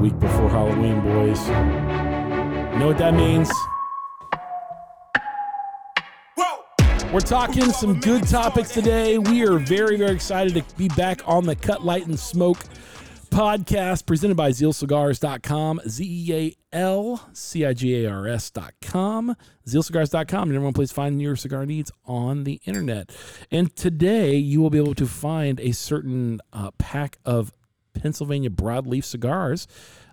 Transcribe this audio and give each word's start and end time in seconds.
week 0.00 0.18
before 0.18 0.48
Halloween, 0.48 1.00
boys. 1.02 1.46
You 1.48 2.78
know 2.78 2.86
what 2.86 2.98
that 2.98 3.14
means? 3.14 3.50
We're 7.12 7.20
talking 7.20 7.72
some 7.72 8.00
good 8.00 8.28
topics 8.28 8.72
today. 8.72 9.18
We 9.18 9.42
are 9.46 9.58
very, 9.58 9.96
very 9.96 10.12
excited 10.12 10.54
to 10.54 10.76
be 10.76 10.88
back 10.88 11.26
on 11.26 11.46
the 11.46 11.56
Cut 11.56 11.84
Light 11.84 12.06
and 12.06 12.18
Smoke 12.18 12.58
podcast 13.30 14.06
presented 14.06 14.36
by 14.36 14.50
zealcigars.com, 14.50 15.80
Z 15.88 16.04
E 16.04 16.34
A 16.72 16.76
L 16.76 17.28
C 17.32 17.64
I 17.64 17.72
G 17.72 18.04
A 18.04 18.10
R 18.10 18.28
S.com, 18.28 19.36
zealcigars.com. 19.66 20.50
Number 20.50 20.64
one 20.64 20.72
place 20.72 20.88
to 20.90 20.94
find 20.94 21.20
your 21.20 21.36
cigar 21.36 21.66
needs 21.66 21.90
on 22.04 22.44
the 22.44 22.60
internet. 22.64 23.10
And 23.50 23.74
today 23.74 24.36
you 24.36 24.60
will 24.60 24.70
be 24.70 24.78
able 24.78 24.94
to 24.94 25.06
find 25.06 25.60
a 25.60 25.72
certain 25.72 26.40
uh, 26.52 26.70
pack 26.78 27.18
of 27.24 27.52
Pennsylvania 28.00 28.50
broadleaf 28.50 29.04
cigars 29.04 29.66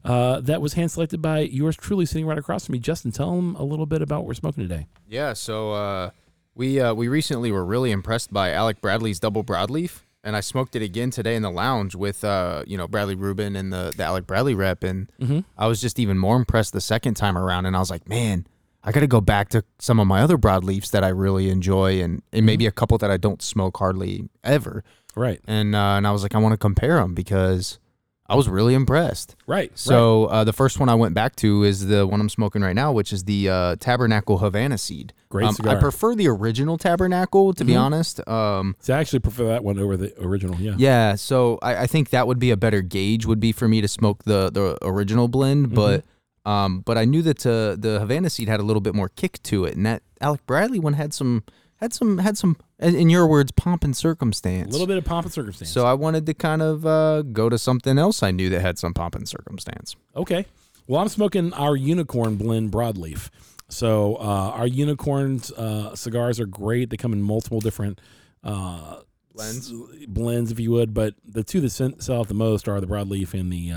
uh, 0.05 0.39
that 0.41 0.61
was 0.61 0.73
hand 0.73 0.91
selected 0.91 1.21
by 1.21 1.39
yours 1.39 1.75
truly 1.75 2.05
sitting 2.05 2.25
right 2.25 2.37
across 2.37 2.65
from 2.65 2.73
me. 2.73 2.79
Justin, 2.79 3.11
tell 3.11 3.35
them 3.35 3.55
a 3.55 3.63
little 3.63 3.85
bit 3.87 4.01
about 4.01 4.19
what 4.19 4.27
we're 4.27 4.33
smoking 4.35 4.67
today. 4.67 4.87
Yeah, 5.07 5.33
so 5.33 5.71
uh, 5.71 6.09
we 6.53 6.79
uh, 6.79 6.93
we 6.93 7.07
recently 7.07 7.51
were 7.51 7.65
really 7.65 7.91
impressed 7.91 8.31
by 8.31 8.51
Alec 8.51 8.81
Bradley's 8.81 9.19
double 9.19 9.43
broadleaf, 9.43 10.01
and 10.23 10.35
I 10.35 10.41
smoked 10.41 10.75
it 10.75 10.83
again 10.83 11.09
today 11.09 11.35
in 11.35 11.41
the 11.41 11.49
lounge 11.49 11.95
with 11.95 12.23
uh, 12.23 12.63
you 12.67 12.77
know 12.77 12.87
Bradley 12.87 13.15
Rubin 13.15 13.55
and 13.55 13.73
the 13.73 13.93
the 13.97 14.03
Alec 14.03 14.27
Bradley 14.27 14.53
rep, 14.53 14.83
and 14.83 15.11
I 15.57 15.67
was 15.67 15.81
just 15.81 15.97
even 15.97 16.19
more 16.19 16.35
impressed 16.37 16.73
the 16.73 16.81
second 16.81 17.15
time 17.15 17.37
around, 17.37 17.65
and 17.65 17.75
I 17.75 17.79
was 17.79 17.89
like, 17.89 18.07
man. 18.07 18.47
I 18.87 18.91
got 18.91 18.99
to 18.99 19.07
go 19.07 19.19
back 19.19 19.49
to 19.49 19.63
some 19.79 19.99
of 19.99 20.05
my 20.05 20.21
other 20.21 20.37
broadleafs 20.37 20.91
that 20.91 21.03
I 21.03 21.07
really 21.07 21.49
enjoy, 21.49 22.03
and, 22.03 22.21
and 22.31 22.45
maybe 22.45 22.67
a 22.67 22.71
couple 22.71 22.99
that 22.99 23.09
I 23.09 23.17
don't 23.17 23.41
smoke 23.41 23.77
hardly 23.77 24.29
ever. 24.43 24.83
Right. 25.15 25.39
And 25.47 25.75
uh, 25.75 25.95
and 25.97 26.05
I 26.07 26.11
was 26.11 26.23
like, 26.23 26.35
I 26.35 26.39
want 26.39 26.53
to 26.53 26.57
compare 26.57 26.97
them 26.97 27.13
because 27.13 27.79
I 28.27 28.35
was 28.35 28.49
really 28.49 28.73
impressed. 28.73 29.35
Right. 29.45 29.71
So 29.77 30.25
uh, 30.25 30.43
the 30.43 30.51
first 30.53 30.79
one 30.79 30.89
I 30.89 30.95
went 30.95 31.13
back 31.13 31.35
to 31.37 31.63
is 31.63 31.85
the 31.87 32.07
one 32.07 32.19
I'm 32.19 32.29
smoking 32.29 32.63
right 32.63 32.73
now, 32.75 32.91
which 32.91 33.13
is 33.13 33.23
the 33.25 33.49
uh, 33.49 33.75
Tabernacle 33.79 34.39
Havana 34.39 34.77
Seed. 34.79 35.13
Great 35.29 35.43
Um, 35.43 35.49
I 35.49 35.53
cigar. 35.53 35.73
Mm-hmm. 35.75 35.81
prefer 35.81 36.15
the 36.15 36.27
original 36.27 36.77
Tabernacle, 36.79 37.53
to 37.53 37.63
be 37.63 37.75
honest. 37.75 38.27
Um, 38.27 38.75
So 38.79 38.95
I 38.95 38.99
actually 38.99 39.19
prefer 39.19 39.45
that 39.49 39.63
one 39.63 39.77
over 39.77 39.95
the 39.95 40.11
original. 40.19 40.55
Yeah. 40.59 40.73
yeah, 40.77 41.15
so 41.15 41.59
I, 41.61 41.83
I 41.83 41.87
think 41.87 42.09
that 42.09 42.25
would 42.25 42.39
be 42.39 42.49
a 42.51 42.57
better 42.57 42.81
gauge. 42.81 43.25
Would 43.27 43.39
be 43.39 43.51
for 43.51 43.67
me 43.67 43.79
to 43.81 43.87
smoke 43.87 44.23
the 44.23 44.49
the 44.51 44.77
original 44.81 45.27
blend, 45.27 45.67
Mm-hmm. 45.67 45.75
but 45.75 46.03
um, 46.49 46.79
but 46.81 46.97
I 46.97 47.05
knew 47.05 47.21
that 47.23 47.45
uh, 47.45 47.75
the 47.77 47.99
Havana 47.99 48.29
Seed 48.29 48.47
had 48.49 48.59
a 48.59 48.63
little 48.63 48.81
bit 48.81 48.93
more 48.95 49.09
kick 49.09 49.41
to 49.43 49.65
it, 49.65 49.75
and 49.75 49.85
that 49.85 50.01
Alec 50.19 50.45
Bradley 50.47 50.79
one 50.79 50.93
had 50.93 51.13
some 51.13 51.43
had 51.85 51.93
some 51.93 52.17
had 52.17 52.37
some, 52.37 52.57
in 52.79 52.95
in 52.95 53.09
your 53.09 53.27
words, 53.27 53.51
pomp 53.51 53.83
and 53.83 53.95
circumstance. 53.95 54.69
A 54.69 54.71
little 54.71 54.87
bit 54.87 54.97
of 54.97 55.05
pomp 55.05 55.25
and 55.25 55.33
circumstance. 55.33 55.71
So 55.71 55.85
I 55.85 55.93
wanted 55.93 56.25
to 56.25 56.33
kind 56.33 56.61
of 56.61 56.85
uh, 56.85 57.21
go 57.21 57.47
to 57.47 57.57
something 57.57 57.97
else 57.97 58.23
I 58.23 58.31
knew 58.31 58.49
that 58.49 58.61
had 58.61 58.79
some 58.79 58.93
pomp 58.93 59.15
and 59.15 59.29
circumstance. 59.29 59.95
Okay. 60.15 60.45
Well, 60.87 61.01
I'm 61.01 61.09
smoking 61.09 61.53
our 61.53 61.75
unicorn 61.75 62.35
blend 62.37 62.71
broadleaf. 62.71 63.29
So 63.69 64.15
uh, 64.15 64.51
our 64.59 64.67
unicorn 64.67 65.41
uh, 65.57 65.95
cigars 65.95 66.39
are 66.39 66.45
great. 66.45 66.89
They 66.89 66.97
come 66.97 67.13
in 67.13 67.21
multiple 67.21 67.59
different 67.59 68.01
uh, 68.43 69.01
Blends? 69.33 69.71
blends, 70.07 70.51
if 70.51 70.59
you 70.59 70.71
would. 70.71 70.93
But 70.93 71.15
the 71.23 71.43
two 71.43 71.61
that 71.61 71.69
sell 71.69 72.19
out 72.19 72.27
the 72.27 72.33
most 72.33 72.67
are 72.67 72.79
the 72.79 72.87
broadleaf 72.87 73.33
and 73.39 73.51
the 73.51 73.71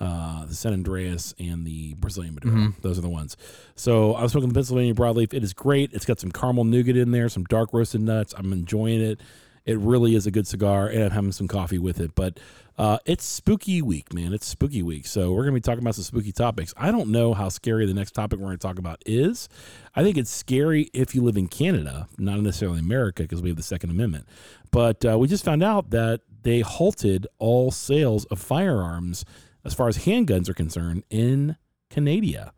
uh, 0.00 0.44
the 0.46 0.54
San 0.54 0.72
Andreas 0.72 1.34
and 1.38 1.66
the 1.66 1.94
Brazilian 1.94 2.34
Maduro. 2.34 2.54
Those 2.82 2.98
are 2.98 3.02
the 3.02 3.08
ones. 3.08 3.36
So 3.76 4.16
I'm 4.16 4.28
smoking 4.28 4.48
the 4.48 4.54
Pennsylvania 4.54 4.94
broadleaf. 4.94 5.32
It 5.32 5.44
is 5.44 5.52
great. 5.52 5.92
It's 5.92 6.04
got 6.04 6.18
some 6.20 6.32
caramel 6.32 6.64
nougat 6.64 6.96
in 6.96 7.10
there, 7.12 7.28
some 7.28 7.44
dark 7.44 7.72
roasted 7.72 8.00
nuts. 8.00 8.34
I'm 8.36 8.52
enjoying 8.52 9.00
it. 9.00 9.20
It 9.64 9.78
really 9.78 10.14
is 10.14 10.26
a 10.26 10.30
good 10.30 10.46
cigar, 10.46 10.88
and 10.88 11.02
I'm 11.04 11.10
having 11.10 11.32
some 11.32 11.48
coffee 11.48 11.78
with 11.78 11.98
it. 11.98 12.14
But 12.14 12.38
uh, 12.76 12.98
it's 13.06 13.24
spooky 13.24 13.80
week, 13.80 14.12
man. 14.12 14.34
It's 14.34 14.46
spooky 14.46 14.82
week. 14.82 15.06
So 15.06 15.32
we're 15.32 15.44
going 15.44 15.54
to 15.54 15.60
be 15.60 15.60
talking 15.60 15.82
about 15.82 15.94
some 15.94 16.04
spooky 16.04 16.32
topics. 16.32 16.74
I 16.76 16.90
don't 16.90 17.08
know 17.08 17.32
how 17.32 17.48
scary 17.48 17.86
the 17.86 17.94
next 17.94 18.10
topic 18.12 18.38
we're 18.40 18.46
going 18.46 18.58
to 18.58 18.66
talk 18.66 18.78
about 18.78 19.00
is. 19.06 19.48
I 19.94 20.02
think 20.02 20.18
it's 20.18 20.30
scary 20.30 20.90
if 20.92 21.14
you 21.14 21.22
live 21.22 21.36
in 21.36 21.46
Canada, 21.46 22.08
not 22.18 22.40
necessarily 22.40 22.80
America, 22.80 23.22
because 23.22 23.40
we 23.40 23.48
have 23.48 23.56
the 23.56 23.62
Second 23.62 23.90
Amendment. 23.90 24.26
But 24.70 25.04
uh, 25.04 25.18
we 25.18 25.28
just 25.28 25.44
found 25.44 25.62
out 25.62 25.90
that 25.90 26.20
they 26.42 26.60
halted 26.60 27.26
all 27.38 27.70
sales 27.70 28.24
of 28.26 28.40
firearms 28.40 29.24
as 29.64 29.74
far 29.74 29.88
as 29.88 29.98
handguns 29.98 30.48
are 30.48 30.54
concerned 30.54 31.04
in 31.10 31.56
Canada. 31.90 32.52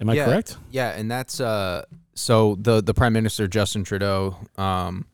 Am 0.00 0.10
I 0.10 0.14
yeah, 0.14 0.24
correct? 0.24 0.56
Yeah, 0.70 0.90
and 0.90 1.10
that's 1.10 1.40
uh 1.40 1.84
so 2.14 2.56
the 2.60 2.82
the 2.82 2.94
Prime 2.94 3.12
Minister 3.12 3.46
Justin 3.48 3.84
Trudeau 3.84 4.36
um 4.56 5.06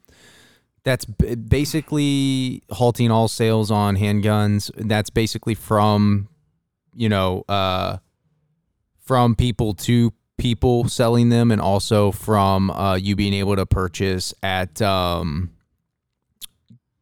that's 0.84 1.04
b- 1.04 1.36
basically 1.36 2.62
halting 2.70 3.10
all 3.10 3.28
sales 3.28 3.70
on 3.70 3.96
handguns. 3.96 4.70
That's 4.76 5.10
basically 5.10 5.54
from 5.54 6.28
you 6.94 7.08
know 7.08 7.44
uh 7.48 7.98
from 8.98 9.34
people 9.34 9.74
to 9.74 10.12
people 10.38 10.88
selling 10.88 11.28
them 11.28 11.52
and 11.52 11.60
also 11.60 12.10
from 12.10 12.70
uh 12.70 12.96
you 12.96 13.14
being 13.14 13.34
able 13.34 13.54
to 13.54 13.66
purchase 13.66 14.34
at 14.42 14.82
um 14.82 15.50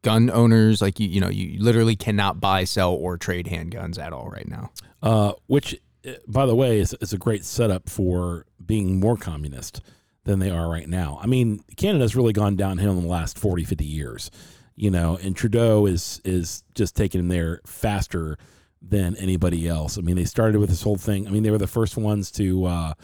gun 0.03 0.31
owners 0.31 0.81
like 0.81 0.99
you 0.99 1.09
you 1.09 1.21
know 1.21 1.29
you 1.29 1.63
literally 1.63 1.97
cannot 1.97 2.41
buy 2.41 2.65
sell 2.65 2.93
or 2.93 3.19
trade 3.19 3.47
handguns 3.47 3.99
at 3.99 4.13
all 4.13 4.29
right 4.31 4.49
now 4.49 4.71
uh, 5.03 5.33
which, 5.47 5.81
uh, 6.07 6.13
by 6.27 6.47
the 6.47 6.55
way, 6.55 6.79
is, 6.79 6.95
is 7.01 7.13
a 7.13 7.19
great 7.19 7.45
setup 7.45 7.89
for 7.89 8.47
being 8.65 9.01
more 9.01 9.17
communist 9.17 9.81
than 10.25 10.39
they 10.39 10.51
are 10.51 10.69
right 10.69 10.89
now. 10.89 11.19
I 11.23 11.27
mean, 11.27 11.61
Canada's 11.77 12.15
really 12.15 12.33
gone 12.33 12.57
downhill 12.57 12.93
in 12.93 13.03
the 13.03 13.09
last 13.09 13.39
40, 13.39 13.65
50 13.65 13.85
years, 13.85 14.31
you 14.77 14.91
know, 14.91 15.19
and 15.23 15.35
Trudeau 15.35 15.87
is 15.87 16.21
is 16.25 16.63
just 16.75 16.95
taking 16.97 17.21
them 17.21 17.29
there 17.29 17.61
faster 17.67 18.37
than 18.83 19.17
anybody 19.17 19.69
else. 19.69 19.99
I 19.99 20.03
mean, 20.03 20.17
they 20.17 20.25
started 20.25 20.59
with 20.59 20.71
this 20.71 20.83
whole 20.83 20.97
thing. 20.97 21.27
I 21.27 21.31
mean, 21.31 21.43
they 21.43 21.51
were 21.51 21.59
the 21.59 21.67
first 21.67 21.97
ones 21.97 22.31
to 22.33 22.65
uh, 22.65 22.95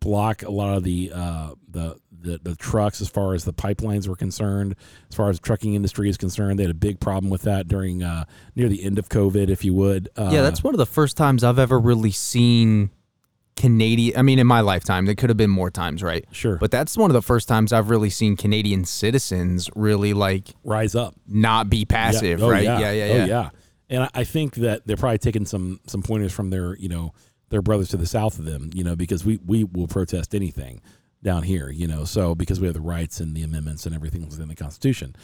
block 0.00 0.42
a 0.42 0.50
lot 0.50 0.76
of 0.76 0.82
the, 0.82 1.12
uh, 1.14 1.52
the 1.68 1.96
the 2.20 2.38
the 2.42 2.54
trucks 2.56 3.00
as 3.00 3.08
far 3.08 3.34
as 3.34 3.44
the 3.44 3.52
pipelines 3.52 4.08
were 4.08 4.16
concerned, 4.16 4.74
as 5.10 5.16
far 5.16 5.28
as 5.30 5.38
the 5.38 5.42
trucking 5.46 5.74
industry 5.74 6.08
is 6.08 6.16
concerned. 6.16 6.58
They 6.58 6.64
had 6.64 6.70
a 6.70 6.74
big 6.74 7.00
problem 7.00 7.30
with 7.30 7.42
that 7.42 7.68
during 7.68 8.02
uh, 8.02 8.24
near 8.54 8.68
the 8.68 8.82
end 8.84 8.98
of 8.98 9.08
COVID, 9.08 9.48
if 9.48 9.64
you 9.64 9.74
would. 9.74 10.08
Uh, 10.16 10.30
Yeah, 10.32 10.42
that's 10.42 10.62
one 10.64 10.74
of 10.74 10.78
the 10.78 10.86
first 10.86 11.16
times 11.16 11.44
I've 11.44 11.58
ever 11.58 11.78
really 11.78 12.10
seen 12.12 12.90
Canadian. 13.56 14.18
I 14.18 14.22
mean, 14.22 14.38
in 14.38 14.46
my 14.46 14.60
lifetime, 14.60 15.06
there 15.06 15.14
could 15.14 15.30
have 15.30 15.36
been 15.36 15.50
more 15.50 15.70
times, 15.70 16.02
right? 16.02 16.24
Sure. 16.30 16.56
But 16.56 16.70
that's 16.70 16.96
one 16.96 17.10
of 17.10 17.14
the 17.14 17.22
first 17.22 17.48
times 17.48 17.72
I've 17.72 17.88
really 17.90 18.10
seen 18.10 18.36
Canadian 18.36 18.84
citizens 18.84 19.70
really 19.74 20.12
like 20.12 20.48
rise 20.64 20.94
up. 20.94 21.14
not 21.26 21.70
be 21.70 21.84
passive, 21.84 22.40
Yeah. 22.40 22.44
Oh, 22.44 22.50
right? 22.50 22.64
Yeah. 22.64 22.78
yeah, 22.80 22.92
yeah. 22.92 23.04
Oh, 23.04 23.16
yeah. 23.16 23.26
yeah. 23.26 23.50
And 23.88 24.02
I- 24.04 24.10
I 24.14 24.24
think 24.24 24.56
that 24.56 24.86
they're 24.86 24.96
probably 24.96 25.18
taking 25.18 25.46
some 25.46 25.80
some 25.86 26.02
pointers 26.02 26.32
from 26.32 26.50
their 26.50 26.76
you 26.76 26.88
know 26.88 27.14
their 27.48 27.62
brothers 27.62 27.88
to 27.90 27.96
the 27.96 28.06
south 28.06 28.38
of 28.40 28.44
them, 28.44 28.70
you 28.74 28.82
know, 28.84 28.96
because 28.96 29.24
we 29.24 29.38
we 29.46 29.62
will 29.64 29.86
protest 29.86 30.34
anything 30.34 30.80
down 31.26 31.42
here, 31.42 31.68
you 31.68 31.86
know, 31.86 32.04
so 32.04 32.34
because 32.34 32.60
we 32.60 32.66
have 32.66 32.74
the 32.74 32.80
rights 32.80 33.20
and 33.20 33.36
the 33.36 33.42
amendments 33.42 33.84
and 33.84 33.94
everything 33.94 34.24
within 34.24 34.48
the 34.48 34.54
Constitution. 34.54 35.14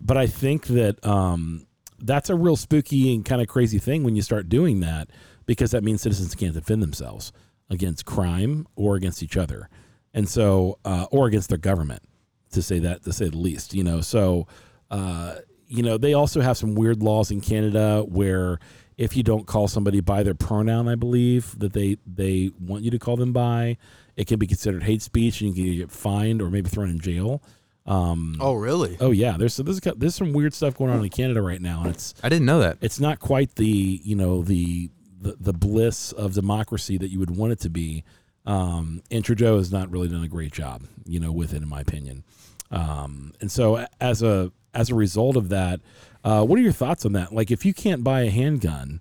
But 0.00 0.18
I 0.18 0.26
think 0.26 0.66
that 0.66 1.02
um, 1.06 1.66
that's 2.00 2.28
a 2.28 2.34
real 2.34 2.56
spooky 2.56 3.14
and 3.14 3.24
kind 3.24 3.40
of 3.40 3.48
crazy 3.48 3.78
thing 3.78 4.02
when 4.02 4.16
you 4.16 4.22
start 4.22 4.48
doing 4.48 4.80
that 4.80 5.08
because 5.46 5.70
that 5.70 5.84
means 5.84 6.02
citizens 6.02 6.34
can't 6.34 6.52
defend 6.52 6.82
themselves 6.82 7.32
against 7.70 8.04
crime 8.04 8.66
or 8.76 8.96
against 8.96 9.22
each 9.22 9.36
other, 9.36 9.70
and 10.12 10.28
so 10.28 10.78
uh, 10.84 11.06
or 11.10 11.26
against 11.26 11.48
their 11.48 11.58
government 11.58 12.02
to 12.50 12.60
say 12.60 12.80
that 12.80 13.04
to 13.04 13.12
say 13.12 13.28
the 13.28 13.38
least, 13.38 13.72
you 13.72 13.84
know. 13.84 14.00
So 14.00 14.46
uh, 14.90 15.36
you 15.68 15.82
know 15.82 15.96
they 15.96 16.12
also 16.12 16.40
have 16.40 16.56
some 16.56 16.74
weird 16.74 17.02
laws 17.02 17.30
in 17.30 17.40
Canada 17.40 18.04
where 18.06 18.58
if 18.98 19.16
you 19.16 19.22
don't 19.22 19.46
call 19.46 19.68
somebody 19.68 20.00
by 20.00 20.22
their 20.22 20.34
pronoun, 20.34 20.88
I 20.88 20.96
believe 20.96 21.58
that 21.58 21.72
they 21.72 21.96
they 22.06 22.50
want 22.60 22.82
you 22.84 22.90
to 22.90 22.98
call 22.98 23.16
them 23.16 23.32
by, 23.32 23.78
it 24.16 24.26
can 24.26 24.38
be 24.38 24.46
considered 24.46 24.82
hate 24.82 25.02
speech 25.02 25.40
and 25.40 25.56
you 25.56 25.64
can 25.64 25.76
get 25.78 25.90
fined 25.90 26.42
or 26.42 26.50
maybe 26.50 26.68
thrown 26.70 26.90
in 26.90 27.00
jail. 27.00 27.42
Um, 27.86 28.36
Oh, 28.40 28.54
really? 28.54 28.96
oh 29.00 29.10
yeah, 29.10 29.36
there's 29.36 29.56
there's 29.56 29.80
there's 29.80 30.14
some 30.14 30.32
weird 30.32 30.54
stuff 30.54 30.74
going 30.76 30.90
on 30.92 31.02
in 31.02 31.08
Canada 31.10 31.42
right 31.42 31.60
now, 31.60 31.80
and 31.82 31.90
it's 31.90 32.14
I 32.22 32.28
didn't 32.28 32.46
know 32.46 32.60
that. 32.60 32.78
it's 32.80 33.00
not 33.00 33.18
quite 33.18 33.54
the 33.56 33.66
you 34.04 34.14
know 34.14 34.42
the 34.42 34.90
the, 35.20 35.36
the 35.40 35.52
bliss 35.52 36.12
of 36.12 36.34
democracy 36.34 36.96
that 36.98 37.10
you 37.10 37.18
would 37.18 37.36
want 37.36 37.52
it 37.52 37.60
to 37.60 37.70
be. 37.70 38.04
Um, 38.44 39.02
and 39.10 39.24
Trudeau 39.24 39.58
has 39.58 39.70
not 39.70 39.90
really 39.90 40.08
done 40.08 40.24
a 40.24 40.28
great 40.28 40.52
job, 40.52 40.82
you 41.06 41.20
know, 41.20 41.30
with 41.30 41.54
it, 41.54 41.62
in 41.62 41.68
my 41.68 41.80
opinion. 41.80 42.24
Um, 42.72 43.32
and 43.40 43.50
so 43.50 43.86
as 44.00 44.22
a 44.22 44.50
as 44.74 44.90
a 44.90 44.94
result 44.94 45.36
of 45.36 45.48
that, 45.50 45.80
uh, 46.24 46.44
what 46.44 46.58
are 46.58 46.62
your 46.62 46.72
thoughts 46.72 47.04
on 47.04 47.12
that? 47.12 47.32
Like, 47.32 47.50
if 47.50 47.64
you 47.64 47.74
can't 47.74 48.02
buy 48.02 48.22
a 48.22 48.30
handgun, 48.30 49.00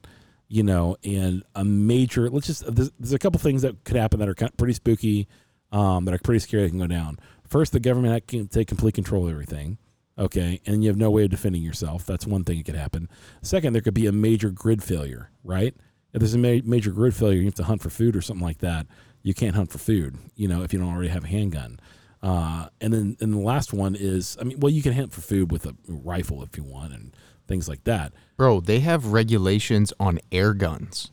you 0.52 0.64
know, 0.64 0.98
and 1.02 1.44
a 1.56 1.64
major, 1.64 2.30
let's 2.30 2.46
just 2.46 2.66
there's, 2.76 2.92
there's 3.00 3.14
a 3.14 3.20
couple 3.20 3.40
things 3.40 3.62
that 3.62 3.86
could 3.86 3.96
happen 3.96 4.20
that 4.20 4.28
are 4.28 4.36
pretty 4.58 4.74
spooky, 4.74 5.30
um, 5.72 6.04
that 6.04 6.14
are 6.14 6.20
pretty 6.20 6.40
scary 6.40 6.64
that 6.64 6.72
can 6.72 6.80
go 6.80 6.88
down. 6.88 7.18
First, 7.48 7.72
the 7.72 7.80
government 7.80 8.28
can 8.28 8.50
take 8.50 8.68
complete 8.68 8.94
control 8.94 9.26
of 9.26 9.32
everything. 9.32 9.78
Okay, 10.20 10.60
and 10.66 10.84
you 10.84 10.90
have 10.90 10.98
no 10.98 11.10
way 11.10 11.24
of 11.24 11.30
defending 11.30 11.62
yourself. 11.62 12.06
That's 12.06 12.28
one 12.28 12.44
thing 12.44 12.58
that 12.58 12.66
could 12.66 12.76
happen. 12.76 13.08
Second, 13.42 13.72
there 13.72 13.82
could 13.82 13.94
be 13.94 14.08
a 14.08 14.12
major 14.12 14.50
grid 14.50 14.84
failure, 14.84 15.32
right? 15.42 15.74
If 16.12 16.20
there's 16.20 16.34
a 16.34 16.38
ma- 16.38 16.62
major 16.66 16.92
grid 16.92 17.16
failure, 17.16 17.40
you 17.40 17.46
have 17.46 17.56
to 17.56 17.64
hunt 17.64 17.82
for 17.82 17.90
food 17.90 18.18
or 18.18 18.22
something 18.22 18.46
like 18.46 18.58
that. 18.58 18.88
You 19.24 19.34
can't 19.34 19.56
hunt 19.56 19.72
for 19.72 19.78
food, 19.78 20.18
you 20.36 20.50
know, 20.50 20.64
if 20.64 20.74
you 20.74 20.80
don't 20.80 20.94
already 20.94 21.08
have 21.10 21.24
a 21.24 21.28
handgun. 21.28 21.80
Uh, 22.22 22.68
and 22.82 22.94
then 22.94 23.18
and 23.22 23.34
the 23.34 23.40
last 23.40 23.72
one 23.72 23.96
is, 23.96 24.38
I 24.40 24.44
mean, 24.44 24.60
well, 24.60 24.70
you 24.72 24.82
can 24.82 24.92
hunt 24.92 25.14
for 25.14 25.22
food 25.22 25.50
with 25.50 25.66
a 25.66 25.76
rifle 25.88 26.44
if 26.44 26.58
you 26.58 26.64
want 26.64 26.92
and 26.92 27.16
things 27.52 27.68
like 27.68 27.84
that. 27.84 28.14
Bro, 28.38 28.62
they 28.62 28.80
have 28.80 29.08
regulations 29.08 29.94
on 30.00 30.20
air 30.32 30.54
guns. 30.54 31.12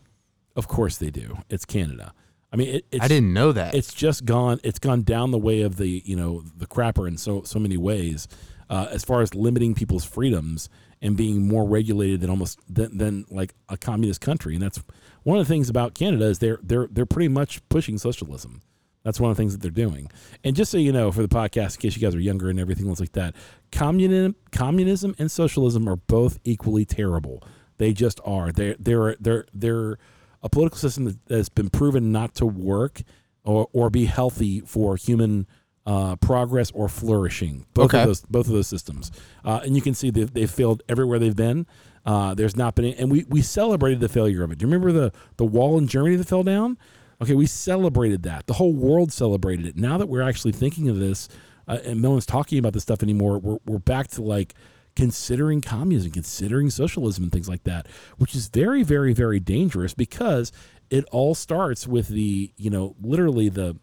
Of 0.55 0.67
course 0.67 0.97
they 0.97 1.09
do. 1.09 1.37
It's 1.49 1.65
Canada. 1.65 2.13
I 2.51 2.55
mean, 2.55 2.75
it, 2.75 2.85
it's 2.91 3.03
I 3.03 3.07
didn't 3.07 3.33
know 3.33 3.51
that. 3.51 3.75
it's 3.75 3.93
just 3.93 4.25
gone 4.25 4.59
it's 4.63 4.79
gone 4.79 5.03
down 5.03 5.31
the 5.31 5.37
way 5.37 5.61
of 5.61 5.77
the 5.77 6.01
you 6.03 6.15
know 6.15 6.43
the 6.57 6.65
crapper 6.65 7.07
in 7.07 7.17
so 7.17 7.43
so 7.43 7.59
many 7.59 7.77
ways 7.77 8.27
uh, 8.69 8.87
as 8.89 9.03
far 9.03 9.21
as 9.21 9.35
limiting 9.35 9.75
people's 9.75 10.05
freedoms 10.05 10.69
and 11.01 11.15
being 11.15 11.47
more 11.47 11.65
regulated 11.67 12.21
than 12.21 12.29
almost 12.29 12.59
than, 12.67 12.97
than 12.97 13.25
like 13.29 13.53
a 13.69 13.77
communist 13.77 14.21
country 14.21 14.55
and 14.55 14.63
that's 14.63 14.81
one 15.23 15.37
of 15.37 15.47
the 15.47 15.53
things 15.53 15.69
about 15.69 15.93
Canada 15.93 16.25
is 16.25 16.39
they're 16.39 16.59
they're 16.63 16.87
they're 16.89 17.05
pretty 17.05 17.27
much 17.27 17.61
pushing 17.69 17.99
socialism 17.99 18.61
that's 19.03 19.19
one 19.19 19.31
of 19.31 19.37
the 19.37 19.41
things 19.41 19.53
that 19.53 19.61
they're 19.61 19.71
doing 19.87 20.09
and 20.43 20.55
just 20.55 20.71
so 20.71 20.77
you 20.77 20.91
know 20.91 21.11
for 21.11 21.21
the 21.21 21.27
podcast 21.27 21.75
in 21.75 21.81
case 21.81 21.95
you 21.95 22.01
guys 22.01 22.13
are 22.15 22.19
younger 22.19 22.49
and 22.49 22.59
everything 22.59 22.87
else 22.87 22.99
like 22.99 23.13
that 23.13 23.33
communism 23.71 24.35
communism 24.51 25.15
and 25.19 25.31
socialism 25.31 25.87
are 25.87 25.95
both 25.95 26.39
equally 26.43 26.85
terrible 26.85 27.41
they 27.77 27.93
just 27.93 28.19
are 28.25 28.51
they're 28.51 28.75
they're 28.79 29.15
they're 29.19 29.45
they're 29.53 29.97
a 30.43 30.49
political 30.49 30.77
system 30.77 31.05
that 31.05 31.17
has 31.35 31.49
been 31.49 31.69
proven 31.69 32.11
not 32.11 32.33
to 32.35 32.45
work 32.45 33.01
or, 33.43 33.67
or 33.73 33.89
be 33.89 34.05
healthy 34.05 34.61
for 34.61 34.95
human 34.95 35.45
uh, 35.85 36.15
progress 36.17 36.71
or 36.71 36.87
flourishing. 36.87 37.65
Both 37.73 37.85
Okay. 37.85 38.01
of 38.01 38.07
those 38.07 38.21
both 38.21 38.47
of 38.47 38.53
those 38.53 38.67
systems, 38.67 39.11
uh, 39.43 39.59
and 39.65 39.75
you 39.75 39.81
can 39.81 39.93
see 39.95 40.11
they've, 40.11 40.31
they've 40.31 40.49
failed 40.49 40.81
everywhere 40.87 41.19
they've 41.19 41.35
been. 41.35 41.65
Uh, 42.05 42.33
there's 42.35 42.55
not 42.55 42.75
been, 42.75 42.85
and 42.93 43.11
we, 43.11 43.25
we 43.27 43.41
celebrated 43.41 43.99
the 43.99 44.07
failure 44.07 44.43
of 44.43 44.51
it. 44.51 44.59
Do 44.59 44.63
you 44.65 44.71
remember 44.71 44.91
the 44.91 45.11
the 45.37 45.45
wall 45.45 45.77
in 45.77 45.87
Germany 45.87 46.15
that 46.17 46.27
fell 46.27 46.43
down? 46.43 46.77
Okay, 47.21 47.33
we 47.33 47.45
celebrated 47.45 48.23
that. 48.23 48.47
The 48.47 48.53
whole 48.53 48.73
world 48.73 49.11
celebrated 49.11 49.65
it. 49.65 49.75
Now 49.75 49.97
that 49.97 50.07
we're 50.07 50.21
actually 50.21 50.53
thinking 50.53 50.87
of 50.87 50.99
this, 50.99 51.27
uh, 51.67 51.79
and 51.83 52.01
no 52.01 52.11
one's 52.11 52.25
talking 52.25 52.57
about 52.59 52.73
this 52.73 52.83
stuff 52.83 53.03
anymore, 53.03 53.39
we're 53.39 53.57
we're 53.65 53.79
back 53.79 54.07
to 54.09 54.21
like 54.21 54.55
considering 54.95 55.61
communism, 55.61 56.11
considering 56.11 56.69
socialism, 56.69 57.23
and 57.23 57.31
things 57.31 57.47
like 57.47 57.63
that, 57.63 57.87
which 58.17 58.35
is 58.35 58.47
very, 58.47 58.83
very, 58.83 59.13
very 59.13 59.39
dangerous 59.39 59.93
because 59.93 60.51
it 60.89 61.05
all 61.11 61.35
starts 61.35 61.87
with 61.87 62.07
the, 62.07 62.51
you 62.57 62.69
know, 62.69 62.95
literally 63.01 63.49
the 63.49 63.77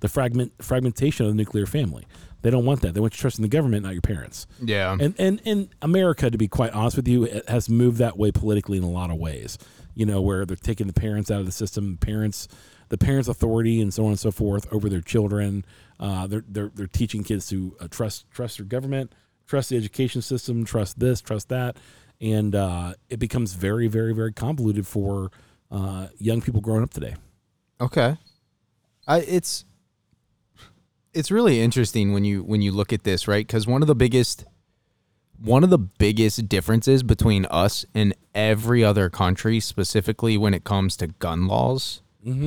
the 0.00 0.08
fragment 0.08 0.52
fragmentation 0.60 1.26
of 1.26 1.32
the 1.32 1.36
nuclear 1.36 1.66
family. 1.66 2.06
They 2.42 2.50
don't 2.50 2.66
want 2.66 2.82
that. 2.82 2.92
They 2.92 3.00
want 3.00 3.14
you 3.14 3.20
trusting 3.20 3.42
the 3.42 3.48
government, 3.48 3.84
not 3.84 3.94
your 3.94 4.02
parents. 4.02 4.46
yeah. 4.62 4.96
And 5.00 5.14
and 5.18 5.40
and 5.46 5.68
America, 5.80 6.30
to 6.30 6.38
be 6.38 6.48
quite 6.48 6.72
honest 6.72 6.96
with 6.96 7.08
you, 7.08 7.42
has 7.48 7.68
moved 7.68 7.98
that 7.98 8.18
way 8.18 8.30
politically 8.30 8.76
in 8.78 8.84
a 8.84 8.90
lot 8.90 9.10
of 9.10 9.16
ways. 9.16 9.58
You 9.94 10.06
know, 10.06 10.20
where 10.20 10.44
they're 10.44 10.56
taking 10.56 10.86
the 10.86 10.92
parents 10.92 11.30
out 11.30 11.40
of 11.40 11.46
the 11.46 11.52
system, 11.52 11.96
parents, 11.98 12.48
the 12.88 12.98
parents' 12.98 13.28
authority, 13.28 13.80
and 13.80 13.92
so 13.92 14.04
on 14.04 14.10
and 14.10 14.18
so 14.18 14.30
forth 14.30 14.66
over 14.72 14.88
their 14.88 15.00
children. 15.00 15.64
Uh, 16.00 16.26
they're 16.26 16.44
they're 16.48 16.70
they're 16.74 16.86
teaching 16.86 17.22
kids 17.22 17.48
to 17.48 17.76
uh, 17.80 17.88
trust 17.88 18.30
trust 18.30 18.58
their 18.58 18.66
government, 18.66 19.14
trust 19.46 19.70
the 19.70 19.76
education 19.76 20.22
system, 20.22 20.64
trust 20.64 20.98
this, 20.98 21.20
trust 21.20 21.48
that, 21.48 21.76
and 22.20 22.54
uh, 22.54 22.94
it 23.08 23.18
becomes 23.18 23.54
very 23.54 23.86
very 23.86 24.12
very 24.12 24.32
convoluted 24.32 24.86
for 24.86 25.30
uh, 25.70 26.08
young 26.18 26.40
people 26.40 26.60
growing 26.60 26.82
up 26.82 26.90
today. 26.90 27.14
Okay. 27.80 28.16
I 29.06 29.20
it's 29.20 29.64
it's 31.12 31.30
really 31.30 31.60
interesting 31.60 32.12
when 32.12 32.24
you 32.24 32.42
when 32.42 32.62
you 32.62 32.72
look 32.72 32.92
at 32.92 33.04
this, 33.04 33.28
right? 33.28 33.46
Cuz 33.46 33.66
one 33.66 33.82
of 33.82 33.88
the 33.88 33.94
biggest 33.94 34.44
one 35.42 35.64
of 35.64 35.70
the 35.70 35.78
biggest 35.78 36.48
differences 36.48 37.02
between 37.02 37.46
us 37.46 37.84
and 37.94 38.14
every 38.34 38.82
other 38.84 39.10
country, 39.10 39.60
specifically 39.60 40.36
when 40.38 40.54
it 40.54 40.64
comes 40.64 40.96
to 40.98 41.08
gun 41.08 41.46
laws 41.46 42.00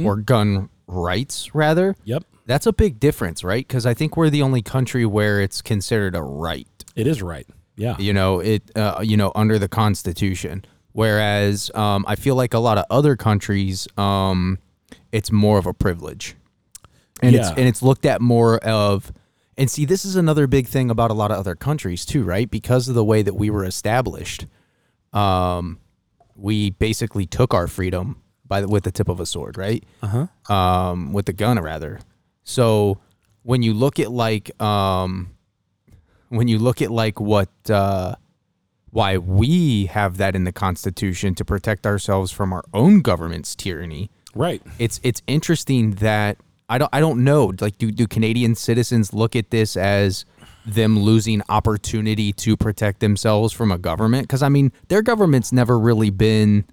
or 0.05 0.15
gun 0.15 0.69
rights 0.87 1.53
rather, 1.53 1.95
Yep, 2.05 2.23
that's 2.45 2.65
a 2.65 2.73
big 2.73 2.99
difference, 2.99 3.43
right? 3.43 3.67
Cuz 3.67 3.85
I 3.85 3.93
think 3.93 4.17
we're 4.17 4.29
the 4.29 4.41
only 4.41 4.61
country 4.61 5.05
where 5.05 5.39
it's 5.41 5.61
considered 5.61 6.15
a 6.15 6.21
right. 6.21 6.67
It 6.95 7.05
is 7.07 7.21
right. 7.21 7.47
Yeah, 7.75 7.95
you 7.99 8.13
know 8.13 8.39
it 8.39 8.71
uh, 8.75 9.01
you 9.03 9.17
know 9.17 9.31
under 9.35 9.59
the 9.59 9.67
constitution. 9.67 10.65
Whereas 10.93 11.69
um, 11.75 12.05
i 12.07 12.15
feel 12.15 12.33
like 12.33 12.55
a 12.55 12.59
lot 12.59 12.79
of 12.79 12.85
other 12.89 13.15
countries 13.15 13.87
um, 13.97 14.57
it's 15.11 15.31
more 15.31 15.59
of 15.59 15.67
a 15.67 15.73
privilege. 15.73 16.35
And 17.21 17.35
it's 17.35 17.49
and 17.49 17.67
it's 17.67 17.81
looked 17.83 18.05
at 18.05 18.21
more 18.21 18.57
of 18.59 19.11
and 19.57 19.69
see 19.71 19.86
this 19.86 20.06
is 20.06 20.15
another 20.15 20.48
big 20.48 20.68
thing 20.68 20.89
about 20.89 21.09
a 21.12 21.13
lot 21.13 21.31
of 21.31 21.38
other 21.38 21.56
countries 21.56 22.06
too 22.06 22.24
right 22.24 22.50
because 22.51 22.88
of 22.88 22.95
the 22.95 23.04
way 23.04 23.21
that 23.21 23.33
we 23.33 23.50
were 23.50 23.65
established 23.65 24.45
um, 25.13 25.80
we 26.36 26.69
basically 26.71 27.25
took 27.25 27.54
our 27.54 27.68
freedom 27.68 28.21
by 28.45 28.62
the, 28.62 28.68
with 28.68 28.83
the 28.83 28.92
tip 28.92 29.09
of 29.09 29.19
a 29.19 29.25
sword 29.25 29.57
right 29.57 29.83
uh 30.04 30.27
huh. 30.48 30.54
um, 30.54 31.13
with 31.13 31.25
the 31.25 31.33
gun 31.33 31.59
rather. 31.59 32.00
So 32.44 33.00
when 33.44 33.62
you 33.62 33.74
look 33.74 34.00
at 34.00 34.12
like 34.12 34.62
um, 34.62 35.31
when 36.30 36.48
you 36.48 36.59
look 36.59 36.81
at 36.81 36.92
like 36.92 37.19
what 37.19 37.50
uh, 37.69 38.15
why 38.92 39.18
we 39.18 39.86
have 39.88 40.18
that 40.18 40.36
in 40.36 40.44
the 40.44 40.51
Constitution 40.51 41.36
to 41.36 41.45
protect 41.45 41.86
ourselves 41.86 42.31
from 42.31 42.54
our 42.54 42.63
own 42.74 43.01
government's 43.01 43.56
tyranny, 43.56 44.09
Right. 44.33 44.62
it's 44.80 45.00
it's 45.04 45.21
interesting 45.27 45.92
that 45.95 46.38
I 46.69 46.77
don't 46.77 46.89
I 46.93 46.99
don't 46.99 47.23
know. 47.23 47.53
Like 47.59 47.77
do 47.77 47.91
do 47.91 48.07
Canadian 48.07 48.55
citizens 48.55 49.13
look 49.13 49.35
at 49.35 49.51
this 49.51 49.77
as 49.77 50.25
them 50.65 50.99
losing 50.99 51.41
opportunity 51.47 52.33
to 52.33 52.57
protect 52.57 52.99
themselves 52.99 53.53
from 53.53 53.71
a 53.71 53.77
government? 53.77 54.23
Because 54.23 54.43
I 54.43 54.49
mean 54.49 54.71
their 54.87 55.01
government's 55.01 55.51
never 55.51 55.79
really 55.79 56.09
been 56.09 56.65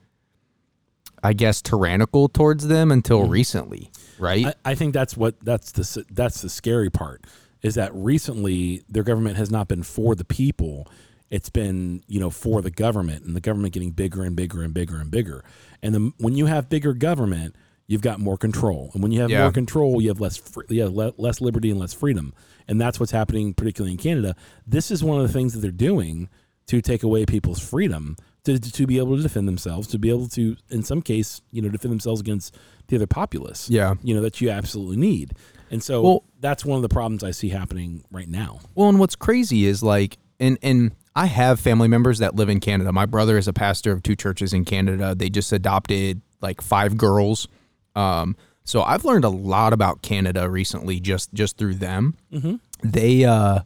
I 1.22 1.32
guess 1.32 1.62
tyrannical 1.62 2.28
towards 2.28 2.68
them 2.68 2.90
until 2.90 3.26
mm. 3.26 3.30
recently 3.30 3.90
right? 4.18 4.46
I, 4.46 4.54
I 4.64 4.74
think 4.74 4.94
that's 4.94 5.16
what 5.16 5.38
that's 5.40 5.72
the 5.72 6.04
that's 6.10 6.42
the 6.42 6.48
scary 6.48 6.90
part 6.90 7.24
is 7.62 7.74
that 7.76 7.94
recently 7.94 8.82
their 8.88 9.02
government 9.02 9.36
has 9.36 9.50
not 9.50 9.68
been 9.68 9.82
for 9.82 10.14
the 10.14 10.24
people. 10.24 10.88
It's 11.30 11.50
been 11.50 12.02
you 12.06 12.20
know 12.20 12.30
for 12.30 12.62
the 12.62 12.70
government 12.70 13.24
and 13.24 13.34
the 13.34 13.40
government 13.40 13.74
getting 13.74 13.90
bigger 13.90 14.22
and 14.22 14.36
bigger 14.36 14.62
and 14.62 14.74
bigger 14.74 14.96
and 14.96 15.10
bigger. 15.10 15.44
And 15.82 15.94
the, 15.94 16.12
when 16.18 16.36
you 16.36 16.46
have 16.46 16.68
bigger 16.68 16.94
government 16.94 17.56
you've 17.86 18.00
got 18.02 18.18
more 18.20 18.36
control 18.38 18.90
and 18.94 19.02
when 19.02 19.12
you 19.12 19.20
have 19.20 19.30
Yeah. 19.30 19.42
more 19.42 19.52
control 19.52 20.00
you 20.00 20.08
have 20.08 20.20
less 20.20 20.36
fr- 20.36 20.62
you 20.68 20.82
have 20.82 20.92
le- 20.92 21.12
less 21.18 21.40
liberty 21.40 21.70
and 21.70 21.78
less 21.78 21.92
freedom 21.92 22.32
and 22.66 22.80
that's 22.80 22.98
what's 22.98 23.12
happening 23.12 23.54
particularly 23.54 23.92
in 23.92 23.98
Canada 23.98 24.34
this 24.66 24.90
is 24.90 25.04
one 25.04 25.20
of 25.20 25.26
the 25.26 25.32
things 25.32 25.52
that 25.52 25.60
they're 25.60 25.70
doing 25.70 26.28
to 26.66 26.80
take 26.80 27.02
away 27.02 27.26
people's 27.26 27.60
freedom 27.60 28.16
to, 28.44 28.58
to 28.58 28.86
be 28.86 28.98
able 28.98 29.16
to 29.16 29.22
defend 29.22 29.46
themselves 29.48 29.86
to 29.88 29.98
be 29.98 30.08
able 30.10 30.28
to 30.28 30.56
in 30.70 30.82
some 30.82 31.02
case 31.02 31.40
you 31.50 31.60
know 31.62 31.68
defend 31.68 31.92
themselves 31.92 32.20
against 32.20 32.56
the 32.88 32.96
other 32.96 33.06
populace 33.06 33.68
yeah 33.70 33.94
you 34.02 34.14
know 34.14 34.20
that 34.22 34.40
you 34.40 34.48
absolutely 34.50 34.96
need 34.96 35.32
and 35.70 35.82
so 35.82 36.02
Well- 36.02 36.24
that's 36.40 36.64
one 36.64 36.76
of 36.76 36.82
the 36.82 36.88
problems 36.88 37.22
i 37.24 37.30
see 37.32 37.48
happening 37.50 38.02
right 38.10 38.28
now 38.28 38.60
Well, 38.74 38.88
and 38.88 38.98
what's 38.98 39.16
crazy 39.16 39.66
is 39.66 39.82
like, 39.82 40.18
and 40.40 40.58
and 40.62 40.92
I 41.16 41.26
have 41.26 41.60
family 41.60 41.86
members 41.86 42.18
that 42.18 42.34
live 42.34 42.48
in 42.48 42.58
Canada. 42.58 42.90
My 42.92 43.06
brother 43.06 43.38
is 43.38 43.46
a 43.46 43.52
pastor 43.52 43.92
of 43.92 44.02
two 44.02 44.16
churches 44.16 44.52
in 44.52 44.64
Canada. 44.64 45.14
They 45.14 45.30
just 45.30 45.52
adopted 45.52 46.20
like 46.40 46.60
five 46.60 46.96
girls. 46.96 47.46
Um, 47.94 48.36
so 48.64 48.82
I've 48.82 49.04
learned 49.04 49.24
a 49.24 49.28
lot 49.30 49.72
about 49.72 50.02
Canada 50.02 50.48
recently 50.48 51.00
just 51.00 51.32
just 51.34 51.58
through 51.58 51.74
them. 51.74 52.16
Mm-hmm. 52.32 52.56
They, 52.82 53.24
uh, 53.24 53.60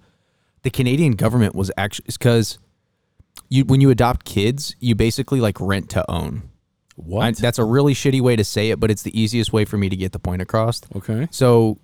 the 0.63 0.71
Canadian 0.71 1.13
government 1.13 1.55
was 1.55 1.71
actually 1.77 2.07
because 2.09 2.59
you 3.49 3.65
when 3.65 3.81
you 3.81 3.91
adopt 3.91 4.25
kids, 4.25 4.75
you 4.81 4.95
basically 4.95 5.41
like 5.41 5.61
rent 5.61 5.89
to 5.91 6.09
own. 6.11 6.51
what 6.97 7.25
I, 7.25 7.31
that's 7.31 7.59
a 7.59 7.65
really 7.65 7.95
shitty 7.95 8.21
way 8.21 8.37
to 8.37 8.45
say 8.45 8.71
it, 8.71 8.81
but 8.81 8.91
it's 8.91 9.03
the 9.03 9.19
easiest 9.19 9.53
way 9.53 9.65
for 9.65 9.79
me 9.79 9.89
to 9.89 9.97
get 9.97 10.13
the 10.13 10.19
point 10.19 10.43
across. 10.43 10.81
okay 10.97 11.29
So 11.31 11.79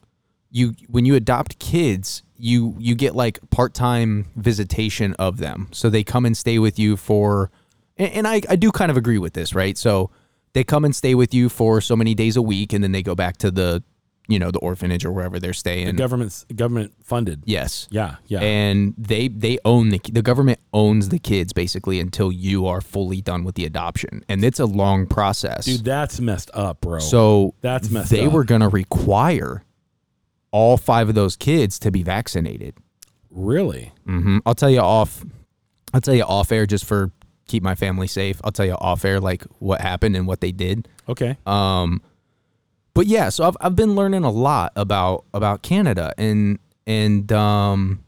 you 0.51 0.75
when 0.89 1.05
you 1.05 1.15
adopt 1.15 1.59
kids, 1.59 2.23
you 2.37 2.75
you 2.79 2.95
get 2.95 3.15
like 3.15 3.39
part-time 3.51 4.27
visitation 4.37 5.15
of 5.15 5.39
them. 5.39 5.69
So 5.73 5.89
they 5.89 6.03
come 6.05 6.27
and 6.27 6.37
stay 6.37 6.59
with 6.59 6.79
you 6.79 6.97
for 6.97 7.51
and, 7.97 8.13
and 8.13 8.29
I, 8.29 8.43
I 8.49 8.57
do 8.57 8.73
kind 8.73 8.91
of 8.91 8.97
agree 8.97 9.19
with 9.19 9.35
this, 9.35 9.55
right? 9.55 9.79
So 9.79 10.11
they 10.54 10.64
come 10.64 10.84
and 10.84 10.96
stay 10.96 11.14
with 11.14 11.34
you 11.34 11.49
for 11.49 11.80
so 11.80 11.94
many 11.94 12.14
days 12.14 12.37
a 12.37 12.42
week 12.42 12.73
and 12.73 12.82
then 12.82 12.92
they 12.92 13.02
go 13.02 13.14
back 13.14 13.37
to 13.38 13.50
the 13.50 13.82
you 14.26 14.38
know, 14.38 14.50
the 14.50 14.58
orphanage 14.61 15.04
or 15.04 15.12
wherever 15.12 15.38
they're 15.38 15.52
staying. 15.52 15.94
government's 15.96 16.46
government 16.56 16.94
funded 17.04 17.42
yes. 17.44 17.87
yeah 17.90 18.16
yeah 18.26 18.40
And 18.40 18.94
they 18.96 19.28
they 19.28 19.58
own 19.66 19.90
the 19.90 20.00
the 20.11 20.23
government 20.23 20.61
owns 20.73 21.11
the 21.11 21.18
kids 21.18 21.52
basically 21.52 22.00
until 22.00 22.32
you 22.32 22.66
are 22.66 22.80
fully 22.80 23.20
done 23.20 23.44
with 23.44 23.54
the 23.54 23.66
adoption. 23.66 24.25
And 24.26 24.42
it's 24.42 24.58
a 24.58 24.64
long 24.64 25.06
process. 25.06 25.66
dude 25.66 25.84
that's 25.84 26.20
messed 26.20 26.50
up 26.54 26.80
bro 26.80 27.00
So 27.00 27.54
That's 27.61 27.90
messed 27.90 28.11
they 28.11 28.25
up. 28.25 28.32
were 28.32 28.44
going 28.44 28.62
to 28.62 28.68
require 28.70 29.62
all 30.52 30.78
five 30.78 31.11
of 31.11 31.14
those 31.14 31.37
kids 31.37 31.78
to 31.80 31.90
be 31.90 32.02
vaccinated. 32.02 32.78
really 33.30 33.92
hmm 34.06 34.38
I'll 34.46 34.54
tell 34.54 34.70
you 34.70 34.80
off. 34.80 35.23
I'll 35.92 36.00
tell 36.00 36.14
you 36.14 36.23
off 36.25 36.50
air 36.50 36.64
just 36.64 36.87
for 36.87 37.11
keep 37.47 37.63
my 37.63 37.75
family 37.75 38.07
safe. 38.07 38.41
I'll 38.45 38.53
tell 38.53 38.67
you 38.67 38.73
off 38.75 39.05
air 39.05 39.21
like 39.21 39.45
what 39.59 39.81
happened 39.81 40.17
and 40.17 40.27
what 40.27 40.41
they 40.41 40.53
did. 40.53 40.89
okay 41.09 41.37
Um, 41.47 42.01
but 42.95 43.07
yeah, 43.07 43.29
so 43.29 43.45
I've 43.47 43.57
I've 43.61 43.77
been 43.77 43.95
learning 43.97 44.25
a 44.25 44.31
lot 44.31 44.73
about 44.77 45.25
about 45.35 45.63
Canada 45.63 46.15
and 46.19 46.59
and 46.87 47.31
um, 47.33 48.05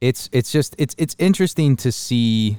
it's 0.00 0.28
it's 0.32 0.50
just 0.52 0.74
it's 0.78 0.94
it's 0.98 1.14
interesting 1.18 1.76
to 1.76 1.92
see 1.92 2.58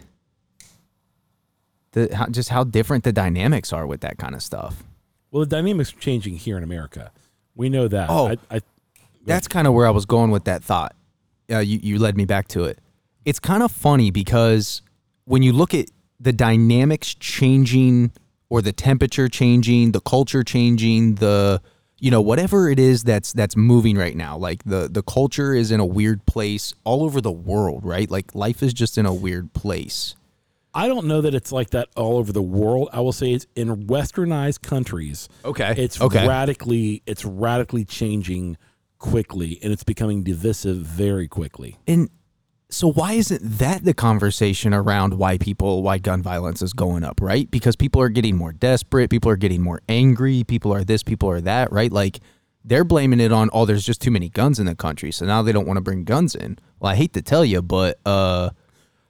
the 1.92 2.16
how, 2.16 2.28
just 2.28 2.50
how 2.50 2.64
different 2.64 3.04
the 3.04 3.12
dynamics 3.14 3.72
are 3.74 3.86
with 3.86 4.02
that 4.02 4.18
kind 4.18 4.36
of 4.36 4.42
stuff. 4.42 4.84
well 5.32 5.42
the 5.42 5.46
dynamics 5.50 5.94
are 5.94 6.00
changing 6.00 6.36
here 6.36 6.58
in 6.58 6.64
america 6.64 7.12
we 7.56 7.70
know 7.70 7.88
that 7.88 8.10
Oh. 8.10 8.30
I, 8.30 8.38
I 8.58 8.62
That's 9.26 9.48
kind 9.48 9.68
of 9.68 9.74
where 9.74 9.86
I 9.86 9.92
was 9.92 10.06
going 10.08 10.32
with 10.32 10.46
that 10.46 10.64
thought. 10.64 10.96
Uh, 11.52 11.60
you 11.60 11.80
you 11.84 12.00
led 12.00 12.18
me 12.18 12.26
back 12.26 12.48
to 12.50 12.64
it. 12.64 12.80
It's 13.26 13.40
kind 13.40 13.62
of 13.62 13.72
funny 13.72 14.10
because 14.10 14.82
when 15.26 15.44
you 15.44 15.54
look 15.54 15.74
at 15.74 15.88
the 16.20 16.34
dynamics 16.34 17.14
changing 17.14 18.12
or 18.50 18.62
the 18.62 18.72
temperature 18.72 19.28
changing, 19.28 19.92
the 19.92 20.02
culture 20.02 20.44
changing, 20.44 21.16
the 21.16 21.62
you 22.00 22.12
know 22.12 22.22
whatever 22.22 22.70
it 22.70 22.80
is 22.80 23.04
that's 23.04 23.32
that's 23.34 23.56
moving 23.56 23.98
right 23.98 24.16
now. 24.16 24.38
Like 24.38 24.64
the 24.64 24.90
the 24.92 25.04
culture 25.04 25.54
is 25.54 25.72
in 25.72 25.80
a 25.80 25.86
weird 25.86 26.26
place 26.26 26.74
all 26.84 27.04
over 27.04 27.22
the 27.22 27.32
world, 27.32 27.86
right? 27.86 28.10
Like 28.10 28.36
life 28.36 28.62
is 28.62 28.74
just 28.74 28.98
in 28.98 29.06
a 29.06 29.14
weird 29.14 29.54
place. 29.54 30.16
I 30.76 30.88
don't 30.88 31.06
know 31.06 31.22
that 31.22 31.36
it's 31.36 31.52
like 31.52 31.70
that 31.70 31.90
all 31.96 32.18
over 32.18 32.32
the 32.32 32.42
world. 32.42 32.90
I 32.92 33.00
will 33.02 33.12
say 33.12 33.32
it's 33.32 33.46
in 33.56 33.86
westernized 33.86 34.64
countries. 34.64 35.30
Okay. 35.46 35.76
It's 35.78 36.02
okay. 36.02 36.28
radically 36.28 37.04
it's 37.06 37.24
radically 37.24 37.86
changing 37.86 38.58
quickly 38.98 39.60
and 39.62 39.72
it's 39.72 39.84
becoming 39.84 40.24
divisive 40.24 40.78
very 40.78 41.28
quickly. 41.28 41.78
And 41.88 42.10
so 42.74 42.92
why 42.92 43.14
isn't 43.14 43.42
that 43.60 43.84
the 43.84 43.94
conversation 43.94 44.74
around 44.74 45.14
why 45.14 45.38
people 45.38 45.84
why 45.84 46.00
gun 46.00 46.22
violence 46.22 46.62
is 46.62 46.74
going 46.74 47.04
up, 47.04 47.22
right? 47.22 47.50
Because 47.52 47.76
people 47.76 48.02
are 48.02 48.10
getting 48.10 48.36
more 48.36 48.52
desperate, 48.52 49.10
people 49.10 49.30
are 49.30 49.36
getting 49.36 49.62
more 49.62 49.82
angry, 49.88 50.44
people 50.44 50.74
are 50.74 50.84
this, 50.84 51.04
people 51.04 51.30
are 51.30 51.42
that, 51.42 51.72
right? 51.72 51.92
Like 51.92 52.20
they're 52.66 52.84
blaming 52.84 53.20
it 53.20 53.32
on 53.32 53.50
oh 53.54 53.66
there's 53.66 53.86
just 53.86 54.02
too 54.02 54.12
many 54.12 54.30
guns 54.30 54.60
in 54.60 54.66
the 54.66 54.76
country, 54.76 55.12
so 55.12 55.26
now 55.26 55.42
they 55.42 55.52
don't 55.52 55.68
want 55.68 55.78
to 55.78 55.82
bring 55.82 56.04
guns 56.04 56.36
in. 56.36 56.58
Well, 56.80 56.92
I 56.92 56.96
hate 56.96 57.14
to 57.14 57.22
tell 57.22 57.46
you, 57.46 57.62
but 57.62 58.00
uh 58.06 58.50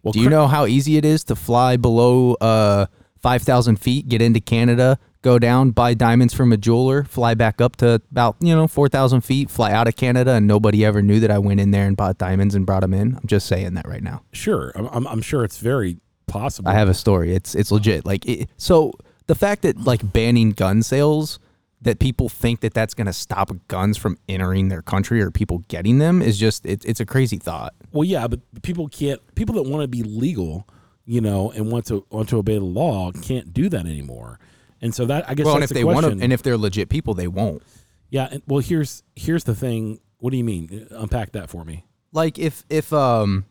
Well, 0.02 0.12
do 0.12 0.20
you 0.20 0.30
know 0.30 0.48
how 0.48 0.66
easy 0.66 0.98
it 0.98 1.06
is 1.06 1.24
to 1.26 1.36
fly 1.36 1.78
below 1.78 2.34
uh 2.36 2.88
5,000 3.22 3.78
feet, 3.78 4.10
get 4.10 4.22
into 4.22 4.42
Canada, 4.42 5.00
go 5.24 5.40
down, 5.40 5.72
buy 5.72 5.96
diamonds 5.96 6.34
from 6.34 6.52
a 6.52 6.58
jeweler, 6.58 7.04
fly 7.06 7.34
back 7.34 7.60
up 7.60 7.76
to 7.78 8.02
about, 8.12 8.36
you 8.40 8.56
know, 8.56 8.68
4,000 8.68 9.22
feet, 9.22 9.50
fly 9.50 9.72
out 9.72 9.88
of 9.88 9.96
Canada, 9.96 10.34
and 10.34 10.46
nobody 10.46 10.86
ever 10.86 11.02
knew 11.02 11.20
that 11.22 11.32
I 11.32 11.40
went 11.40 11.60
in 11.60 11.72
there 11.72 11.88
and 11.88 11.98
bought 11.98 12.20
diamonds 12.20 12.54
and 12.54 12.66
brought 12.66 12.82
them 12.82 12.94
in? 12.94 13.16
I'm 13.16 13.28
just 13.28 13.48
saying 13.48 13.74
that 13.74 13.88
right 13.88 14.04
now. 14.04 14.22
Sure. 14.34 14.72
I'm, 14.76 14.88
I'm, 14.88 15.08
I'm 15.08 15.22
sure 15.22 15.44
it's 15.44 15.58
very 15.58 15.98
possible. 16.28 16.70
I 16.70 16.74
have 16.74 16.90
a 16.90 16.94
story. 16.94 17.34
It's 17.34 17.56
it's 17.56 17.72
legit. 17.72 18.06
Like 18.06 18.26
it, 18.28 18.50
so, 18.58 18.94
the 19.28 19.36
fact 19.36 19.62
that 19.64 19.80
like 19.80 20.14
banning 20.14 20.52
gun 20.52 20.84
sales, 20.84 21.40
that 21.82 22.00
people 22.00 22.30
think 22.30 22.62
that 22.62 22.74
that's 22.74 22.94
going 22.94 23.08
to 23.08 23.14
stop 23.14 23.52
guns 23.68 23.98
from 23.98 24.18
entering 24.28 24.70
their 24.70 24.82
country 24.82 25.22
or 25.22 25.32
people 25.32 25.60
getting 25.68 26.00
them 26.00 26.22
is 26.22 26.38
just 26.38 26.66
it, 26.66 26.84
it's 26.86 27.00
a 27.00 27.06
crazy 27.06 27.38
thought. 27.38 27.74
Well, 27.92 28.04
yeah, 28.04 28.28
but 28.28 28.40
people 28.62 28.88
can't. 28.88 29.22
People 29.36 29.56
that 29.56 29.64
want 29.64 29.84
to 29.84 29.88
be 29.88 30.04
legal, 30.04 30.68
you 31.06 31.22
know, 31.22 31.52
and 31.52 31.72
want 31.72 31.86
to 31.88 32.06
want 32.10 32.30
to 32.30 32.38
obey 32.38 32.58
the 32.58 32.66
law 32.66 33.12
can't 33.12 33.54
do 33.54 33.70
that 33.70 33.86
anymore. 33.86 34.40
And 34.84 34.94
so 34.94 35.06
that 35.06 35.28
I 35.30 35.34
guess 35.34 35.46
Well, 35.46 35.56
and 35.56 35.64
if 35.64 35.70
the 35.70 35.74
they 35.76 35.84
want 35.84 36.06
to, 36.06 36.12
and 36.24 36.32
if 36.34 36.44
they're 36.44 36.58
legit 36.58 36.90
people, 36.90 37.14
they 37.16 37.28
won't. 37.28 37.64
yeah, 38.10 38.28
and, 38.32 38.44
well, 38.46 38.60
here's 38.60 39.02
here's 39.16 39.46
the 39.46 39.56
thing. 39.56 40.00
What 40.20 40.32
do 40.32 40.38
you 40.38 40.44
mean? 40.44 40.88
Unpack 40.92 41.32
that 41.32 41.50
for 41.50 41.64
me. 41.66 41.86
like 42.12 42.38
if 42.38 42.64
if 42.70 42.92
um 42.94 43.46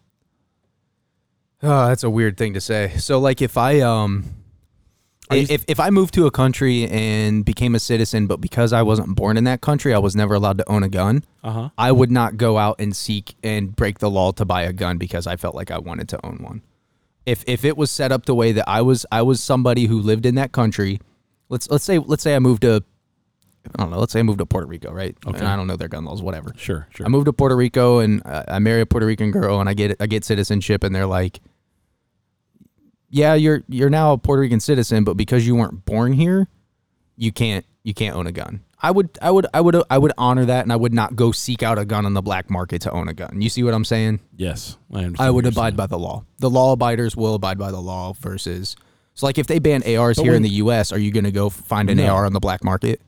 oh, 1.62 1.89
that's 1.89 2.03
a 2.05 2.11
weird 2.11 2.37
thing 2.37 2.55
to 2.55 2.61
say 2.61 2.93
so 2.99 3.19
like 3.19 3.41
if 3.43 3.57
i 3.57 3.81
um 3.81 4.25
if, 5.31 5.65
if 5.67 5.81
i 5.81 5.89
moved 5.91 6.12
to 6.15 6.27
a 6.27 6.31
country 6.31 6.87
and 6.89 7.45
became 7.45 7.75
a 7.75 7.79
citizen 7.81 8.27
but 8.27 8.41
because 8.41 8.73
i 8.73 8.83
wasn't 8.83 9.15
born 9.17 9.37
in 9.37 9.45
that 9.45 9.61
country 9.62 9.95
i 9.95 9.99
was 9.99 10.15
never 10.15 10.35
allowed 10.35 10.59
to 10.59 10.69
own 10.71 10.83
a 10.83 10.89
gun 10.89 11.25
Uh 11.43 11.51
huh. 11.53 11.69
i 11.79 11.91
would 11.91 12.11
not 12.11 12.37
go 12.37 12.59
out 12.59 12.77
and 12.79 12.95
seek 12.95 13.35
and 13.43 13.75
break 13.75 13.99
the 14.01 14.11
law 14.11 14.31
to 14.33 14.45
buy 14.45 14.62
a 14.62 14.73
gun 14.73 14.99
because 14.99 15.27
i 15.27 15.37
felt 15.37 15.55
like 15.55 15.71
i 15.71 15.79
wanted 15.79 16.09
to 16.11 16.25
own 16.27 16.39
one 16.43 16.62
if 17.25 17.45
if 17.47 17.65
it 17.65 17.77
was 17.77 17.91
set 17.91 18.12
up 18.12 18.27
the 18.27 18.35
way 18.35 18.53
that 18.53 18.69
i 18.69 18.83
was 18.83 19.07
i 19.11 19.23
was 19.23 19.43
somebody 19.43 19.87
who 19.87 19.99
lived 20.01 20.27
in 20.27 20.35
that 20.35 20.53
country 20.53 21.01
let's 21.52 21.71
let's 21.71 21.85
say 21.85 21.99
let's 21.99 22.23
say 22.23 22.35
i 22.35 22.38
moved 22.40 22.62
to 22.62 22.82
i 23.78 23.82
don't 23.82 23.90
know 23.92 23.99
let's 23.99 24.12
say 24.12 24.18
i 24.21 24.23
moved 24.25 24.38
to 24.40 24.47
puerto 24.47 24.66
rico 24.66 24.90
right 24.92 25.16
Okay. 25.26 25.38
and 25.38 25.47
i 25.47 25.54
don't 25.54 25.66
know 25.68 25.76
their 25.76 25.88
gun 25.88 26.04
laws 26.04 26.21
whatever 26.23 26.52
Sure. 26.56 26.88
Sure. 26.94 27.06
I 27.06 27.09
moved 27.09 27.26
to 27.26 27.32
Puerto 27.32 27.54
Rico 27.56 27.99
and 28.00 28.23
I 28.25 28.44
I 28.49 28.59
marry 28.59 28.80
a 28.80 28.87
Puerto 28.87 29.06
Rican 29.06 29.30
girl 29.30 29.61
and 29.61 29.68
I 29.68 29.75
get 29.75 29.97
I 30.00 30.06
get 30.06 30.25
citizenship 30.25 30.82
and 30.85 30.92
they're 30.94 31.06
like, 31.06 31.40
yeah, 33.11 33.35
you're 33.35 33.62
you're 33.68 33.90
now 33.90 34.12
a 34.14 34.18
Puerto 34.18 34.40
Rican 34.42 34.61
citizen, 34.61 35.04
but 35.04 35.16
because 35.16 35.47
you 35.47 35.54
weren't 35.54 35.85
born 35.85 36.12
here, 36.12 36.49
you 37.16 37.30
can't 37.32 37.64
you 37.82 37.94
can't 37.94 38.16
own 38.16 38.26
a 38.26 38.32
gun. 38.32 38.61
I 38.80 38.90
would 38.90 39.11
I 39.21 39.30
would 39.30 39.47
I 39.54 39.61
would 39.61 39.76
I 39.90 39.99
would 39.99 40.12
honor 40.18 40.44
that 40.47 40.62
and 40.64 40.73
I 40.73 40.76
would 40.76 40.92
not 40.94 41.14
go 41.14 41.30
seek 41.32 41.62
out 41.62 41.78
a 41.78 41.85
gun 41.85 42.06
on 42.06 42.14
the 42.14 42.23
black 42.23 42.50
market 42.50 42.82
to 42.82 42.90
own 42.90 43.09
a 43.09 43.14
gun. 43.14 43.40
You 43.40 43.49
see 43.49 43.62
what 43.62 43.75
I'm 43.75 43.85
saying? 43.85 44.21
yes, 44.37 44.76
I 44.92 45.04
understand. 45.04 45.21
I 45.21 45.30
would 45.30 45.47
abide 45.47 45.71
saying. 45.73 45.76
by 45.76 45.87
the 45.87 45.99
law. 45.99 46.25
The 46.38 46.50
law 46.50 46.73
abiders 46.73 47.16
will 47.16 47.35
abide 47.35 47.59
by 47.59 47.71
the 47.71 47.80
law 47.80 48.12
versus 48.14 48.76
so 49.14 49.26
like 49.26 49.38
if 49.38 49.47
they 49.47 49.59
ban 49.59 49.83
ARs 49.97 50.19
here 50.19 50.35
in 50.35 50.42
the 50.42 50.50
US, 50.50 50.92
are 50.92 50.99
you 50.99 51.11
going 51.11 51.25
to 51.25 51.33
go 51.33 51.50
find 51.50 51.90
an 51.90 51.99
No. 51.99 52.14
AR 52.14 52.26
on 52.26 52.33
the 52.33 52.40
black 52.40 52.64
market? 52.64 53.00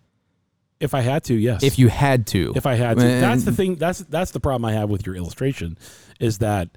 If 0.80 0.92
I 0.92 1.00
had 1.00 1.24
to, 1.24 1.34
yes. 1.34 1.62
If 1.62 1.78
you 1.78 1.88
had 1.88 2.26
to. 2.28 2.52
if 2.56 2.66
I 2.66 2.74
had 2.74 2.98
to. 2.98 3.02
That's 3.04 3.44
the 3.44 3.52
thing. 3.52 3.76
That's 3.76 4.00
that's 4.00 4.32
the 4.32 4.40
problem 4.40 4.64
I 4.64 4.72
have 4.72 4.90
with 4.90 5.06
your 5.06 5.14
illustration, 5.14 5.78
is 6.20 6.38
that 6.38 6.68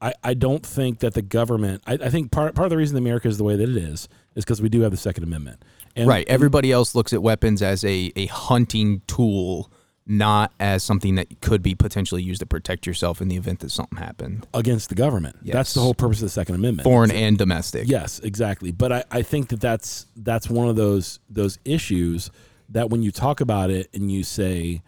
I, 0.00 0.14
I 0.24 0.34
don't 0.34 0.64
think 0.64 1.00
that 1.00 1.14
the 1.14 1.22
government. 1.22 1.82
I, 1.86 1.94
I 1.94 2.08
think 2.10 2.30
part 2.30 2.54
part 2.54 2.66
of 2.66 2.70
the 2.70 2.76
reason 2.76 2.96
America 2.96 3.28
is 3.28 3.36
the 3.38 3.44
way 3.44 3.56
that 3.56 3.68
it 3.68 3.76
is 3.76 4.08
is 4.34 4.44
because 4.44 4.62
we 4.62 4.68
do 4.68 4.80
have 4.82 4.92
the 4.92 4.96
Second 4.96 5.24
Amendment. 5.24 5.62
And, 5.96 6.08
Right. 6.08 6.26
Everybody 6.28 6.70
else 6.72 6.94
looks 6.94 7.12
at 7.12 7.22
weapons 7.22 7.60
as 7.62 7.84
a, 7.84 8.12
a 8.14 8.26
hunting 8.26 9.02
tool, 9.08 9.70
not 10.06 10.52
as 10.58 10.82
something 10.82 11.14
that 11.14 11.40
could 11.40 11.62
be 11.62 11.74
potentially 11.74 12.22
used 12.22 12.40
to 12.40 12.46
protect 12.46 12.86
yourself 12.86 13.20
in 13.20 13.28
the 13.28 13.36
event 13.36 13.60
that 13.60 13.70
something 13.70 13.98
happened, 13.98 14.46
against 14.54 14.88
the 14.88 14.94
government. 14.94 15.36
That's 15.44 15.74
the 15.74 15.80
whole 15.80 15.94
purpose 15.94 16.18
of 16.18 16.26
the 16.26 16.30
Second 16.30 16.56
Amendment. 16.56 16.84
foreign 16.84 17.10
and 17.10 17.38
domestic. 17.38 17.88
Yes, 17.88 18.18
exactly. 18.20 18.72
But 18.72 18.92
I, 18.92 19.04
I 19.10 19.22
think 19.22 19.48
that 19.48 19.60
that's 19.60 20.06
that's 20.16 20.48
one 20.48 20.68
of 20.68 20.76
those 20.76 21.20
those 21.28 21.58
issues 21.64 22.30
that 22.70 22.90
when 22.90 23.02
you 23.02 23.10
talk 23.10 23.40
about 23.40 23.70
it 23.70 23.88
and 23.92 24.10
you 24.10 24.24
say, 24.24 24.82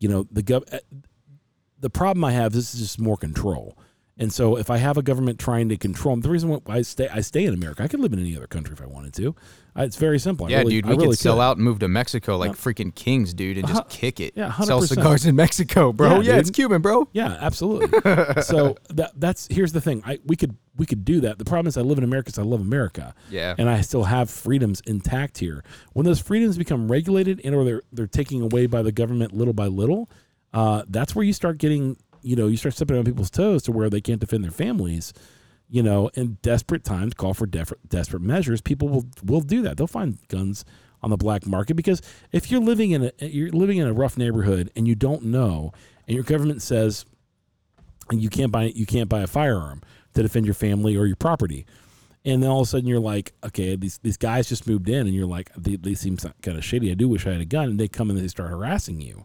you 0.00 0.08
know, 0.08 0.26
the 0.30 0.42
gov, 0.42 0.62
eh, 0.72 0.80
the 1.80 1.90
problem 1.90 2.24
I 2.24 2.32
have 2.32 2.52
this 2.52 2.74
is 2.74 2.80
just 2.80 3.00
more 3.00 3.16
control. 3.16 3.76
And 4.20 4.32
so 4.32 4.56
if 4.56 4.68
I 4.70 4.78
have 4.78 4.96
a 4.98 5.02
government 5.02 5.38
trying 5.38 5.68
to 5.68 5.76
control, 5.76 6.14
them, 6.14 6.22
the 6.22 6.30
reason 6.30 6.48
why 6.50 6.58
I 6.66 6.82
stay 6.82 7.08
I 7.08 7.20
stay 7.20 7.44
in 7.44 7.54
America, 7.54 7.82
I 7.84 7.88
could 7.88 8.00
live 8.00 8.12
in 8.12 8.18
any 8.18 8.36
other 8.36 8.48
country 8.48 8.72
if 8.72 8.82
I 8.82 8.86
wanted 8.86 9.14
to. 9.14 9.34
I, 9.76 9.84
it's 9.84 9.94
very 9.96 10.18
simple. 10.18 10.46
I 10.46 10.50
Yeah, 10.50 10.58
really- 10.58 10.70
dude, 10.72 10.86
I 10.86 10.88
we 10.88 10.94
really 10.96 11.08
could 11.10 11.18
sell 11.18 11.36
could. 11.36 11.42
out 11.42 11.56
and 11.58 11.64
move 11.64 11.78
to 11.78 11.88
Mexico 11.88 12.36
like 12.36 12.52
freaking 12.52 12.92
kings, 12.92 13.32
dude, 13.32 13.58
and 13.58 13.68
just 13.68 13.80
Uh, 13.82 13.84
kick 13.88 14.18
it. 14.18 14.32
yeah, 14.34 14.52
sell 14.58 14.80
100%. 14.80 14.88
cigars 14.88 15.24
in 15.24 15.36
Mexico, 15.36 15.92
bro. 15.92 16.16
Yeah, 16.20 16.32
Yeah, 16.32 16.38
it's 16.40 16.50
Cuban, 16.50 16.82
bro. 16.82 17.08
Yeah, 17.12 17.36
absolutely. 17.40 17.88
so 18.42 18.76
that 18.90 19.12
that's 19.16 19.46
here's 19.50 19.72
the 19.72 19.80
thing. 19.80 20.02
I 20.04 20.18
we 20.26 20.34
could 20.34 20.56
we 20.76 20.84
could 20.84 21.04
do 21.04 21.20
that. 21.20 21.38
The 21.38 21.44
problem 21.44 21.68
is 21.68 21.76
I 21.76 21.82
live 21.82 21.98
in 21.98 22.04
America, 22.04 22.32
so 22.32 22.42
I 22.42 22.44
love 22.44 22.60
America. 22.60 23.14
Yeah. 23.30 23.54
and 23.56 23.68
I 23.70 23.82
still 23.82 24.04
have 24.04 24.30
freedoms 24.30 24.80
intact 24.86 25.38
here. 25.38 25.62
When 25.92 26.04
those 26.06 26.20
freedoms 26.20 26.58
become 26.58 26.90
regulated 26.90 27.40
and 27.44 27.54
or 27.54 27.64
they're 27.64 27.82
they're 27.92 28.06
taken 28.08 28.42
away 28.42 28.66
by 28.66 28.82
the 28.82 28.90
government 28.90 29.32
little 29.32 29.54
by 29.54 29.66
little, 29.68 30.10
uh, 30.52 30.82
that's 30.88 31.14
where 31.14 31.24
you 31.24 31.32
start 31.32 31.58
getting 31.58 31.96
you 32.22 32.36
know 32.36 32.46
you 32.46 32.56
start 32.56 32.74
stepping 32.74 32.96
on 32.96 33.04
people's 33.04 33.30
toes 33.30 33.62
to 33.64 33.72
where 33.72 33.90
they 33.90 34.00
can't 34.00 34.20
defend 34.20 34.44
their 34.44 34.50
families. 34.50 35.12
You 35.70 35.82
know, 35.82 36.08
in 36.14 36.38
desperate 36.40 36.82
times, 36.82 37.12
call 37.12 37.34
for 37.34 37.46
def- 37.46 37.74
desperate 37.86 38.22
measures. 38.22 38.60
People 38.60 38.88
will 38.88 39.06
will 39.22 39.40
do 39.40 39.62
that. 39.62 39.76
They'll 39.76 39.86
find 39.86 40.18
guns 40.28 40.64
on 41.02 41.10
the 41.10 41.16
black 41.16 41.46
market 41.46 41.74
because 41.74 42.02
if 42.32 42.50
you're 42.50 42.60
living 42.60 42.92
in 42.92 43.10
a 43.20 43.26
you're 43.26 43.50
living 43.50 43.78
in 43.78 43.86
a 43.86 43.92
rough 43.92 44.16
neighborhood 44.16 44.70
and 44.74 44.88
you 44.88 44.94
don't 44.94 45.24
know, 45.24 45.72
and 46.06 46.14
your 46.14 46.24
government 46.24 46.62
says 46.62 47.04
you 48.10 48.28
can't 48.28 48.52
buy 48.52 48.64
you 48.64 48.86
can't 48.86 49.08
buy 49.08 49.20
a 49.20 49.26
firearm 49.26 49.82
to 50.14 50.22
defend 50.22 50.46
your 50.46 50.54
family 50.54 50.96
or 50.96 51.06
your 51.06 51.16
property. 51.16 51.66
And 52.24 52.42
then 52.42 52.50
all 52.50 52.60
of 52.60 52.66
a 52.66 52.70
sudden 52.70 52.86
you're 52.86 53.00
like, 53.00 53.32
okay, 53.44 53.76
these 53.76 53.98
these 53.98 54.16
guys 54.16 54.48
just 54.48 54.66
moved 54.66 54.88
in, 54.88 55.06
and 55.06 55.14
you're 55.14 55.26
like, 55.26 55.50
they, 55.56 55.76
they 55.76 55.94
seem 55.94 56.16
kind 56.16 56.58
of 56.58 56.64
shady. 56.64 56.90
I 56.90 56.94
do 56.94 57.08
wish 57.08 57.26
I 57.26 57.32
had 57.32 57.40
a 57.40 57.46
gun, 57.46 57.68
and 57.70 57.80
they 57.80 57.88
come 57.88 58.10
and 58.10 58.18
they 58.18 58.28
start 58.28 58.50
harassing 58.50 59.00
you, 59.00 59.24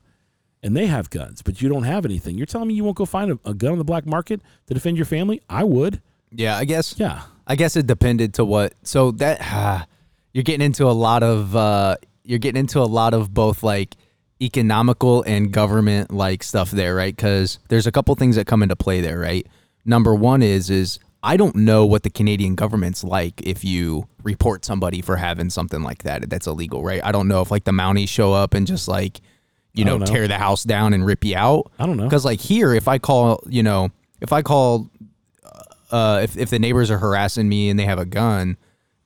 and 0.64 0.76
they 0.76 0.88
have 0.88 1.10
guns, 1.10 1.42
but 1.42 1.62
you 1.62 1.70
don't 1.70 1.84
have 1.84 2.06
anything. 2.06 2.38
You're 2.38 2.46
telling 2.46 2.70
me 2.70 2.74
you 2.74 2.84
won't 2.84 2.98
go 2.98 3.06
find 3.06 3.32
a, 3.32 3.40
a 3.46 3.54
gun 3.54 3.74
on 3.74 3.78
the 3.78 3.84
black 3.84 4.06
market 4.06 4.42
to 4.68 4.74
defend 4.74 4.98
your 4.98 5.06
family? 5.06 5.42
I 5.50 5.66
would. 5.66 6.02
Yeah, 6.32 6.58
I 6.58 6.66
guess. 6.66 6.96
Yeah, 6.98 7.24
I 7.46 7.56
guess 7.56 7.76
it 7.76 7.86
depended 7.86 8.34
to 8.36 8.46
what. 8.46 8.74
So 8.84 9.12
that 9.12 9.40
ah, 9.42 9.86
you're 10.34 10.44
getting 10.44 10.66
into 10.66 10.86
a 10.86 10.92
lot 10.92 11.22
of 11.22 11.56
uh, 11.56 11.98
you're 12.24 12.40
getting 12.40 12.60
into 12.60 12.80
a 12.80 12.86
lot 12.86 13.14
of 13.14 13.34
both 13.34 13.62
like 13.62 13.96
economical 14.42 15.22
and 15.24 15.52
government 15.52 16.12
like 16.12 16.44
stuff 16.44 16.72
there, 16.72 16.96
right? 16.96 17.16
Because 17.16 17.60
there's 17.68 17.88
a 17.88 17.92
couple 17.92 18.16
things 18.16 18.36
that 18.38 18.48
come 18.48 18.64
into 18.64 18.76
play 18.76 19.02
there, 19.02 19.20
right? 19.20 19.46
Number 19.86 20.16
one 20.16 20.42
is 20.42 20.70
is 20.70 20.98
I 21.22 21.38
don't 21.38 21.56
know 21.56 21.86
what 21.86 22.04
the 22.04 22.10
Canadian 22.10 22.56
government's 22.56 23.04
like 23.04 23.42
if 23.42 23.64
you 23.64 24.08
report 24.24 24.66
somebody 24.66 25.02
for 25.02 25.16
having 25.18 25.50
something 25.50 25.82
like 25.84 26.04
that 26.04 26.30
that's 26.30 26.48
illegal, 26.48 26.84
right? 26.84 27.02
I 27.04 27.12
don't 27.12 27.28
know 27.28 27.42
if 27.42 27.52
like 27.52 27.66
the 27.66 27.72
Mounties 27.72 28.10
show 28.10 28.34
up 28.34 28.54
and 28.54 28.66
just 28.66 28.88
like 28.88 29.22
you 29.74 29.86
know 29.86 29.98
know. 29.98 30.06
tear 30.06 30.28
the 30.28 30.38
house 30.38 30.64
down 30.64 30.94
and 30.94 31.06
rip 31.06 31.24
you 31.24 31.36
out. 31.36 31.72
I 31.80 31.86
don't 31.86 31.98
know. 31.98 32.04
Because 32.04 32.26
like 32.26 32.40
here, 32.40 32.74
if 32.74 32.88
I 32.88 32.98
call, 33.00 33.44
you 33.48 33.64
know, 33.64 33.90
if 34.22 34.32
I 34.32 34.42
call, 34.42 34.90
uh, 35.92 36.22
if 36.24 36.38
if 36.38 36.50
the 36.50 36.60
neighbors 36.60 36.92
are 36.92 36.98
harassing 36.98 37.50
me 37.50 37.70
and 37.70 37.80
they 37.80 37.86
have 37.86 38.00
a 38.00 38.06
gun, 38.06 38.58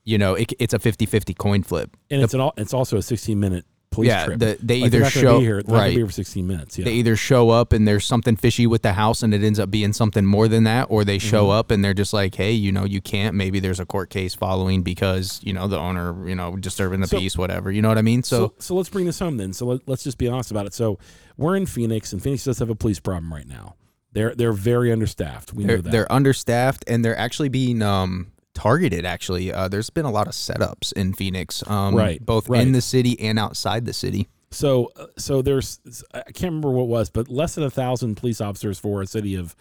you 0.04 0.18
know, 0.18 0.36
it, 0.36 0.54
it's 0.60 0.74
a 0.74 0.80
50-50 0.80 1.38
coin 1.38 1.64
flip. 1.64 1.96
and 2.10 2.22
it's 2.22 2.34
an 2.34 2.50
it's 2.58 2.74
also 2.74 2.98
a 2.98 3.02
16 3.02 3.40
minute 3.40 3.66
police 3.98 4.10
Yeah, 4.10 4.26
trip. 4.26 4.40
the- 4.40 4.58
they 4.62 4.82
Like, 4.82 4.94
either 4.94 5.10
show- 5.10 5.40
here, 5.40 5.64
they're 5.64 5.76
right. 5.76 5.90
be 5.90 5.96
here 5.96 6.06
for 6.06 6.12
16 6.12 6.46
minutes. 6.46 6.78
Yeah, 6.78 6.86
They 6.86 6.94
either 6.94 7.16
show 7.16 7.50
up 7.50 7.74
and 7.74 7.88
there's 7.88 8.06
something 8.06 8.36
fishy 8.36 8.68
with 8.68 8.84
the 8.84 8.94
house 8.94 9.24
and 9.24 9.34
it 9.34 9.44
ends 9.44 9.60
up 9.60 9.72
being 9.72 9.92
something 9.94 10.24
more 10.26 10.48
than 10.48 10.66
that, 10.66 10.88
or 10.90 11.04
they 11.04 11.18
show 11.18 11.46
Mm-hmm. 11.46 11.52
up 11.60 11.72
and 11.72 11.84
they're 11.84 11.94
just 11.96 12.14
like, 12.14 12.36
hey, 12.36 12.52
you 12.52 12.72
know, 12.72 12.86
you 12.86 13.02
can't. 13.02 13.34
Maybe 13.36 13.60
there's 13.60 13.80
a 13.80 13.86
court 13.86 14.10
case 14.10 14.36
following 14.36 14.84
because 14.84 15.40
you 15.44 15.52
know 15.54 15.68
the 15.68 15.80
owner, 15.80 16.28
you 16.30 16.36
know, 16.36 16.56
disturbing 16.56 17.02
the 17.02 17.08
So- 17.08 17.18
peace, 17.20 17.38
whatever. 17.38 17.72
You 17.72 17.82
know 17.82 17.88
what 17.90 17.98
I 17.98 18.04
mean? 18.04 18.22
so 18.24 18.38
So, 18.38 18.54
so 18.60 18.76
let's 18.76 18.90
bring 18.90 19.06
this 19.06 19.20
home 19.20 19.38
then. 19.38 19.52
So 19.54 19.66
let, 19.66 19.82
let's 19.88 20.04
just 20.04 20.18
be 20.20 20.28
honest 20.28 20.52
about 20.52 20.66
it. 20.68 20.74
So 20.74 21.00
we're 21.38 21.56
in 21.56 21.66
Phoenix, 21.66 22.14
and 22.14 22.22
Phoenix 22.22 22.44
does 22.44 22.60
have 22.60 22.70
a 22.70 22.76
police 22.76 23.00
problem 23.00 23.34
right 23.34 23.48
now. 23.48 23.76
They're 24.14 24.34
they're 24.36 24.54
very 24.54 24.92
understaffed. 24.92 25.54
We 25.54 25.66
they're 25.66 25.78
know 25.78 25.82
that. 25.82 25.92
they're 25.92 26.12
understaffed 26.12 26.84
and 26.88 27.04
they're 27.04 27.18
actually 27.18 27.50
being 27.50 27.82
um 27.82 28.28
targeted. 28.58 29.06
Actually, 29.06 29.54
uh, 29.54 29.68
there's 29.68 29.90
been 29.90 30.06
a 30.06 30.12
lot 30.12 30.28
of 30.28 30.34
setups 30.34 30.92
in 30.94 31.14
Phoenix, 31.14 31.64
um, 31.70 31.96
Right, 31.96 32.24
Both 32.26 32.50
right. 32.50 32.62
in 32.62 32.72
the 32.72 32.82
city 32.82 33.20
and 33.20 33.38
outside 33.38 33.86
the 33.86 33.94
city. 33.94 34.28
So, 34.52 34.90
uh, 34.96 35.08
so 35.18 35.42
there's 35.42 35.80
I 36.14 36.22
can't 36.24 36.52
remember 36.54 36.72
what 36.72 36.84
it 36.84 36.88
was, 36.90 37.10
but 37.10 37.28
less 37.30 37.56
than 37.56 37.64
a 37.64 37.70
thousand 37.70 38.16
police 38.16 38.42
officers 38.42 38.80
for 38.80 39.02
a 39.02 39.08
city 39.08 39.36
of 39.36 39.56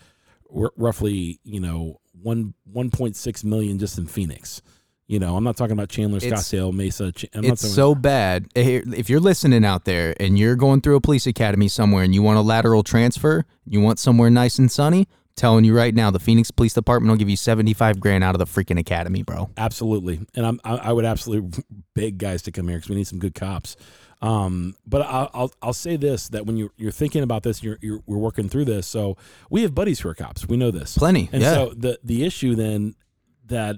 r- 0.54 0.72
roughly, 0.76 1.40
you 1.44 1.60
know, 1.60 2.00
one 2.22 2.54
one 2.72 2.90
point 2.90 3.16
six 3.16 3.44
million 3.44 3.78
just 3.78 3.98
in 3.98 4.06
Phoenix. 4.06 4.62
You 5.08 5.20
know, 5.20 5.36
I'm 5.36 5.44
not 5.44 5.56
talking 5.56 5.72
about 5.74 5.88
Chandler, 5.88 6.18
Scottsdale, 6.18 6.72
Mesa. 6.72 7.12
I'm 7.34 7.42
not 7.42 7.52
It's 7.52 7.68
so 7.68 7.94
bad. 7.94 8.46
Eh, 8.56 8.80
If 8.96 9.08
you're 9.08 9.20
listening 9.20 9.64
out 9.64 9.84
there 9.84 10.14
and 10.18 10.36
you're 10.36 10.56
going 10.56 10.80
through 10.80 10.96
a 10.96 11.00
police 11.00 11.28
academy 11.28 11.68
somewhere 11.68 12.02
and 12.02 12.12
you 12.12 12.22
want 12.22 12.38
a 12.38 12.42
lateral 12.42 12.82
transfer, 12.82 13.44
you 13.64 13.80
want 13.80 14.00
somewhere 14.00 14.30
nice 14.30 14.58
and 14.58 14.68
sunny, 14.70 15.06
telling 15.36 15.64
you 15.64 15.76
right 15.76 15.94
now, 15.94 16.10
the 16.10 16.18
Phoenix 16.18 16.50
Police 16.50 16.74
Department 16.74 17.10
will 17.10 17.18
give 17.18 17.28
you 17.28 17.36
75 17.36 18.00
grand 18.00 18.24
out 18.24 18.34
of 18.34 18.38
the 18.38 18.46
freaking 18.46 18.78
academy, 18.78 19.22
bro. 19.22 19.50
Absolutely, 19.56 20.20
and 20.34 20.46
I'm 20.46 20.60
I, 20.64 20.76
I 20.76 20.92
would 20.92 21.04
absolutely 21.04 21.62
beg 21.94 22.18
guys 22.18 22.42
to 22.42 22.52
come 22.52 22.68
here 22.68 22.78
because 22.78 22.88
we 22.88 22.96
need 22.96 23.06
some 23.06 23.18
good 23.18 23.34
cops. 23.34 23.76
Um, 24.22 24.74
but 24.86 25.02
I'll, 25.02 25.30
I'll 25.34 25.52
I'll 25.60 25.72
say 25.72 25.96
this 25.96 26.30
that 26.30 26.46
when 26.46 26.56
you're 26.56 26.72
you're 26.76 26.92
thinking 26.92 27.22
about 27.22 27.42
this, 27.42 27.62
you're, 27.62 27.78
you're 27.82 28.00
we're 28.06 28.18
working 28.18 28.48
through 28.48 28.64
this. 28.64 28.86
So 28.86 29.16
we 29.50 29.62
have 29.62 29.74
buddies 29.74 30.00
who 30.00 30.08
are 30.08 30.14
cops. 30.14 30.48
We 30.48 30.56
know 30.56 30.70
this. 30.70 30.96
Plenty. 30.96 31.28
And 31.32 31.42
yeah. 31.42 31.54
so 31.54 31.74
the 31.76 31.98
the 32.02 32.24
issue 32.24 32.54
then 32.54 32.94
that 33.46 33.76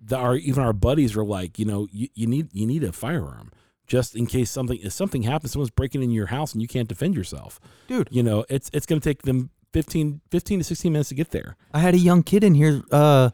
the, 0.00 0.16
our 0.16 0.36
even 0.36 0.62
our 0.62 0.72
buddies 0.72 1.16
are 1.16 1.24
like, 1.24 1.58
you 1.58 1.66
know, 1.66 1.86
you, 1.92 2.08
you 2.14 2.26
need 2.26 2.48
you 2.52 2.66
need 2.66 2.84
a 2.84 2.92
firearm 2.92 3.50
just 3.86 4.16
in 4.16 4.26
case 4.26 4.50
something 4.50 4.78
if 4.82 4.92
something 4.92 5.22
happens, 5.22 5.52
someone's 5.52 5.70
breaking 5.70 6.02
into 6.02 6.14
your 6.14 6.26
house 6.26 6.52
and 6.52 6.62
you 6.62 6.68
can't 6.68 6.88
defend 6.88 7.14
yourself. 7.14 7.60
Dude. 7.86 8.08
You 8.10 8.22
know, 8.22 8.44
it's 8.48 8.70
it's 8.72 8.86
going 8.86 9.00
to 9.00 9.08
take 9.08 9.22
them 9.22 9.50
15, 9.76 10.22
15 10.30 10.58
to 10.60 10.64
16 10.64 10.90
minutes 10.90 11.10
to 11.10 11.14
get 11.14 11.32
there. 11.32 11.54
I 11.74 11.80
had 11.80 11.92
a 11.92 11.98
young 11.98 12.22
kid 12.22 12.42
in 12.42 12.54
here, 12.54 12.82
uh, 12.90 13.28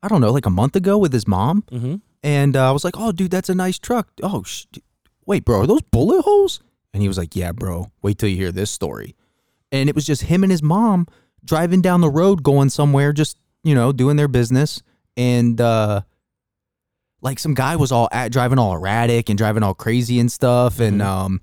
I 0.00 0.06
don't 0.06 0.20
know, 0.20 0.30
like 0.30 0.46
a 0.46 0.50
month 0.50 0.76
ago 0.76 0.96
with 0.98 1.12
his 1.12 1.26
mom. 1.26 1.62
Mm-hmm. 1.72 1.96
And 2.22 2.56
uh, 2.56 2.68
I 2.68 2.70
was 2.70 2.84
like, 2.84 2.94
oh, 2.96 3.10
dude, 3.10 3.32
that's 3.32 3.48
a 3.48 3.56
nice 3.56 3.76
truck. 3.76 4.08
Oh, 4.22 4.44
sh- 4.44 4.66
wait, 5.26 5.44
bro, 5.44 5.62
are 5.62 5.66
those 5.66 5.82
bullet 5.82 6.22
holes? 6.22 6.60
And 6.94 7.02
he 7.02 7.08
was 7.08 7.18
like, 7.18 7.34
yeah, 7.34 7.50
bro, 7.50 7.90
wait 8.02 8.18
till 8.18 8.28
you 8.28 8.36
hear 8.36 8.52
this 8.52 8.70
story. 8.70 9.16
And 9.72 9.88
it 9.88 9.96
was 9.96 10.06
just 10.06 10.22
him 10.22 10.44
and 10.44 10.52
his 10.52 10.62
mom 10.62 11.08
driving 11.44 11.82
down 11.82 12.02
the 12.02 12.10
road, 12.10 12.44
going 12.44 12.70
somewhere, 12.70 13.12
just, 13.12 13.36
you 13.64 13.74
know, 13.74 13.90
doing 13.90 14.14
their 14.16 14.28
business. 14.28 14.80
And, 15.16 15.60
uh, 15.60 16.02
like 17.20 17.40
some 17.40 17.54
guy 17.54 17.74
was 17.74 17.90
all 17.90 18.08
at, 18.12 18.30
driving 18.30 18.60
all 18.60 18.74
erratic 18.74 19.28
and 19.28 19.36
driving 19.36 19.64
all 19.64 19.74
crazy 19.74 20.20
and 20.20 20.30
stuff. 20.30 20.78
And, 20.78 21.00
Mhm. 21.00 21.04
um, 21.04 21.40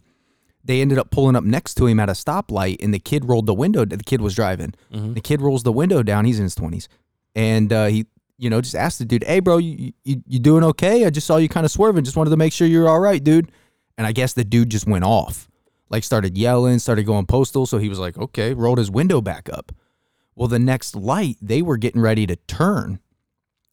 they 0.65 0.81
ended 0.81 0.97
up 0.97 1.11
pulling 1.11 1.35
up 1.35 1.43
next 1.43 1.75
to 1.75 1.85
him 1.85 1.99
at 1.99 2.09
a 2.09 2.13
stoplight 2.13 2.77
and 2.83 2.93
the 2.93 2.99
kid 2.99 3.25
rolled 3.25 3.45
the 3.45 3.53
window. 3.53 3.85
The 3.85 3.97
kid 3.97 4.19
was 4.19 4.33
driving. 4.33 4.73
Mm-hmm. 4.91 5.13
The 5.13 5.21
kid 5.21 5.41
rolls 5.41 5.63
the 5.63 5.71
window 5.71 6.01
down. 6.03 6.25
He's 6.25 6.39
in 6.39 6.43
his 6.43 6.55
twenties, 6.55 6.89
and 7.35 7.71
uh, 7.71 7.85
he, 7.85 8.07
you 8.37 8.49
know, 8.49 8.61
just 8.61 8.75
asked 8.75 8.99
the 8.99 9.05
dude, 9.05 9.23
"Hey, 9.23 9.39
bro, 9.39 9.57
you 9.57 9.93
you, 10.03 10.21
you 10.27 10.39
doing 10.39 10.63
okay? 10.63 11.05
I 11.05 11.11
just 11.11 11.27
saw 11.27 11.37
you 11.37 11.47
kind 11.47 11.65
of 11.65 11.71
swerving. 11.71 12.03
Just 12.03 12.17
wanted 12.17 12.31
to 12.31 12.37
make 12.37 12.51
sure 12.51 12.67
you're 12.67 12.89
all 12.89 12.99
right, 12.99 13.23
dude." 13.23 13.51
And 13.97 14.05
I 14.05 14.11
guess 14.11 14.33
the 14.33 14.43
dude 14.43 14.71
just 14.71 14.87
went 14.87 15.05
off, 15.05 15.47
like 15.89 16.03
started 16.03 16.37
yelling, 16.37 16.79
started 16.79 17.05
going 17.05 17.27
postal. 17.27 17.65
So 17.65 17.77
he 17.77 17.87
was 17.87 17.99
like, 17.99 18.17
"Okay," 18.17 18.53
rolled 18.53 18.79
his 18.79 18.91
window 18.91 19.21
back 19.21 19.47
up. 19.53 19.71
Well, 20.35 20.47
the 20.49 20.59
next 20.59 20.95
light, 20.95 21.37
they 21.41 21.61
were 21.61 21.77
getting 21.77 22.01
ready 22.01 22.27
to 22.27 22.35
turn. 22.35 22.99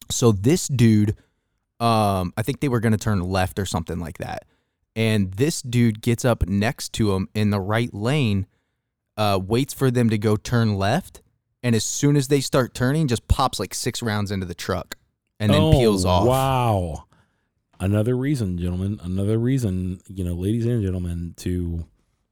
So 0.09 0.31
this 0.31 0.67
dude, 0.67 1.15
um, 1.79 2.33
I 2.37 2.41
think 2.41 2.61
they 2.61 2.69
were 2.69 2.79
going 2.79 2.93
to 2.93 2.97
turn 2.97 3.19
left 3.19 3.59
or 3.59 3.65
something 3.65 3.99
like 3.99 4.19
that. 4.19 4.45
And 4.95 5.33
this 5.33 5.61
dude 5.61 6.01
gets 6.01 6.23
up 6.23 6.47
next 6.47 6.93
to 6.93 7.13
him 7.13 7.27
in 7.33 7.49
the 7.49 7.59
right 7.59 7.93
lane, 7.93 8.45
uh, 9.17 9.39
waits 9.43 9.73
for 9.73 9.89
them 9.89 10.09
to 10.09 10.17
go 10.17 10.35
turn 10.35 10.75
left, 10.75 11.21
and 11.63 11.75
as 11.75 11.83
soon 11.85 12.15
as 12.15 12.27
they 12.27 12.41
start 12.41 12.73
turning, 12.73 13.07
just 13.07 13.27
pops 13.27 13.59
like 13.59 13.73
six 13.73 14.03
rounds 14.03 14.31
into 14.31 14.45
the 14.45 14.53
truck 14.53 14.97
and 15.39 15.51
then 15.51 15.71
peels 15.71 16.05
off. 16.05 16.23
Oh, 16.23 16.29
Wow. 16.29 17.03
Another 17.79 18.15
reason, 18.15 18.57
gentlemen, 18.57 18.99
another 19.03 19.37
reason, 19.37 19.99
you 20.07 20.23
know, 20.23 20.33
ladies 20.35 20.65
and 20.65 20.83
gentlemen, 20.83 21.33
to, 21.37 21.85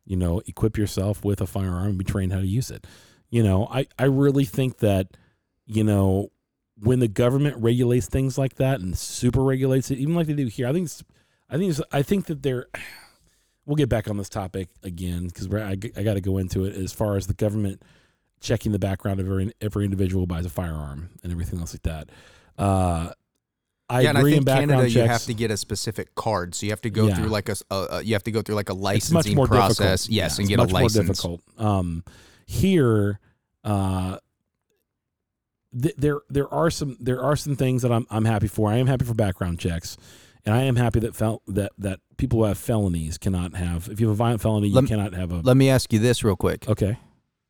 you 0.05 0.15
know, 0.15 0.41
equip 0.45 0.77
yourself 0.77 1.25
with 1.25 1.41
a 1.41 1.47
firearm 1.47 1.87
and 1.87 1.97
be 1.97 2.05
trained 2.05 2.31
how 2.31 2.39
to 2.39 2.47
use 2.47 2.71
it. 2.71 2.85
You 3.29 3.43
know, 3.43 3.67
I, 3.69 3.87
I 3.97 4.05
really 4.05 4.45
think 4.45 4.77
that, 4.77 5.17
you 5.65 5.83
know, 5.83 6.31
when 6.77 6.99
the 6.99 7.07
government 7.07 7.57
regulates 7.57 8.07
things 8.07 8.37
like 8.37 8.55
that 8.55 8.79
and 8.79 8.97
super 8.97 9.43
regulates 9.43 9.91
it, 9.91 9.97
even 9.97 10.15
like 10.15 10.27
they 10.27 10.33
do 10.33 10.45
here, 10.47 10.67
I 10.67 10.73
think 10.73 10.85
it's, 10.85 11.03
I 11.51 11.57
think 11.57 11.75
I 11.91 12.01
think 12.01 12.25
that 12.27 12.41
they're 12.43 12.67
we'll 13.65 13.75
get 13.75 13.89
back 13.89 14.09
on 14.09 14.17
this 14.17 14.29
topic 14.29 14.69
again 14.83 15.27
because 15.27 15.47
I, 15.53 15.71
I 15.71 16.03
got 16.03 16.15
to 16.15 16.21
go 16.21 16.37
into 16.39 16.65
it 16.65 16.75
as 16.75 16.91
far 16.93 17.15
as 17.17 17.27
the 17.27 17.33
government 17.33 17.83
checking 18.39 18.71
the 18.71 18.79
background 18.79 19.19
of 19.19 19.27
every, 19.27 19.53
every 19.61 19.85
individual 19.85 20.23
who 20.23 20.27
buys 20.27 20.45
a 20.47 20.49
firearm 20.49 21.09
and 21.21 21.31
everything 21.31 21.59
else 21.59 21.75
like 21.75 21.83
that. 21.83 22.09
Uh, 22.57 23.11
I 23.87 24.01
yeah, 24.01 24.09
and 24.09 24.17
I 24.17 24.21
agree 24.21 24.35
in 24.37 24.45
think 24.45 24.57
Canada, 24.59 24.83
checks. 24.83 24.95
you 24.95 25.01
have 25.01 25.23
to 25.25 25.33
get 25.35 25.51
a 25.51 25.57
specific 25.57 26.15
card, 26.15 26.55
so 26.55 26.65
you 26.65 26.71
have 26.71 26.81
to 26.81 26.89
go 26.89 27.07
Yeah. 27.07 27.15
through 27.15 27.27
like 27.27 27.49
a, 27.49 27.55
a- 27.69 28.01
you 28.01 28.13
have 28.13 28.23
to 28.23 28.31
go 28.31 28.41
through 28.41 28.55
like 28.55 28.69
a 28.69 28.73
licensing 28.73 29.35
more 29.35 29.45
process. 29.47 29.77
difficult. 30.07 30.09
Yes, 30.09 30.09
Yeah, 30.09 30.23
and 30.23 30.39
it's 30.39 30.49
get 30.49 30.57
much 30.57 30.69
a 30.69 30.73
more 30.73 30.81
license. 30.83 31.07
difficult. 31.07 31.41
Um, 31.59 32.03
here, 32.47 33.19
uh, 33.63 34.17
th- 35.79 35.95
there 35.97 36.21
there 36.29 36.51
are 36.53 36.69
some 36.69 36.97
there 36.99 37.21
are 37.21 37.35
some 37.35 37.55
things 37.55 37.81
that 37.81 37.91
I'm 37.91 38.05
I'm 38.09 38.25
happy 38.25 38.47
for. 38.47 38.71
I 38.71 38.77
am 38.77 38.87
happy 38.87 39.05
for 39.05 39.13
background 39.13 39.59
checks, 39.59 39.97
and 40.45 40.55
I 40.55 40.63
am 40.63 40.75
happy 40.75 40.99
that 41.01 41.15
fel- 41.15 41.41
that 41.47 41.71
that 41.77 41.99
people 42.17 42.39
who 42.39 42.45
have 42.45 42.57
felonies 42.57 43.17
cannot 43.17 43.55
have. 43.55 43.87
If 43.89 43.99
you 43.99 44.07
have 44.07 44.13
a 44.13 44.17
violent 44.17 44.41
felony, 44.41 44.67
you 44.69 44.75
Lem- 44.75 44.87
cannot 44.87 45.13
have 45.13 45.31
a. 45.31 45.37
Let 45.41 45.57
me 45.57 45.69
ask 45.69 45.91
you 45.93 45.99
this 45.99 46.23
real 46.23 46.35
quick. 46.35 46.67
okay. 46.69 46.97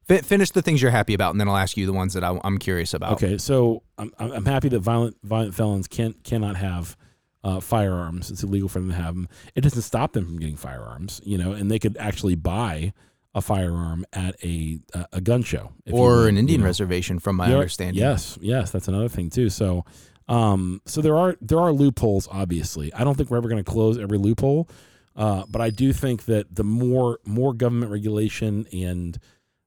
Fi 0.07 0.17
finish 0.21 0.49
the 0.51 0.61
things 0.61 0.81
you're 0.81 0.91
happy 0.91 1.13
about, 1.13 1.31
and 1.31 1.39
then 1.39 1.47
I'll 1.47 1.57
ask 1.57 1.77
you 1.77 1.85
the 1.85 1.93
ones 1.93 2.13
that 2.15 2.23
I, 2.23 2.39
I'm 2.43 2.57
curious 2.57 2.93
about. 2.93 3.13
Okay, 3.13 3.37
so 3.37 3.83
I'm 3.97 4.11
I'm 4.17 4.45
happy 4.45 4.67
that 4.69 4.79
violent 4.79 5.15
violent 5.23 5.53
felons 5.53 5.87
can 5.87 6.13
cannot 6.23 6.55
have 6.57 6.97
uh, 7.43 7.59
firearms. 7.59 8.31
It's 8.31 8.41
illegal 8.43 8.67
for 8.67 8.79
them 8.79 8.89
to 8.89 8.95
have 8.95 9.13
them. 9.15 9.27
It 9.55 9.61
doesn't 9.61 9.83
stop 9.83 10.13
them 10.13 10.25
from 10.25 10.39
getting 10.39 10.57
firearms, 10.57 11.21
you 11.23 11.37
know, 11.37 11.51
and 11.53 11.69
they 11.69 11.77
could 11.79 11.97
actually 11.97 12.35
buy 12.35 12.93
a 13.35 13.41
firearm 13.41 14.03
at 14.11 14.35
a 14.43 14.79
a, 14.95 15.05
a 15.13 15.21
gun 15.21 15.43
show 15.43 15.71
you 15.85 15.93
Or 15.93 16.15
will, 16.17 16.25
an 16.25 16.37
Indian 16.37 16.59
you 16.59 16.63
know. 16.63 16.65
reservation, 16.65 17.19
from 17.19 17.35
my 17.35 17.49
Yeah, 17.49 17.55
understanding. 17.57 18.01
Yes, 18.01 18.37
yes, 18.41 18.71
that's 18.71 18.87
another 18.87 19.07
thing 19.07 19.29
too. 19.29 19.49
So, 19.49 19.85
um, 20.27 20.81
so 20.85 21.01
there 21.01 21.17
are 21.17 21.35
there 21.41 21.59
are 21.59 21.71
loopholes. 21.71 22.27
Obviously, 22.31 22.93
I 22.93 23.03
don't 23.03 23.15
think 23.15 23.29
we're 23.29 23.37
ever 23.37 23.49
going 23.49 23.63
to 23.63 23.69
close 23.69 23.97
every 23.97 24.17
loophole, 24.17 24.69
uh, 25.15 25.43
but 25.49 25.61
I 25.61 25.69
do 25.69 25.93
think 25.93 26.25
that 26.25 26.55
the 26.55 26.63
more 26.63 27.19
more 27.25 27.53
government 27.53 27.91
regulation 27.91 28.67
and 28.71 29.17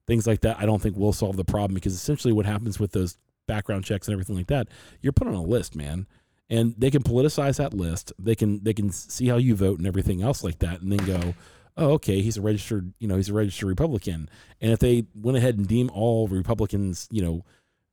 things 0.06 0.26
like 0.26 0.40
that, 0.40 0.58
I 0.58 0.66
don't 0.66 0.80
think 0.80 0.96
will 0.96 1.12
solve 1.12 1.36
the 1.36 1.44
problem 1.44 1.74
because 1.74 1.94
essentially 1.94 2.32
what 2.32 2.46
happens 2.46 2.78
with 2.78 2.92
those 2.92 3.18
background 3.46 3.84
checks 3.84 4.08
and 4.08 4.12
everything 4.12 4.36
like 4.36 4.46
that, 4.46 4.68
you're 5.02 5.12
put 5.12 5.28
on 5.28 5.34
a 5.34 5.42
list, 5.42 5.74
man, 5.76 6.06
and 6.48 6.74
they 6.78 6.90
can 6.90 7.02
politicize 7.02 7.56
that 7.56 7.74
list. 7.74 8.12
They 8.18 8.34
can 8.34 8.62
they 8.62 8.74
can 8.74 8.90
see 8.90 9.28
how 9.28 9.36
you 9.36 9.54
vote 9.54 9.78
and 9.78 9.86
everything 9.86 10.22
else 10.22 10.44
like 10.44 10.60
that, 10.60 10.80
and 10.80 10.92
then 10.92 11.06
go. 11.06 11.34
Oh, 11.76 11.94
okay. 11.94 12.20
He's 12.20 12.36
a 12.36 12.40
registered, 12.40 12.94
you 13.00 13.08
know, 13.08 13.16
he's 13.16 13.30
a 13.30 13.34
registered 13.34 13.68
Republican. 13.68 14.28
And 14.60 14.70
if 14.70 14.78
they 14.78 15.06
went 15.12 15.36
ahead 15.36 15.58
and 15.58 15.66
deem 15.66 15.90
all 15.92 16.28
Republicans, 16.28 17.08
you 17.10 17.20
know, 17.20 17.44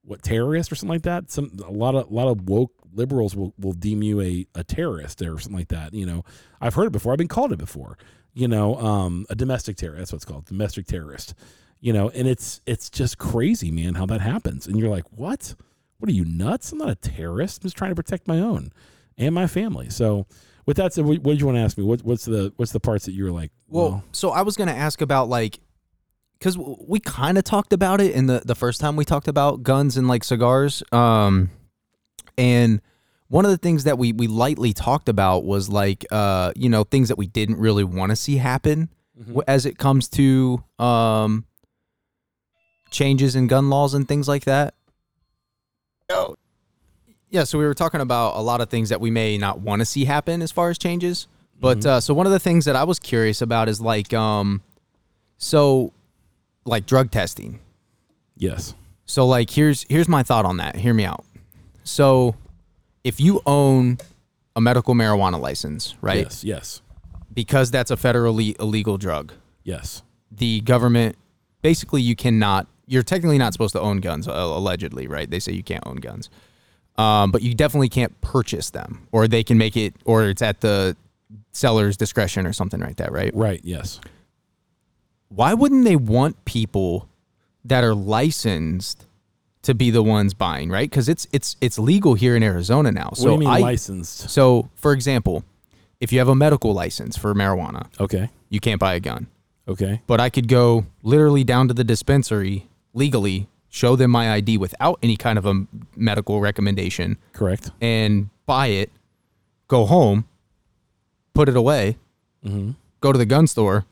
what 0.04 0.22
terrorist 0.24 0.72
or 0.72 0.76
something 0.76 0.94
like 0.96 1.04
that. 1.04 1.32
Some 1.32 1.52
a 1.66 1.72
lot 1.72 1.96
of 1.96 2.10
a 2.10 2.14
lot 2.14 2.28
of 2.28 2.50
woke 2.50 2.74
liberals 2.94 3.36
will, 3.36 3.54
will 3.58 3.74
deem 3.74 4.04
you 4.04 4.22
a, 4.22 4.46
a 4.56 4.64
terrorist 4.64 5.22
or 5.22 5.40
something 5.40 5.58
like 5.58 5.70
that. 5.70 5.94
You 5.94 6.06
know, 6.06 6.24
I've 6.60 6.74
heard 6.74 6.88
it 6.88 6.92
before. 6.92 7.12
I've 7.12 7.18
been 7.18 7.28
called 7.28 7.52
it 7.52 7.60
before. 7.60 7.98
You 8.34 8.48
know, 8.48 8.76
um, 8.78 9.26
a 9.30 9.36
domestic 9.36 9.76
terrorist. 9.76 10.00
That's 10.00 10.12
what 10.14 10.18
it's 10.18 10.26
called, 10.26 10.46
domestic 10.46 10.88
terrorist. 10.88 11.34
You 11.80 11.94
know, 11.94 12.10
and 12.10 12.28
it's 12.28 12.62
it's 12.66 12.90
just 12.90 13.18
crazy, 13.18 13.72
man, 13.72 13.96
how 13.96 14.06
that 14.08 14.22
happens. 14.22 14.68
And 14.68 14.78
you're 14.80 14.90
like, 14.90 15.06
what? 15.12 15.56
What 15.98 16.10
are 16.10 16.14
you 16.14 16.26
nuts? 16.26 16.72
I'm 16.72 16.80
not 16.80 16.90
a 16.90 16.96
terrorist. 16.96 17.60
I'm 17.60 17.68
just 17.68 17.78
trying 17.78 17.92
to 17.92 17.96
protect 17.96 18.28
my 18.28 18.40
own 18.40 18.72
and 19.18 19.36
my 19.36 19.46
family. 19.46 19.90
So, 19.90 20.26
with 20.66 20.78
that 20.78 20.94
said, 20.94 21.06
what, 21.06 21.20
what 21.20 21.34
did 21.34 21.42
you 21.42 21.46
want 21.46 21.58
to 21.58 21.62
ask 21.62 21.78
me? 21.78 21.84
What, 21.84 22.02
what's 22.02 22.26
the 22.26 22.54
what's 22.56 22.72
the 22.72 22.80
parts 22.80 23.06
that 23.06 23.12
you 23.12 23.24
were 23.26 23.32
like? 23.32 23.52
Well, 23.68 24.04
so 24.12 24.32
I 24.32 24.42
was 24.42 24.58
gonna 24.58 24.72
ask 24.72 25.02
about 25.02 25.30
like, 25.30 25.60
because 26.42 26.58
we 26.58 27.00
kind 27.00 27.38
of 27.38 27.44
talked 27.44 27.72
about 27.72 28.02
it 28.02 28.16
in 28.16 28.26
the 28.26 28.42
the 28.44 28.56
first 28.56 28.82
time 28.82 28.96
we 28.96 29.06
talked 29.06 29.28
about 29.28 29.62
guns 29.62 29.96
and 29.96 30.08
like 30.08 30.24
cigars. 30.24 30.82
Um, 30.92 31.52
and 32.36 32.82
one 33.28 33.46
of 33.46 33.52
the 33.52 33.58
things 33.58 33.84
that 33.84 34.00
we 34.00 34.12
we 34.12 34.26
lightly 34.26 34.74
talked 34.74 35.08
about 35.08 35.46
was 35.46 35.70
like, 35.70 36.04
uh, 36.12 36.52
you 36.56 36.68
know, 36.68 36.84
things 36.84 37.10
that 37.10 37.18
we 37.18 37.28
didn't 37.28 37.58
really 37.60 37.84
want 37.84 38.10
to 38.10 38.16
see 38.16 38.38
happen 38.38 38.90
Mhm. 39.22 39.44
as 39.48 39.68
it 39.68 39.78
comes 39.78 40.08
to 40.10 40.64
um 40.80 41.46
changes 42.90 43.36
in 43.36 43.46
gun 43.46 43.70
laws 43.70 43.94
and 43.94 44.08
things 44.08 44.28
like 44.28 44.46
that. 44.46 44.74
Yeah, 47.30 47.46
so 47.46 47.58
we 47.58 47.64
were 47.66 47.74
talking 47.76 48.02
about 48.02 48.36
a 48.36 48.42
lot 48.42 48.60
of 48.60 48.70
things 48.70 48.90
that 48.90 49.00
we 49.00 49.10
may 49.12 49.38
not 49.38 49.62
want 49.62 49.80
to 49.80 49.86
see 49.86 50.04
happen 50.04 50.42
as 50.42 50.52
far 50.52 50.70
as 50.70 50.78
changes. 50.78 51.28
But 51.58 51.80
Mhm. 51.82 51.86
uh, 51.86 52.02
so 52.02 52.14
one 52.14 52.26
of 52.26 52.34
the 52.34 52.40
things 52.40 52.66
that 52.66 52.76
I 52.76 52.84
was 52.84 53.00
curious 53.00 53.42
about 53.42 53.70
is 53.70 53.80
like, 53.80 54.12
um, 54.14 54.62
so 55.38 55.94
like 56.66 56.86
drug 56.86 57.12
testing. 57.12 57.60
yes, 58.38 58.74
So 59.06 59.26
like 59.28 59.50
here's 59.50 59.86
here's 59.90 60.08
my 60.08 60.24
thought 60.24 60.46
on 60.46 60.58
that. 60.58 60.76
Hear 60.76 60.94
me 60.94 61.06
out. 61.06 61.26
So 61.84 62.36
if 63.04 63.20
you 63.20 63.42
own 63.46 63.98
a 64.56 64.62
medical 64.62 64.94
marijuana 64.94 65.40
license, 65.40 65.96
right? 66.02 66.24
yes, 66.24 66.44
yes, 66.44 66.82
Because 67.34 67.72
that's 67.72 67.90
a 67.92 67.96
federally 67.96 68.60
illegal 68.60 68.98
drug, 68.98 69.34
yes, 69.64 70.04
the 70.32 70.62
government 70.62 71.16
basically 71.62 72.02
you 72.02 72.16
cannot 72.16 72.68
you're 72.88 73.04
technically 73.04 73.38
not 73.38 73.54
supposed 73.54 73.74
to 73.74 73.80
own 73.80 74.00
guns 74.02 74.28
uh, 74.28 74.32
allegedly, 74.32 75.08
right? 75.08 75.30
They 75.30 75.40
say 75.40 75.54
you 75.54 75.64
can't 75.64 75.86
own 75.88 75.96
guns. 75.98 76.30
Um, 76.98 77.32
but 77.32 77.42
you 77.42 77.56
definitely 77.56 77.88
can't 77.88 78.20
purchase 78.20 78.70
them, 78.72 79.08
or 79.14 79.26
they 79.28 79.44
can 79.46 79.58
make 79.58 79.78
it, 79.78 79.96
or 80.04 80.26
it's 80.26 80.42
at 80.42 80.60
the 80.60 80.98
seller's 81.54 81.96
discretion 81.96 82.46
or 82.46 82.52
something 82.52 82.82
like 82.82 82.98
that, 82.98 83.14
right? 83.14 83.34
Right. 83.34 83.62
Yes. 83.64 84.02
Why 85.34 85.54
wouldn't 85.54 85.86
they 85.86 85.96
want 85.96 86.44
people 86.46 87.08
that 87.66 87.84
are 87.84 87.96
licensed 87.96 89.06
to 89.64 89.74
be 89.74 89.90
the 89.92 90.02
ones 90.04 90.34
buying, 90.34 90.70
right? 90.70 90.90
Because 90.90 91.08
it's 91.08 91.28
it's 91.32 91.56
it's 91.62 91.78
legal 91.80 92.16
here 92.16 92.36
in 92.36 92.44
Arizona 92.44 92.92
now. 92.92 93.12
So 93.14 93.32
what 93.32 93.40
do 93.40 93.46
you 93.46 93.50
mean 93.50 93.50
I, 93.50 93.60
licensed? 93.60 94.30
so 94.30 94.70
for 94.76 94.92
example, 94.94 95.44
if 96.00 96.12
you 96.12 96.20
have 96.20 96.28
a 96.28 96.36
medical 96.36 96.74
license 96.74 97.16
for 97.18 97.34
marijuana, 97.34 97.86
Okay. 98.00 98.30
you 98.50 98.60
can't 98.60 98.80
buy 98.80 98.96
a 98.96 99.00
gun. 99.00 99.28
Okay. 99.68 100.02
But 100.08 100.20
I 100.20 100.30
could 100.30 100.48
go 100.48 100.86
literally 101.04 101.44
down 101.44 101.68
to 101.68 101.74
the 101.76 101.84
dispensary 101.84 102.68
legally, 102.94 103.48
show 103.70 103.96
them 103.96 104.10
my 104.12 104.32
ID 104.34 104.58
without 104.58 104.98
any 105.04 105.16
kind 105.16 105.38
of 105.38 105.46
a 105.46 105.66
medical 105.96 106.42
recommendation, 106.42 107.18
Correct. 107.32 107.70
and 107.80 108.30
buy 108.48 108.68
it, 108.68 108.90
go 109.68 109.86
home, 109.86 110.26
put 111.34 111.48
it 111.48 111.56
away, 111.56 111.98
Mm-hmm. 112.44 112.72
go 113.00 113.12
to 113.12 113.20
the 113.20 113.26
gun 113.28 113.46
store, 113.46 113.86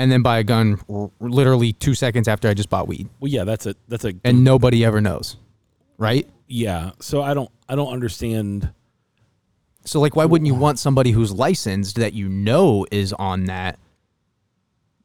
and 0.00 0.10
then 0.10 0.22
buy 0.22 0.38
a 0.38 0.42
gun 0.44 0.80
r- 0.88 1.10
literally 1.20 1.74
two 1.74 1.94
seconds 1.94 2.26
after 2.26 2.48
I 2.48 2.54
just 2.54 2.70
bought 2.70 2.88
weed. 2.88 3.08
Well, 3.20 3.30
yeah. 3.30 3.44
That's 3.44 3.66
a 3.66 3.76
that's 3.86 4.04
a 4.04 4.14
And 4.24 4.42
nobody 4.42 4.84
ever 4.84 5.00
knows. 5.00 5.36
Right? 5.98 6.26
yeah. 6.48 6.92
So 7.00 7.22
I 7.22 7.34
don't 7.34 7.50
I 7.68 7.76
don't 7.76 7.92
understand. 7.92 8.72
So 9.84 10.00
like 10.00 10.16
why 10.16 10.24
wouldn't 10.24 10.46
you 10.46 10.54
want 10.54 10.78
somebody 10.78 11.10
who's 11.10 11.32
licensed 11.32 11.96
that 11.96 12.14
you 12.14 12.28
know 12.28 12.86
is 12.90 13.12
on 13.12 13.44
that 13.44 13.78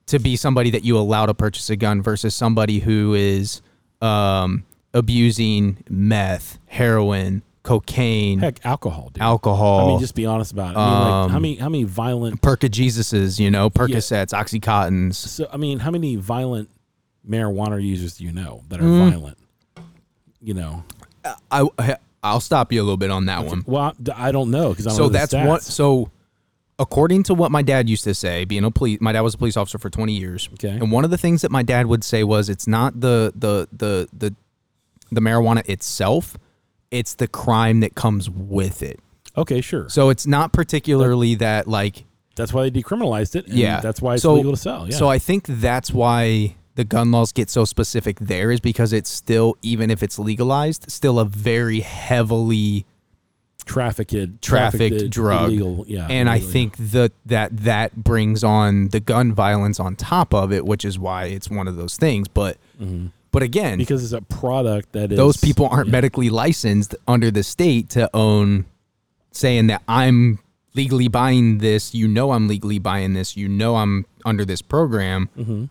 to 0.08 0.20
be 0.20 0.36
somebody 0.36 0.70
that 0.72 0.86
you 0.86 0.98
allow 0.98 1.26
to 1.26 1.34
purchase 1.34 1.70
a 1.70 1.76
gun 1.76 2.02
versus 2.02 2.34
somebody 2.34 2.80
who 2.80 3.14
is 3.14 3.62
um, 4.02 4.64
abusing 4.94 5.84
meth, 5.90 6.58
heroin, 6.68 7.42
cocaine, 7.66 8.40
Heck, 8.40 8.66
alcohol, 8.66 9.10
dude. 9.14 9.22
alcohol, 9.22 9.82
I 9.82 9.88
mean, 9.88 10.00
just 10.00 10.16
be 10.16 10.26
honest 10.26 10.52
about 10.54 10.76
it. 10.76 10.78
I 10.80 10.86
mean, 10.86 11.00
like, 11.02 11.30
how 11.32 11.36
Um, 11.38 11.42
many 11.42 11.56
how 11.56 11.70
many 11.70 11.84
violent? 11.84 12.42
Perca 12.42 12.70
Jesuses, 12.70 13.40
you 13.40 13.52
know, 13.52 13.70
Percocets, 13.70 14.32
Oxycontins. 14.34 15.16
So 15.16 15.48
I 15.52 15.58
mean, 15.58 15.80
how 15.80 15.92
many 15.92 16.16
violent 16.16 16.70
marijuana 17.28 17.82
users 17.84 18.18
do 18.18 18.24
you 18.24 18.32
know 18.32 18.62
that 18.70 18.80
are 18.80 18.84
Mm. 18.84 19.10
violent? 19.10 19.38
You 20.42 20.54
know. 20.54 20.84
I 21.52 21.98
I'll 22.24 22.40
stop 22.40 22.72
you 22.72 22.82
a 22.82 22.84
little 22.84 22.98
bit 22.98 23.12
on 23.12 23.26
that 23.26 23.46
one. 23.46 23.64
Well, 23.66 23.94
I 24.16 24.32
don't 24.32 24.52
know 24.52 24.70
because 24.70 24.88
I 24.88 24.92
don't 24.92 24.98
so 24.98 25.04
know 25.04 25.10
the 25.10 25.14
that's 25.18 25.34
stats. 25.34 25.48
what 25.48 25.62
so 25.64 26.10
according 26.78 27.24
to 27.24 27.34
what 27.34 27.52
my 27.52 27.62
dad 27.62 27.90
used 27.90 28.04
to 28.04 28.14
say 28.14 28.46
being 28.46 28.64
a 28.64 28.70
police 28.72 29.00
my 29.02 29.12
dad 29.12 29.22
was 29.22 29.34
a 29.34 29.38
police 29.38 29.56
officer 29.58 29.78
for 29.78 29.90
20 29.90 30.12
years 30.14 30.50
Okay. 30.56 30.70
and 30.70 30.92
one 30.92 31.06
of 31.06 31.10
the 31.12 31.18
things 31.18 31.42
that 31.42 31.50
my 31.50 31.64
dad 31.64 31.86
would 31.88 32.04
say 32.04 32.24
was 32.24 32.50
it's 32.50 32.68
not 32.68 33.00
the 33.00 33.32
the 33.36 33.68
the 33.72 34.08
the 34.12 34.36
the 35.12 35.22
marijuana 35.22 35.68
itself 35.70 36.38
it's 36.92 37.16
the 37.16 37.28
crime 37.28 37.80
that 37.82 37.96
comes 37.96 38.30
with 38.30 38.82
it 38.84 39.00
Okay, 39.38 39.62
sure. 39.62 39.90
so 39.90 40.10
it's 40.10 40.26
not 40.26 40.54
particularly 40.54 41.36
that 41.36 41.68
like 41.68 42.06
That's 42.36 42.54
why 42.54 42.70
they 42.70 42.82
decriminalized 42.82 43.36
it. 43.36 43.48
And 43.48 43.56
Yeah. 43.58 43.80
That's 43.82 44.02
why 44.02 44.14
it's 44.16 44.24
So- 44.24 44.34
legal 44.36 44.52
to 44.52 44.58
sell. 44.58 44.88
Yeah. 44.90 44.96
so 44.98 45.08
i 45.10 45.20
think 45.20 45.46
that's 45.48 45.92
why 45.92 46.56
the 46.76 46.84
gun 46.84 47.12
laws 47.12 47.32
get 47.32 47.50
so 47.50 47.64
specific 47.66 48.18
there 48.20 48.52
is 48.52 48.60
because 48.60 48.92
it's 48.94 49.10
still 49.10 49.56
even 49.62 49.90
if 49.90 50.04
it's 50.04 50.20
legalized 50.20 50.92
still 50.92 51.20
a 51.20 51.26
very 51.26 51.80
heavily 51.80 52.86
trafficked, 53.66 54.42
trafficked 54.42 55.10
drug. 55.10 55.50
illegal. 55.50 55.86
Yeah. 55.88 56.08
and 56.10 56.30
I 56.30 56.36
illegal. 56.36 56.52
think 56.52 56.78
that 56.92 57.12
that 57.26 57.58
that 57.58 57.96
brings 58.04 58.44
on 58.44 58.90
the 58.90 59.00
gun 59.00 59.34
violence 59.34 59.80
on 59.80 59.96
top 59.96 60.34
of 60.34 60.52
it, 60.52 60.66
which 60.66 60.86
is 60.86 61.00
why 61.00 61.26
it's 61.26 61.50
one 61.50 61.68
of 61.68 61.76
those 61.76 61.98
things. 61.98 62.28
But 62.28 62.58
mm-hmm. 62.80 63.08
But 63.36 63.44
again, 63.44 63.78
because 63.78 64.02
it's 64.02 64.14
a 64.14 64.22
product 64.22 64.94
that 64.94 65.12
is 65.12 65.18
those 65.18 65.36
people 65.36 65.68
aren't 65.68 65.88
yeah. 65.88 65.92
medically 65.92 66.30
licensed 66.30 66.96
under 67.06 67.30
the 67.30 67.44
state 67.44 67.90
to 67.90 68.10
own, 68.14 68.64
saying 69.32 69.68
that 69.68 69.82
I'm 69.90 70.40
legally 70.74 71.10
buying 71.10 71.58
this. 71.58 71.94
You 71.94 72.08
know, 72.08 72.32
I'm 72.32 72.48
legally 72.48 72.80
buying 72.80 73.14
this. 73.14 73.36
You 73.36 73.50
know, 73.50 73.76
I'm 73.76 74.06
under 74.24 74.46
this 74.46 74.62
program, 74.62 75.30
Mm-hmm. 75.38 75.66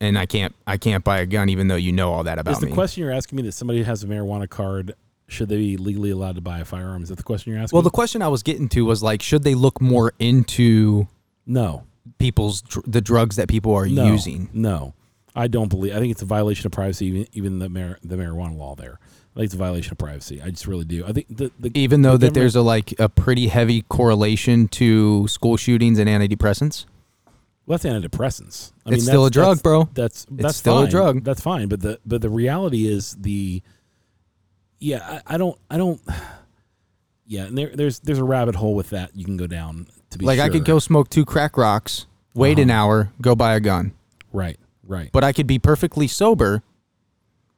and 0.00 0.16
I 0.16 0.24
can't 0.24 0.54
I 0.64 0.76
can't 0.76 1.02
buy 1.02 1.18
a 1.18 1.26
gun 1.26 1.48
even 1.48 1.66
though 1.66 1.74
you 1.74 1.90
know 1.90 2.12
all 2.12 2.22
that 2.22 2.38
about 2.38 2.52
Is 2.52 2.60
the 2.60 2.66
me. 2.66 2.72
question 2.74 3.02
you're 3.02 3.12
asking 3.12 3.38
me 3.38 3.42
that 3.42 3.52
somebody 3.52 3.82
has 3.82 4.04
a 4.04 4.06
marijuana 4.06 4.48
card? 4.48 4.94
Should 5.26 5.48
they 5.48 5.56
be 5.56 5.76
legally 5.76 6.10
allowed 6.10 6.36
to 6.36 6.42
buy 6.42 6.60
a 6.60 6.64
firearm? 6.64 7.02
Is 7.02 7.08
that 7.08 7.16
the 7.16 7.24
question 7.24 7.52
you're 7.52 7.60
asking? 7.60 7.74
well, 7.76 7.82
the 7.82 7.90
question 7.90 8.22
I 8.22 8.28
was 8.28 8.44
getting 8.44 8.68
to 8.68 8.84
was 8.84 9.02
like, 9.02 9.20
should 9.20 9.42
they 9.42 9.56
look 9.56 9.80
more 9.80 10.12
into 10.20 11.08
no, 11.44 11.86
people's 12.18 12.62
the 12.86 13.00
drugs 13.00 13.34
that 13.34 13.48
people 13.48 13.74
are 13.74 13.86
no, 13.88 14.06
using? 14.06 14.48
No, 14.52 14.94
I 15.34 15.48
don't 15.48 15.68
believe. 15.68 15.94
I 15.94 15.98
think 15.98 16.10
it's 16.12 16.22
a 16.22 16.26
violation 16.26 16.66
of 16.66 16.72
privacy. 16.72 17.06
Even, 17.06 17.26
even 17.32 17.58
the 17.58 17.68
mar- 17.68 17.98
the 18.02 18.16
marijuana 18.16 18.56
law 18.56 18.74
there. 18.74 18.98
I 19.34 19.36
think 19.36 19.46
it's 19.46 19.54
a 19.54 19.58
violation 19.58 19.92
of 19.92 19.98
privacy. 19.98 20.42
I 20.42 20.50
just 20.50 20.66
really 20.66 20.84
do. 20.84 21.06
I 21.06 21.12
think 21.12 21.26
the, 21.30 21.50
the 21.58 21.70
even 21.74 22.02
though 22.02 22.18
the 22.18 22.26
that 22.26 22.34
there's 22.34 22.54
a 22.54 22.60
like 22.60 22.98
a 23.00 23.08
pretty 23.08 23.48
heavy 23.48 23.82
correlation 23.82 24.68
to 24.68 25.26
school 25.28 25.56
shootings 25.56 25.98
and 25.98 26.08
antidepressants. 26.08 26.84
Well, 27.64 27.78
that's 27.78 27.84
antidepressants. 27.86 28.72
I 28.84 28.94
It's 28.94 29.04
still 29.04 29.24
a 29.24 29.30
drug, 29.30 29.56
that's- 29.58 29.62
bro. 29.62 29.88
That's 29.94 30.26
that's 30.30 30.56
still 30.56 30.80
a 30.80 30.88
drug. 30.88 31.24
That's 31.24 31.40
fine. 31.40 31.68
But 31.68 31.80
the 31.80 31.98
but 32.04 32.20
the 32.20 32.28
reality 32.28 32.86
is 32.86 33.16
the 33.18 33.62
yeah. 34.80 35.20
I, 35.26 35.34
I 35.34 35.38
don't 35.38 35.58
I 35.70 35.78
don't 35.78 36.00
yeah. 37.26 37.44
And 37.44 37.56
there, 37.56 37.70
there's 37.74 38.00
there's 38.00 38.18
a 38.18 38.24
rabbit 38.24 38.54
hole 38.56 38.74
with 38.74 38.90
that 38.90 39.16
you 39.16 39.24
can 39.24 39.36
go 39.36 39.46
down 39.46 39.86
to 40.10 40.18
be 40.18 40.26
Like 40.26 40.40
I 40.40 40.48
could 40.48 40.64
go 40.64 40.78
smoke 40.78 41.08
two 41.08 41.24
crack 41.24 41.56
rocks, 41.56 42.06
wait 42.34 42.58
an 42.58 42.70
Uh-huh. 42.70 42.80
hour, 42.80 43.12
go 43.20 43.34
buy 43.34 43.54
a 43.54 43.60
gun. 43.60 43.92
right 44.32 44.58
right 44.86 45.10
But 45.12 45.24
I 45.24 45.32
could 45.32 45.46
be 45.46 45.58
perfectly 45.58 46.08
sober, 46.08 46.62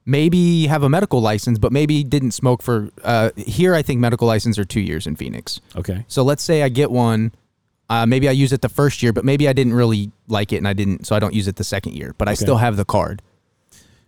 maybe 0.06 0.66
have 0.66 0.82
a 0.82 0.88
medical 0.88 1.20
license, 1.20 1.58
but 1.58 1.72
maybe 1.72 2.04
didn't 2.04 2.32
smoke 2.32 2.62
for 2.62 2.90
uh 3.02 3.30
here 3.36 3.74
I 3.74 3.82
think 3.82 4.00
medical 4.00 4.26
license 4.28 4.58
are 4.58 4.64
2 4.64 4.80
years 4.80 5.06
in 5.06 5.16
Phoenix. 5.16 5.60
okay 5.76 6.04
So 6.08 6.22
let's 6.22 6.42
say 6.42 6.62
I 6.62 6.68
get 6.68 6.90
one 6.90 7.32
uh, 7.90 8.06
maybe 8.06 8.26
I 8.30 8.32
use 8.32 8.50
it 8.54 8.62
the 8.62 8.70
first 8.70 9.02
year, 9.02 9.12
but 9.12 9.26
maybe 9.26 9.46
I 9.46 9.52
didn't 9.52 9.74
really 9.74 10.10
like 10.26 10.54
it 10.54 10.56
and 10.56 10.66
I 10.66 10.72
didn't, 10.72 11.06
so 11.06 11.14
I 11.14 11.18
don't 11.18 11.34
use 11.34 11.48
it 11.48 11.56
the 11.56 11.64
second 11.64 11.92
year. 11.94 12.14
But 12.16 12.28
I 12.28 12.32
Okay. 12.32 12.36
still 12.46 12.56
have 12.56 12.78
the 12.78 12.84
card. 12.86 13.20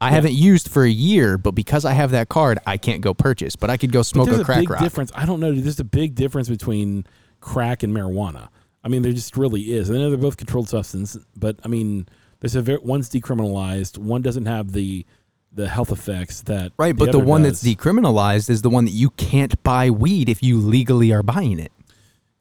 I 0.01 0.09
Yeah. 0.09 0.15
haven't 0.15 0.33
used 0.33 0.69
for 0.71 0.83
a 0.85 0.91
year, 0.91 1.37
but 1.37 1.51
because 1.55 1.85
I 1.85 1.93
have 1.93 2.11
that 2.13 2.31
card, 2.31 2.59
I 2.67 2.79
can't 2.79 3.03
go 3.03 3.13
purchase. 3.13 3.55
But 3.55 3.69
I 3.69 3.77
could 3.77 3.93
go 3.93 4.01
smoke 4.01 4.31
a 4.31 4.43
crack 4.43 4.61
big 4.61 4.71
rock. 4.71 4.81
difference. 4.81 5.13
I 5.15 5.27
don't 5.27 5.41
know. 5.41 5.53
There's 5.53 5.79
a 5.79 5.85
big 5.85 6.15
difference 6.15 6.49
between 6.49 7.05
crack 7.41 7.83
and 7.83 7.95
marijuana. 7.95 8.49
I 8.83 8.89
mean, 8.89 9.03
there 9.03 9.13
just 9.13 9.37
really 9.37 9.61
is. 9.75 9.91
I 9.91 9.95
know 9.95 10.09
they're 10.09 10.17
both 10.19 10.39
controlled 10.39 10.71
substance, 10.71 11.19
but 11.37 11.57
I 11.63 11.69
mean, 11.69 12.07
there's 12.47 12.55
a 12.57 12.63
very, 12.63 12.79
one's 12.79 13.11
decriminalized. 13.11 13.99
One 13.99 14.23
doesn't 14.23 14.47
have 14.47 14.73
the 14.73 15.05
the 15.53 15.69
health 15.69 15.91
effects 15.91 16.43
that 16.43 16.71
Right, 16.79 16.95
but 16.95 17.13
the 17.13 17.19
one 17.19 17.43
does. 17.43 17.63
that's 17.63 17.75
decriminalized 17.75 18.51
is 18.51 18.61
the 18.63 18.69
one 18.71 18.85
that 18.85 18.91
you 18.91 19.09
can't 19.11 19.61
buy 19.63 19.89
weed 19.91 20.29
if 20.29 20.43
you 20.43 20.59
legally 20.59 21.13
are 21.13 21.23
buying 21.23 21.59
it. 21.59 21.73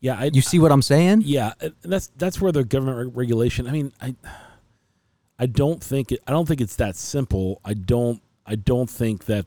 yeah. 0.01 0.17
I, 0.19 0.29
You 0.33 0.41
see 0.41 0.59
what 0.59 0.71
I'm 0.71 0.81
saying? 0.81 1.23
Yeah, 1.25 1.53
that's 1.81 2.07
that's 2.17 2.39
where 2.41 2.51
the 2.51 2.63
government 2.65 2.97
reg- 3.07 3.17
regulation. 3.17 3.67
I 3.67 3.71
mean, 3.71 3.93
I 4.01 4.15
I 5.39 5.45
don't 5.47 5.83
think 5.83 6.11
it. 6.11 6.19
I 6.27 6.31
don't 6.31 6.47
think 6.47 6.61
it's 6.61 6.75
that 6.75 6.95
simple. 6.95 7.61
I 7.65 7.73
don't. 7.73 8.21
I 8.45 8.55
don't 8.55 8.89
think 8.89 9.25
that 9.25 9.45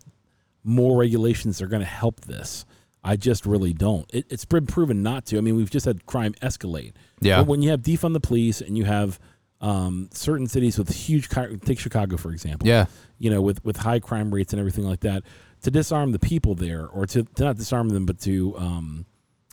more 0.64 0.99
regulations 0.99 1.62
are 1.62 1.66
going 1.68 1.81
to 1.81 1.87
help 1.87 2.23
this. 2.23 2.64
I 3.05 3.16
just 3.16 3.47
really 3.47 3.73
don't. 3.73 4.07
It, 4.12 4.27
it's 4.29 4.44
been 4.44 4.66
proven 4.66 5.03
not 5.03 5.25
to. 5.27 5.38
I 5.38 5.40
mean, 5.40 5.57
we've 5.57 5.71
just 5.71 5.87
had 5.87 6.05
crime 6.07 6.35
escalate. 6.42 6.92
Yeah. 7.21 7.38
But 7.38 7.47
when 7.47 7.62
you 7.62 7.71
have 7.71 7.83
defund 7.83 8.12
the 8.14 8.21
police 8.21 8.61
and 8.61 8.77
you 8.77 8.85
have 8.87 9.21
um, 9.61 10.09
certain 10.12 10.47
cities 10.47 10.79
with 10.79 10.92
huge, 10.92 11.29
take 11.29 11.79
Chicago 11.79 12.16
for 12.16 12.31
example. 12.31 12.68
Yeah. 12.68 12.87
You 13.18 13.31
know, 13.31 13.42
with 13.42 13.64
with 13.64 13.79
high 13.79 13.99
crime 13.99 14.33
rates 14.33 14.53
and 14.53 14.61
everything 14.61 14.85
like 14.85 15.01
that, 15.01 15.25
to 15.62 15.71
disarm 15.71 16.12
the 16.12 16.18
people 16.18 16.55
there, 16.55 16.87
or 16.87 17.07
to, 17.07 17.25
to 17.25 17.44
not 17.44 17.57
disarm 17.57 17.88
them, 17.88 18.07
but 18.07 18.21
to 18.21 18.57
um, 18.57 19.07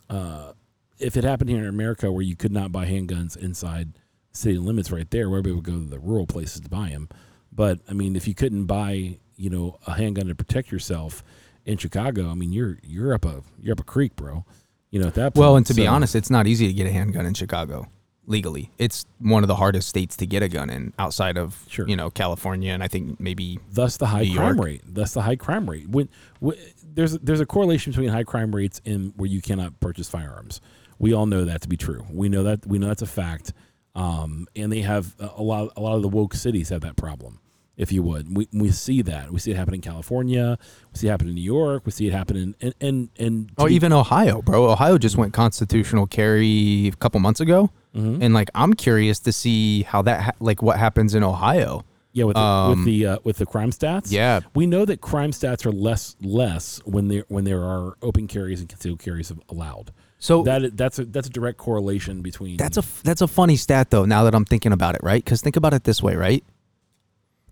uh, 0.08 0.52
if 0.98 1.16
it 1.16 1.24
happened 1.24 1.50
here 1.50 1.60
in 1.60 1.68
America 1.68 2.10
where 2.10 2.22
you 2.22 2.36
could 2.36 2.52
not 2.52 2.72
buy 2.72 2.86
handguns 2.86 3.36
inside 3.36 3.98
city 4.32 4.58
limits 4.58 4.90
right 4.90 5.10
there, 5.10 5.28
where 5.28 5.42
people 5.42 5.56
would 5.56 5.64
go 5.64 5.72
to 5.72 5.84
the 5.84 5.98
rural 5.98 6.26
places 6.26 6.60
to 6.60 6.68
buy 6.68 6.90
them. 6.90 7.08
But 7.52 7.80
I 7.88 7.92
mean, 7.92 8.16
if 8.16 8.28
you 8.28 8.34
couldn't 8.34 8.66
buy, 8.66 9.18
you 9.36 9.50
know, 9.50 9.78
a 9.86 9.94
handgun 9.94 10.26
to 10.26 10.34
protect 10.34 10.70
yourself 10.70 11.24
in 11.64 11.78
Chicago, 11.78 12.30
I 12.30 12.34
mean, 12.34 12.52
you're 12.52 12.78
you're 12.82 13.12
up 13.12 13.24
a 13.24 13.42
you're 13.60 13.72
up 13.72 13.80
a 13.80 13.84
creek, 13.84 14.14
bro. 14.14 14.44
You 14.90 15.00
know, 15.00 15.08
at 15.08 15.14
that 15.14 15.34
point. 15.34 15.36
Well, 15.36 15.56
and 15.56 15.66
to 15.66 15.74
be 15.74 15.86
honest, 15.86 16.14
it's 16.14 16.30
not 16.30 16.46
easy 16.46 16.68
to 16.68 16.72
get 16.72 16.86
a 16.86 16.92
handgun 16.92 17.26
in 17.26 17.34
Chicago 17.34 17.88
legally. 18.26 18.70
It's 18.78 19.06
one 19.18 19.44
of 19.44 19.48
the 19.48 19.56
hardest 19.56 19.88
states 19.88 20.16
to 20.16 20.26
get 20.26 20.42
a 20.42 20.48
gun 20.48 20.68
in 20.70 20.92
outside 20.98 21.38
of, 21.38 21.64
Sure. 21.68 21.88
you 21.88 21.96
know, 21.96 22.10
California 22.10 22.72
and 22.72 22.82
I 22.82 22.88
think 22.88 23.18
maybe 23.20 23.58
thus 23.72 23.96
the 23.96 24.06
high 24.06 24.22
New 24.24 24.34
crime 24.36 24.56
York. 24.56 24.66
rate. 24.66 24.82
Thus 24.86 25.14
the 25.14 25.22
high 25.22 25.36
crime 25.36 25.68
rate. 25.70 25.88
When, 25.88 26.08
when 26.40 26.56
there's 26.94 27.12
there's 27.18 27.40
a 27.40 27.46
correlation 27.46 27.92
between 27.92 28.08
high 28.08 28.24
crime 28.24 28.54
rates 28.54 28.80
and 28.84 29.12
where 29.16 29.28
you 29.28 29.40
cannot 29.42 29.78
purchase 29.80 30.08
firearms. 30.08 30.60
We 30.98 31.12
all 31.12 31.26
know 31.26 31.44
that 31.44 31.60
to 31.62 31.68
be 31.68 31.76
true. 31.76 32.04
We 32.10 32.28
know 32.28 32.42
that 32.44 32.66
we 32.66 32.78
know 32.78 32.88
that's 32.88 33.02
a 33.02 33.06
fact. 33.06 33.52
Um, 33.94 34.46
and 34.56 34.70
they 34.72 34.80
have 34.82 35.14
a 35.18 35.30
a 35.36 35.42
lot 35.42 35.72
a 35.76 35.80
lot 35.80 35.96
of 35.96 36.02
the 36.02 36.08
woke 36.08 36.34
cities 36.34 36.68
have 36.70 36.80
that 36.82 36.96
problem. 36.96 37.40
If 37.76 37.92
you 37.92 38.02
would, 38.04 38.34
we, 38.34 38.48
we 38.54 38.70
see 38.70 39.02
that 39.02 39.30
we 39.30 39.38
see 39.38 39.50
it 39.50 39.56
happen 39.58 39.74
in 39.74 39.82
California, 39.82 40.56
we 40.92 40.98
see 40.98 41.08
it 41.08 41.10
happen 41.10 41.28
in 41.28 41.34
New 41.34 41.42
York, 41.42 41.82
we 41.84 41.92
see 41.92 42.06
it 42.06 42.12
happen 42.14 42.36
in 42.36 42.54
and 42.62 42.74
and, 42.80 43.08
and 43.18 43.50
Oh, 43.58 43.68
even 43.68 43.92
Ohio, 43.92 44.40
bro. 44.40 44.70
Ohio 44.70 44.96
just 44.96 45.18
went 45.18 45.34
constitutional 45.34 46.06
carry 46.06 46.88
a 46.88 46.92
couple 46.96 47.20
months 47.20 47.40
ago, 47.40 47.70
Mhm. 47.96 48.18
and 48.22 48.34
like 48.34 48.50
I'm 48.54 48.74
curious 48.74 49.18
to 49.20 49.32
see 49.32 49.82
how 49.84 50.02
that 50.02 50.20
ha- 50.22 50.32
like 50.40 50.62
what 50.62 50.78
happens 50.78 51.14
in 51.14 51.22
Ohio. 51.24 51.84
Yeah, 52.12 52.24
with 52.24 52.36
the, 52.36 52.40
Um, 52.40 52.70
with 52.70 52.84
the 52.86 53.06
uh, 53.06 53.18
with 53.24 53.36
the 53.38 53.46
crime 53.46 53.70
stats. 53.70 54.10
Yeah. 54.10 54.40
we 54.54 54.66
know 54.66 54.84
that 54.84 55.00
crime 55.00 55.32
stats 55.32 55.66
are 55.66 55.72
less 55.72 56.16
less 56.22 56.80
when 56.84 57.08
there 57.08 57.24
when 57.28 57.44
there 57.44 57.62
are 57.62 57.94
open 58.02 58.26
carries 58.26 58.60
and 58.60 58.68
concealed 58.68 58.98
carries 59.00 59.32
allowed. 59.50 59.92
So 60.18 60.42
that 60.44 60.76
that's 60.76 60.98
a 60.98 61.04
that's 61.04 61.26
a 61.26 61.30
direct 61.30 61.58
correlation 61.58 62.22
between. 62.22 62.56
That's 62.56 62.78
a 62.78 62.84
that's 63.04 63.20
a 63.20 63.26
funny 63.28 63.56
stat 63.56 63.90
though. 63.90 64.04
Now 64.06 64.24
that 64.24 64.34
I'm 64.34 64.46
thinking 64.46 64.72
about 64.72 64.94
it, 64.94 65.02
right? 65.02 65.22
Because 65.22 65.42
think 65.42 65.56
about 65.56 65.74
it 65.74 65.84
this 65.84 66.02
way, 66.02 66.16
right? 66.16 66.42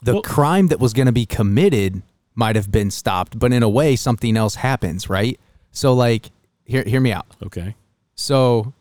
The 0.03 0.15
Well- 0.15 0.23
crime 0.23 0.69
that 0.69 0.81
was 0.81 0.93
going 0.93 1.07
to 1.07 1.13
be 1.13 1.27
committed 1.27 2.03
might 2.35 2.57
have 2.57 2.71
been 2.71 2.91
stopped, 2.91 3.39
but 3.39 3.53
in 3.53 3.63
a 3.63 3.69
way, 3.69 3.97
something 3.97 4.37
else 4.37 4.57
happens, 4.57 5.09
right? 5.09 5.39
So, 5.73 5.95
like, 5.95 6.31
hear 6.65 6.85
hear 6.85 7.01
me 7.01 7.13
out. 7.13 7.27
okay, 7.45 7.75
So, 8.17 8.73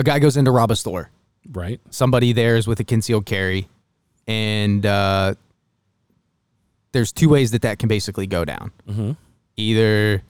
a 0.00 0.02
guy 0.02 0.18
goes 0.18 0.36
in 0.36 0.44
to 0.46 0.50
rob 0.50 0.70
a 0.70 0.76
store. 0.76 1.10
right? 1.52 1.80
Somebody 1.90 2.32
there 2.32 2.56
is 2.56 2.66
with 2.66 2.80
a 2.80 2.84
concealed 2.84 3.26
carry, 3.26 3.68
and 4.26 4.84
uh, 4.84 5.34
there's 6.92 7.12
two 7.12 7.28
ways 7.28 7.50
that 7.52 7.62
that 7.62 7.78
can 7.78 7.88
basically 7.88 8.26
go 8.26 8.44
down. 8.44 8.72
Mm-hmm. 8.88 9.12
Either 9.56 10.22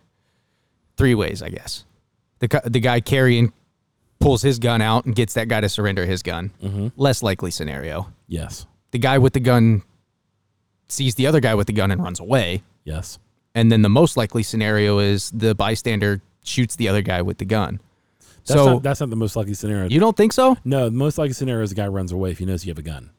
three 0.97 1.15
ways, 1.15 1.43
I 1.43 1.49
guess. 1.51 1.85
The 2.41 2.63
the 2.65 2.81
guy 2.81 3.01
carrying 3.01 3.53
pulls 4.19 4.43
his 4.43 4.59
gun 4.59 4.83
out 4.83 5.07
and 5.07 5.15
gets 5.15 5.35
that 5.35 5.49
guy 5.49 5.61
to 5.61 5.69
surrender 5.69 6.05
his 6.05 6.23
gun. 6.23 6.51
Mm-hmm. 6.63 6.89
Less 6.97 7.23
likely 7.23 7.51
scenario. 7.51 8.13
Yes, 8.29 8.67
The 8.91 8.99
guy 8.99 9.19
with 9.19 9.33
the 9.33 9.41
gun 9.41 9.83
sees 10.89 11.15
the 11.15 11.27
other 11.27 11.41
guy 11.41 11.55
with 11.55 11.67
the 11.69 11.73
gun 11.73 11.91
and 11.91 12.03
runs 12.03 12.21
away. 12.21 12.63
yes. 12.85 13.19
And 13.55 13.73
then 13.73 13.83
the 13.83 13.89
most 13.89 14.17
likely 14.17 14.45
scenario 14.45 15.01
is 15.01 15.31
the 15.33 15.57
bystander 15.57 16.21
shoots 16.45 16.77
the 16.77 16.89
other 16.89 17.03
guy 17.03 17.21
with 17.23 17.39
the 17.39 17.45
gun. 17.45 17.81
That's 18.47 18.61
so 18.61 18.73
not, 18.75 18.83
that's 18.83 19.01
not 19.01 19.11
the 19.11 19.17
most 19.17 19.37
likely 19.37 19.55
scenario. 19.55 19.89
you 19.89 20.01
don't 20.01 20.17
think 20.17 20.33
so? 20.33 20.57
no, 20.65 20.87
the 20.87 20.91
most 20.91 21.19
likely 21.19 21.33
scenario 21.35 21.63
is 21.63 21.71
the 21.71 21.77
guy 21.77 21.87
runs 21.89 22.13
away 22.13 22.31
if 22.31 22.39
he 22.39 22.45
knows 22.45 22.65
you 22.65 22.71
have 22.71 22.79
a 22.79 22.83
gun, 22.83 23.11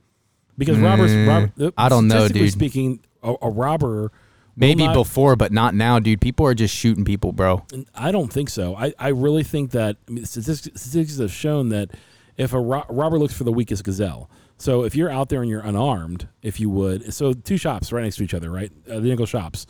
because 0.58 0.78
robbers. 0.78 1.12
Mm, 1.12 1.28
Rob, 1.28 1.52
uh, 1.60 1.72
I 1.78 1.90
don't 1.90 2.08
know, 2.08 2.28
dude. 2.28 2.52
Speaking, 2.52 3.00
a, 3.24 3.36
a 3.42 3.50
robber. 3.50 4.12
Maybe 4.58 4.86
not- 4.86 4.94
before, 4.94 5.36
but 5.38 5.52
not 5.54 5.74
now, 5.76 6.00
dude. 6.00 6.20
People 6.20 6.46
are 6.46 6.54
just 6.54 6.76
shooting 6.76 7.06
people, 7.06 7.32
bro. 7.32 7.66
I 7.96 8.12
don't 8.12 8.32
think 8.32 8.50
so. 8.50 8.76
I, 8.76 8.94
I 9.00 9.08
really 9.10 9.44
think 9.44 9.72
that 9.72 9.96
I 10.08 10.12
mean, 10.12 10.26
statistics, 10.26 10.80
statistics 10.82 11.20
have 11.20 11.32
shown 11.32 11.70
that 11.70 11.92
if 12.36 12.54
a 12.54 12.60
ro- 12.60 12.86
robber 12.90 13.18
looks 13.18 13.34
for 13.34 13.46
the 13.46 13.52
weakest 13.54 13.84
gazelle, 13.86 14.30
so 14.58 14.84
if 14.84 14.94
you're 14.94 15.10
out 15.10 15.30
there 15.30 15.42
and 15.42 15.50
you're 15.50 15.62
unarmed, 15.62 16.28
if 16.44 16.60
you 16.60 16.70
would, 16.70 17.14
so 17.14 17.34
two 17.34 17.58
shops 17.58 17.92
right 17.92 18.04
next 18.04 18.18
to 18.18 18.24
each 18.24 18.34
other, 18.34 18.52
right? 18.52 18.72
Uh, 18.90 18.98
identical 18.98 19.26
shops. 19.26 19.66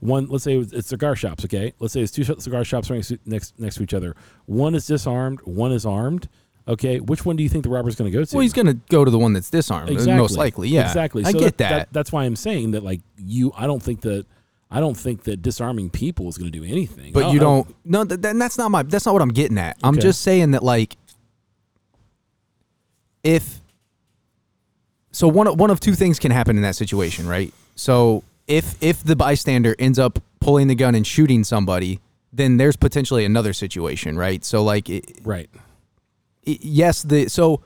One, 0.00 0.26
let's 0.28 0.44
say 0.44 0.56
it's 0.58 0.88
cigar 0.88 1.16
shops, 1.16 1.44
okay? 1.44 1.72
Let's 1.78 1.94
say 1.94 2.00
it's 2.00 2.12
two 2.12 2.24
cigar 2.24 2.64
shops 2.64 2.90
right 2.90 2.96
next 2.96 3.08
to, 3.08 3.18
next 3.24 3.58
next 3.58 3.76
to 3.76 3.82
each 3.82 3.94
other. 3.94 4.14
One 4.44 4.74
is 4.74 4.86
disarmed, 4.86 5.40
one 5.44 5.72
is 5.72 5.86
armed. 5.86 6.28
Okay, 6.68 6.98
which 6.98 7.24
one 7.24 7.36
do 7.36 7.42
you 7.44 7.48
think 7.48 7.62
the 7.62 7.70
robber's 7.70 7.94
going 7.94 8.10
to 8.10 8.16
go 8.18 8.24
to? 8.24 8.36
Well, 8.36 8.42
he's 8.42 8.52
gonna 8.52 8.74
go 8.74 9.04
to 9.04 9.10
the 9.10 9.18
one 9.18 9.32
that's 9.32 9.50
disarmed, 9.50 9.88
uh, 9.88 9.92
exactly. 9.92 10.20
most 10.20 10.36
likely. 10.36 10.68
Yeah, 10.68 10.88
exactly. 10.88 11.24
I 11.24 11.32
get 11.32 11.58
that. 11.58 11.92
That's 11.92 12.10
why 12.10 12.24
I'm 12.24 12.34
saying 12.36 12.72
that, 12.72 12.82
like 12.82 13.00
you, 13.16 13.52
I 13.56 13.66
don't 13.66 13.82
think 13.82 14.00
that. 14.02 14.26
I 14.68 14.80
don't 14.80 14.96
think 14.96 15.22
that 15.24 15.42
disarming 15.42 15.90
people 15.90 16.28
is 16.28 16.36
going 16.36 16.50
to 16.50 16.58
do 16.58 16.64
anything. 16.64 17.12
But 17.12 17.32
you 17.32 17.38
I 17.38 17.42
don't. 17.42 17.76
No, 17.84 18.04
th- 18.04 18.20
th- 18.20 18.34
that's 18.36 18.58
not 18.58 18.72
my. 18.72 18.82
That's 18.82 19.06
not 19.06 19.12
what 19.12 19.22
I'm 19.22 19.28
getting 19.32 19.58
at. 19.58 19.76
I'm 19.84 19.96
just 20.00 20.22
saying 20.22 20.50
that 20.50 20.64
like, 20.64 20.96
if 23.22 23.60
so, 25.12 25.28
one 25.28 25.46
of- 25.46 25.58
one 25.58 25.70
of 25.70 25.78
two 25.78 25.94
things 25.94 26.18
can 26.18 26.32
happen 26.32 26.56
in 26.56 26.62
that 26.62 26.74
situation, 26.74 27.28
right? 27.28 27.54
So 27.76 28.24
if 28.48 28.76
if 28.80 29.02
the 29.02 29.16
bystander 29.16 29.74
ends 29.78 29.98
up 29.98 30.18
pulling 30.40 30.68
the 30.68 30.74
gun 30.74 30.94
and 30.94 31.06
shooting 31.06 31.44
somebody, 31.44 32.00
then 32.32 32.56
there's 32.56 32.76
potentially 32.76 33.24
another 33.24 33.52
situation, 33.52 34.16
right? 34.16 34.44
So 34.44 34.62
like, 34.62 34.88
it, 34.88 35.20
Right. 35.24 35.48
it- 36.44 36.62
yes, 36.62 37.02
the 37.02 37.28
so 37.28 37.62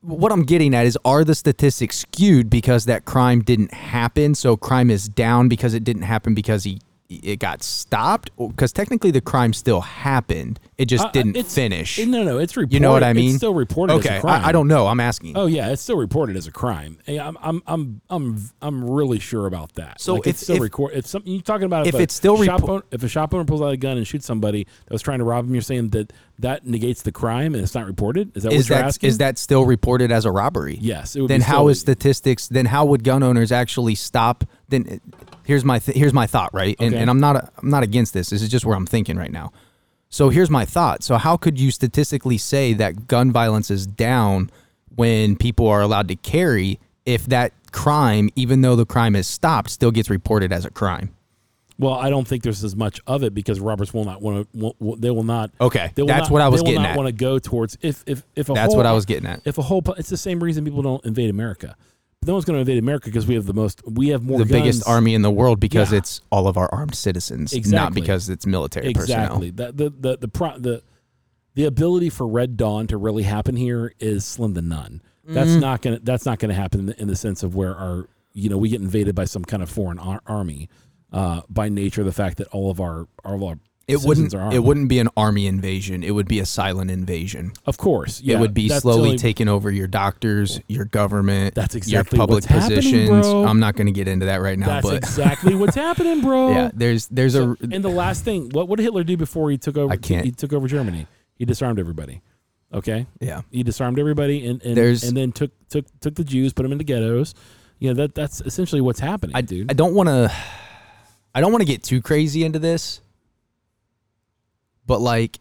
what 0.00 0.30
I'm 0.32 0.44
getting 0.44 0.74
at 0.74 0.86
is 0.86 0.96
are 1.04 1.24
the 1.24 1.34
statistics 1.34 1.98
skewed 1.98 2.48
because 2.48 2.84
that 2.84 3.04
crime 3.04 3.40
didn't 3.42 3.72
happen? 3.74 4.34
So 4.34 4.56
crime 4.56 4.90
is 4.90 5.08
down 5.08 5.48
because 5.48 5.74
it 5.74 5.82
didn't 5.84 6.02
happen 6.02 6.34
because 6.34 6.64
he 6.64 6.80
it 7.08 7.38
got 7.38 7.62
stopped 7.62 8.30
because 8.36 8.70
technically 8.70 9.10
the 9.10 9.20
crime 9.22 9.54
still 9.54 9.80
happened. 9.80 10.60
It 10.76 10.86
just 10.86 11.06
Uh, 11.06 11.10
didn't 11.10 11.36
it's- 11.36 11.54
finish. 11.54 11.98
no, 11.98 12.22
no, 12.22 12.36
it's 12.38 12.54
reported. 12.54 12.74
You 12.74 12.80
know 12.80 12.92
what 12.92 13.02
I 13.02 13.14
mean? 13.14 13.28
It's 13.30 13.38
still 13.38 13.54
reported 13.54 13.94
okay, 13.94 14.10
as 14.10 14.18
a 14.18 14.20
crime. 14.20 14.44
I, 14.44 14.48
I 14.48 14.52
don't 14.52 14.68
know. 14.68 14.86
I'm 14.86 15.00
asking. 15.00 15.34
Oh 15.36 15.46
yeah, 15.46 15.70
it's 15.70 15.80
still 15.80 15.96
reported 15.96 16.36
as 16.36 16.46
a 16.46 16.52
crime. 16.52 16.98
I'm 17.08 17.38
I'm 17.40 17.62
I'm 17.66 18.00
I'm 18.10 18.50
I'm 18.60 18.84
really 18.90 19.18
sure 19.20 19.46
about 19.46 19.72
that. 19.74 20.00
So 20.02 20.14
like, 20.14 20.20
if- 20.26 20.26
it's 20.34 20.42
still 20.42 20.56
if- 20.56 20.62
record. 20.62 20.92
If 20.94 21.06
something 21.06 21.32
you're 21.32 21.40
talking 21.42 21.64
about, 21.64 21.86
if 21.86 21.94
a 21.94 21.98
it's 21.98 22.14
still 22.14 22.42
shop 22.44 22.60
repo- 22.60 22.68
owner, 22.68 22.82
if 22.90 23.02
a 23.02 23.08
shop 23.08 23.32
owner 23.32 23.44
pulls 23.44 23.62
out 23.62 23.72
a 23.72 23.76
gun 23.78 23.96
and 23.96 24.06
shoots 24.06 24.26
somebody 24.26 24.64
that 24.64 24.92
was 24.92 25.00
trying 25.02 25.18
to 25.20 25.24
rob 25.24 25.46
him, 25.46 25.54
you're 25.54 25.62
saying 25.62 25.88
that 25.90 26.12
that 26.40 26.66
negates 26.66 27.02
the 27.02 27.10
crime 27.12 27.54
and 27.54 27.64
it's 27.64 27.74
not 27.74 27.86
reported. 27.86 28.36
Is 28.36 28.42
that 28.42 28.52
is 28.52 28.64
what 28.64 28.68
you're 28.68 28.78
that 28.82 28.86
asking? 28.88 29.08
is 29.08 29.18
that 29.18 29.38
still 29.38 29.64
reported 29.64 30.12
as 30.12 30.24
a 30.26 30.30
robbery? 30.30 30.78
yes? 30.80 31.16
Then 31.18 31.40
how 31.40 31.68
is 31.68 31.80
statistics 31.80 32.48
then 32.48 32.66
how 32.66 32.84
would 32.84 33.02
gun 33.02 33.22
owners 33.22 33.50
actually 33.50 33.94
stop 33.94 34.44
then 34.68 34.84
it- 34.86 35.02
here's 35.48 35.64
my 35.64 35.78
th- 35.80 35.96
here's 35.96 36.12
my 36.12 36.26
thought 36.26 36.52
right 36.54 36.76
and, 36.78 36.92
Okay. 36.94 37.00
and 37.02 37.10
i'm 37.10 37.18
not 37.18 37.52
i'm 37.60 37.70
not 37.70 37.82
against 37.82 38.12
this 38.14 38.30
this 38.30 38.42
is 38.42 38.48
just 38.48 38.64
where 38.64 38.76
i'm 38.76 38.86
thinking 38.86 39.16
right 39.16 39.32
now 39.32 39.50
so 40.10 40.28
here's 40.28 40.50
my 40.50 40.64
thought 40.64 41.02
so 41.02 41.16
how 41.16 41.36
could 41.36 41.58
you 41.58 41.70
statistically 41.70 42.38
say 42.38 42.72
that 42.74 43.08
gun 43.08 43.32
violence 43.32 43.70
is 43.70 43.86
down 43.86 44.50
when 44.94 45.34
people 45.36 45.66
are 45.66 45.80
allowed 45.80 46.06
to 46.08 46.16
carry 46.16 46.78
if 47.06 47.26
that 47.26 47.52
crime 47.72 48.28
even 48.36 48.60
though 48.60 48.76
the 48.76 48.86
crime 48.86 49.16
is 49.16 49.26
stopped 49.26 49.70
still 49.70 49.90
gets 49.90 50.08
reported 50.10 50.52
as 50.52 50.64
a 50.64 50.70
crime 50.70 51.10
Well, 51.78 51.94
I 51.94 52.10
don't 52.10 52.26
think 52.26 52.42
there's 52.42 52.64
as 52.64 52.74
much 52.74 53.00
of 53.06 53.22
it 53.22 53.32
because 53.34 53.60
robbers 53.60 53.94
will 53.94 54.04
not 54.04 54.20
want 54.20 54.48
to. 54.52 54.96
They 54.98 55.10
will 55.12 55.22
not. 55.22 55.50
okay 55.60 55.92
They 55.94 56.02
will 56.02 56.08
that's 56.08 56.28
not, 56.28 56.30
what 56.32 56.42
i 56.42 56.48
was 56.48 56.60
they 56.60 56.64
will 56.64 56.72
getting 56.72 56.82
not 56.82 56.90
at 56.92 56.96
want 56.96 57.06
to 57.08 57.12
go 57.12 57.38
towards 57.38 57.78
if 57.82 58.02
if 58.06 58.22
if 58.34 58.48
a 58.50 58.52
that's 58.52 58.68
whole, 58.68 58.76
what 58.78 58.86
i 58.86 58.92
was 58.92 59.04
getting 59.06 59.26
at 59.26 59.40
If 59.44 59.56
a 59.58 59.62
whole, 59.62 59.82
it's 59.96 60.08
the 60.10 60.16
same 60.16 60.42
reason 60.42 60.64
people 60.64 60.82
don't 60.82 61.04
invade 61.06 61.30
America. 61.30 61.76
No 62.26 62.32
one's 62.34 62.44
going 62.44 62.56
to 62.56 62.60
invade 62.60 62.78
America 62.78 63.08
because 63.08 63.26
we 63.26 63.34
have 63.36 63.46
the 63.46 63.54
most. 63.54 63.80
We 63.86 64.08
have 64.08 64.22
more. 64.24 64.38
the 64.38 64.44
biggest 64.44 64.86
army 64.88 65.14
in 65.14 65.22
the 65.22 65.30
world 65.30 65.60
because 65.60 65.92
Yeah. 65.92 65.98
it's 65.98 66.20
all 66.30 66.48
of 66.48 66.56
our 66.56 66.68
armed 66.74 66.94
citizens 66.94 67.52
not 67.52 67.58
Exactly. 67.58 68.00
because 68.00 68.28
it's 68.28 68.44
military 68.46 68.92
personnel 68.92 69.24
Exactly. 69.42 69.50
The 69.50 69.72
the 69.72 69.90
the 69.90 70.16
the, 70.18 70.28
pro, 70.28 70.58
the 70.58 70.82
the 71.54 71.64
ability 71.64 72.10
for 72.10 72.26
Red 72.26 72.56
Dawn 72.56 72.86
to 72.88 72.96
really 72.96 73.22
happen 73.22 73.54
here 73.56 73.92
is 74.00 74.24
slim 74.24 74.54
to 74.54 74.62
none. 74.62 75.00
That's 75.26 75.50
Mm. 75.50 75.60
not 75.60 75.82
gonna 75.82 76.00
that's 76.02 76.26
not 76.26 76.38
gonna 76.38 76.54
happen 76.54 76.80
in 76.80 76.86
the, 76.86 77.00
in 77.02 77.08
the 77.08 77.16
sense 77.16 77.42
of 77.42 77.54
where 77.54 77.74
our 77.76 78.08
you 78.32 78.48
know 78.50 78.58
we 78.58 78.68
get 78.68 78.80
invaded 78.80 79.14
by 79.14 79.24
some 79.24 79.44
kind 79.44 79.62
of 79.62 79.70
foreign 79.70 79.98
ar- 79.98 80.22
army 80.26 80.68
uh, 81.12 81.42
by 81.48 81.68
nature 81.68 82.00
of 82.00 82.06
the 82.06 82.12
fact 82.12 82.38
that 82.38 82.48
all 82.48 82.70
of 82.70 82.80
our 82.80 83.06
all 83.24 83.34
of 83.36 83.42
our 83.44 83.58
It 83.88 83.98
citizens 83.98 84.34
wouldn't. 84.34 84.52
It 84.54 84.58
wouldn't 84.58 84.88
be 84.90 84.98
an 84.98 85.08
army 85.16 85.46
invasion. 85.46 86.02
It 86.04 86.10
would 86.10 86.28
be 86.28 86.40
a 86.40 86.46
silent 86.46 86.90
invasion. 86.90 87.52
Of 87.64 87.78
course, 87.78 88.20
yeah, 88.20 88.36
it 88.36 88.40
would 88.40 88.52
be 88.52 88.68
that's 88.68 88.82
slowly 88.82 89.16
taking 89.16 89.48
over 89.48 89.70
your 89.70 89.86
doctors, 89.86 90.60
your 90.68 90.84
government, 90.84 91.54
That's 91.54 91.74
exactly 91.74 92.16
your 92.18 92.26
public 92.26 92.36
what's 92.36 92.46
happening, 92.46 92.76
positions. 92.76 93.08
bro. 93.26 93.44
I'm 93.46 93.60
not 93.60 93.76
going 93.76 93.86
to 93.86 93.92
get 93.92 94.06
into 94.06 94.26
that 94.26 94.42
right 94.42 94.58
now, 94.58 94.66
That's 94.66 94.86
but 94.86 94.96
exactly 94.96 95.54
what's 95.54 95.74
happening, 95.86 96.20
bro. 96.20 96.50
yeah, 96.50 96.70
there's 96.74 97.06
there's 97.08 97.32
So- 97.32 97.56
a 97.60 97.64
and 97.74 97.82
the 97.82 97.88
last 97.88 98.24
thing, 98.24 98.50
what 98.50 98.68
what 98.68 98.76
did 98.76 98.82
Hitler 98.82 99.04
do 99.04 99.16
before 99.16 99.50
he 99.50 99.56
took 99.56 99.78
over? 99.78 99.92
I 99.92 99.96
can't- 99.96 100.26
He 100.26 100.32
took 100.32 100.52
over 100.52 100.68
Germany. 100.68 101.06
He 101.36 101.44
disarmed 101.46 101.78
everybody. 101.80 102.20
Okay, 102.74 103.06
yeah. 103.20 103.40
he 103.50 103.62
disarmed 103.62 103.98
everybody 103.98 104.46
and 104.46 104.62
and, 104.62 104.76
There's- 104.76 105.02
and 105.02 105.16
then 105.16 105.32
took 105.32 105.50
took 105.70 105.86
took 106.00 106.14
the 106.14 106.24
Jews, 106.24 106.52
put 106.52 106.64
them 106.64 106.72
into 106.72 106.84
ghettos. 106.84 107.32
You 107.78 107.88
know 107.88 107.94
that 108.02 108.14
that's 108.14 108.42
essentially 108.42 108.82
what's 108.82 109.00
happening, 109.00 109.34
I 109.34 109.40
dude. 109.40 109.70
I 109.70 109.72
don't 109.74 109.94
want 109.94 110.08
to 110.10 110.30
I 111.34 111.40
don't 111.40 111.52
want 111.52 111.62
to 111.62 111.66
get 111.66 111.82
too 111.82 112.02
crazy 112.02 112.44
into 112.44 112.58
this, 112.58 113.00
but 114.88 115.00
like 115.00 115.38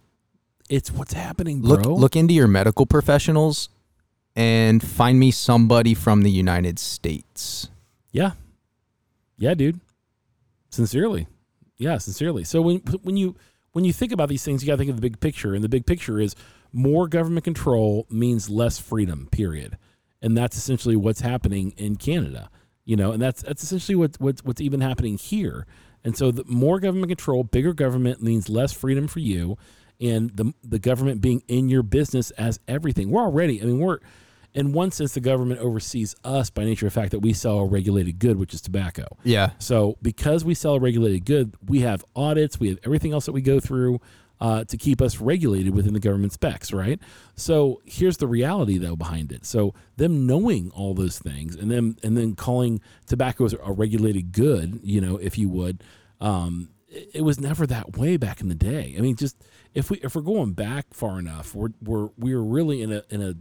it's 0.69 0.91
what's 0.91 1.13
happening, 1.13 1.61
bro. 1.61 1.69
look 1.69 1.85
look 1.85 2.15
into 2.15 2.35
your 2.35 2.47
medical 2.47 2.85
professionals 2.85 3.69
and 4.35 4.83
find 4.83 5.19
me 5.19 5.31
somebody 5.31 5.95
from 5.95 6.21
the 6.21 6.29
United 6.29 6.77
States. 6.77 7.69
Yeah, 8.11 8.33
yeah, 9.39 9.55
dude. 9.55 9.79
Sincerely, 10.69 11.27
yeah, 11.77 11.97
sincerely. 11.97 12.43
So 12.43 12.61
when 12.61 12.77
when 13.01 13.17
you 13.17 13.35
when 13.71 13.85
you 13.85 13.93
think 13.93 14.11
about 14.11 14.29
these 14.29 14.43
things, 14.43 14.61
you 14.61 14.67
got 14.67 14.73
to 14.73 14.77
think 14.77 14.89
of 14.91 14.97
the 14.97 15.01
big 15.01 15.19
picture, 15.19 15.55
and 15.55 15.63
the 15.63 15.69
big 15.69 15.87
picture 15.87 16.19
is 16.19 16.35
more 16.73 17.07
government 17.07 17.45
control 17.45 18.05
means 18.11 18.49
less 18.49 18.77
freedom. 18.77 19.27
Period, 19.31 19.77
and 20.21 20.37
that's 20.37 20.57
essentially 20.57 20.95
what's 20.95 21.21
happening 21.21 21.73
in 21.77 21.95
Canada. 21.95 22.49
You 22.85 22.95
know, 22.95 23.11
and 23.11 23.21
that's 23.21 23.41
that's 23.41 23.63
essentially 23.63 23.95
what, 23.95 24.19
what 24.19 24.39
what's 24.43 24.61
even 24.61 24.81
happening 24.81 25.17
here. 25.17 25.65
And 26.07 26.15
so, 26.15 26.31
the 26.31 26.45
more 26.45 26.79
government 26.79 27.09
control, 27.09 27.43
bigger 27.43 27.73
government 27.73 28.23
means 28.23 28.47
less 28.47 28.71
freedom 28.71 29.09
for 29.09 29.19
you, 29.19 29.57
and 29.99 30.31
the 30.33 30.53
the 30.63 30.79
government 30.79 31.19
being 31.19 31.43
in 31.49 31.67
your 31.67 31.83
business 31.83 32.31
as 32.31 32.61
everything. 32.65 33.11
We're 33.11 33.23
already, 33.23 33.61
I 33.61 33.65
mean, 33.65 33.79
we're 33.79 33.99
in 34.53 34.71
one 34.71 34.91
sense, 34.91 35.13
the 35.13 35.19
government 35.19 35.59
oversees 35.59 36.15
us 36.23 36.49
by 36.49 36.63
nature 36.63 36.87
of 36.87 36.93
the 36.93 36.99
fact 37.01 37.11
that 37.11 37.19
we 37.19 37.33
sell 37.33 37.59
a 37.59 37.65
regulated 37.65 38.19
good, 38.19 38.37
which 38.37 38.53
is 38.53 38.61
tobacco. 38.61 39.05
Yeah. 39.25 39.51
So 39.59 39.97
because 40.01 40.45
we 40.45 40.53
sell 40.53 40.75
a 40.75 40.79
regulated 40.79 41.25
good, 41.25 41.55
we 41.67 41.81
have 41.81 42.05
audits, 42.15 42.57
we 42.57 42.69
have 42.69 42.79
everything 42.85 43.11
else 43.11 43.25
that 43.25 43.33
we 43.33 43.41
go 43.41 43.59
through 43.59 43.99
uh, 44.39 44.63
to 44.65 44.77
keep 44.77 45.01
us 45.01 45.19
regulated 45.19 45.73
within 45.73 45.93
the 45.93 45.99
government 45.99 46.33
specs, 46.33 46.71
right? 46.71 46.99
So 47.35 47.81
here's 47.85 48.17
the 48.17 48.27
reality 48.27 48.77
though 48.77 48.95
behind 48.95 49.31
it. 49.31 49.45
So 49.45 49.73
them 49.95 50.25
knowing 50.27 50.71
all 50.71 50.93
those 50.93 51.19
things 51.19 51.55
and 51.55 51.71
then 51.71 51.97
and 52.03 52.15
then 52.15 52.35
calling 52.35 52.81
tobacco 53.05 53.47
a 53.63 53.71
regulated 53.71 54.31
good, 54.31 54.79
you 54.83 55.01
know, 55.01 55.17
if 55.17 55.37
you 55.37 55.49
would, 55.49 55.83
um, 56.21 56.69
it, 56.87 57.11
it 57.15 57.21
was 57.21 57.39
never 57.39 57.65
that 57.67 57.97
way 57.97 58.17
back 58.17 58.41
in 58.41 58.49
the 58.49 58.55
day. 58.55 58.95
I 58.97 59.01
mean, 59.01 59.15
just 59.15 59.43
if 59.73 59.89
we 59.89 59.97
if 59.97 60.15
we're 60.15 60.21
going 60.21 60.53
back 60.53 60.93
far 60.93 61.19
enough, 61.19 61.55
we're 61.55 61.69
we're 61.81 62.09
we're 62.17 62.41
really 62.41 62.81
in 62.81 62.91
a 62.91 63.03
in 63.09 63.21
a 63.21 63.35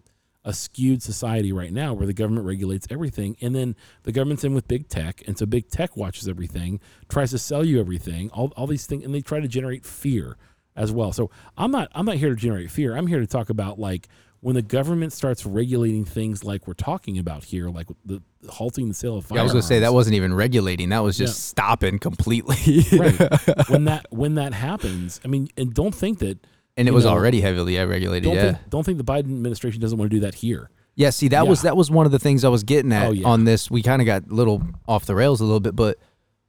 a 0.47 0.53
skewed 0.53 1.03
society 1.03 1.53
right 1.53 1.73
now 1.73 1.93
where 1.93 2.07
the 2.07 2.15
government 2.15 2.47
regulates 2.47 2.87
everything 2.89 3.37
and 3.41 3.53
then 3.53 3.75
the 4.05 4.13
government's 4.13 4.45
in 4.45 4.55
with 4.55 4.69
big 4.69 4.89
tech 4.89 5.21
and 5.27 5.37
so 5.37 5.45
big 5.45 5.69
tech 5.69 5.97
watches 5.97 6.29
everything 6.29 6.79
tries 7.09 7.33
to 7.33 7.39
sell 7.39 7.65
you 7.65 7.81
everything 7.81 8.31
all, 8.31 8.53
all 8.57 8.69
these 8.69 8.87
things 8.87 9.05
and 9.05 9.13
they 9.13 9.21
try 9.21 9.41
to 9.41 9.49
generate 9.49 9.85
fear 9.85 10.37
as 10.77 10.93
well 10.93 11.13
so 11.13 11.31
i'm 11.57 11.71
not 11.71 11.89
i'm 11.95 12.07
not 12.07 12.17
here 12.17 12.31
to 12.31 12.37
generate 12.37 12.71
fear 12.71 12.97
i'm 12.97 13.07
here 13.07 13.21
to 13.21 13.27
talk 13.27 13.49
about 13.51 13.79
like 13.79 14.09
when 14.41 14.55
the 14.55 14.63
government 14.63 15.13
starts 15.13 15.45
regulating 15.47 16.05
things 16.05 16.45
like 16.45 16.69
we're 16.69 16.75
talking 16.75 17.19
about 17.19 17.43
here 17.45 17.69
like 17.69 17.87
the 18.05 18.23
halting 18.49 18.87
the 18.89 18.95
sale 18.95 19.17
of 19.17 19.27
Yeah, 19.31 19.41
I 19.41 19.43
was 19.43 19.53
gonna 19.53 19.63
say 19.63 19.81
that 19.81 19.93
wasn't 19.95 20.15
even 20.15 20.33
regulating. 20.33 20.91
That 20.91 21.01
was 21.03 21.17
just 21.17 21.33
Yeah. 21.37 21.49
stopping 21.51 21.99
completely. 21.99 22.85
right 22.99 23.69
when 23.69 23.85
that 23.87 24.07
when 24.11 24.35
that 24.37 24.53
happens 24.53 25.21
i 25.25 25.29
mean 25.29 25.49
and 25.57 25.73
don't 25.75 25.95
think 25.95 26.19
that 26.21 26.39
and 26.77 26.87
it 26.87 26.93
was 26.93 27.05
know, 27.07 27.11
already 27.13 27.41
heavily 27.41 27.77
regulated. 27.79 28.25
don't 28.25 28.35
Yeah. 28.37 28.53
think 28.53 28.71
don't 28.71 28.85
think 28.85 28.99
the 28.99 29.05
biden 29.05 29.21
administration 29.21 29.81
doesn't 29.81 29.99
want 29.99 30.11
to 30.11 30.17
do 30.17 30.21
that 30.21 30.35
here 30.37 30.71
Yeah, 30.95 31.11
see 31.11 31.29
that 31.29 31.49
was 31.49 31.63
that 31.63 31.77
was 31.77 31.91
one 31.91 32.07
of 32.07 32.13
the 32.13 32.19
things 32.21 32.45
I 32.45 32.49
was 32.51 32.63
getting 32.63 32.93
at 32.93 33.09
Oh, 33.09 33.13
yeah. 33.13 33.27
on 33.27 33.45
this. 33.45 33.71
We 33.71 33.83
kind 33.83 34.01
of 34.03 34.07
got 34.07 34.31
a 34.31 34.35
little 34.35 34.63
off 34.87 35.07
the 35.07 35.15
rails 35.15 35.41
a 35.41 35.45
little 35.45 35.61
bit, 35.61 35.75
but 35.75 35.99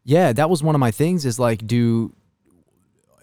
yeah, 0.03 0.33
that 0.33 0.49
was 0.49 0.61
one 0.61 0.75
of 0.75 0.79
my 0.79 0.91
things 0.91 1.25
is 1.25 1.39
like 1.39 1.65
do 1.65 2.13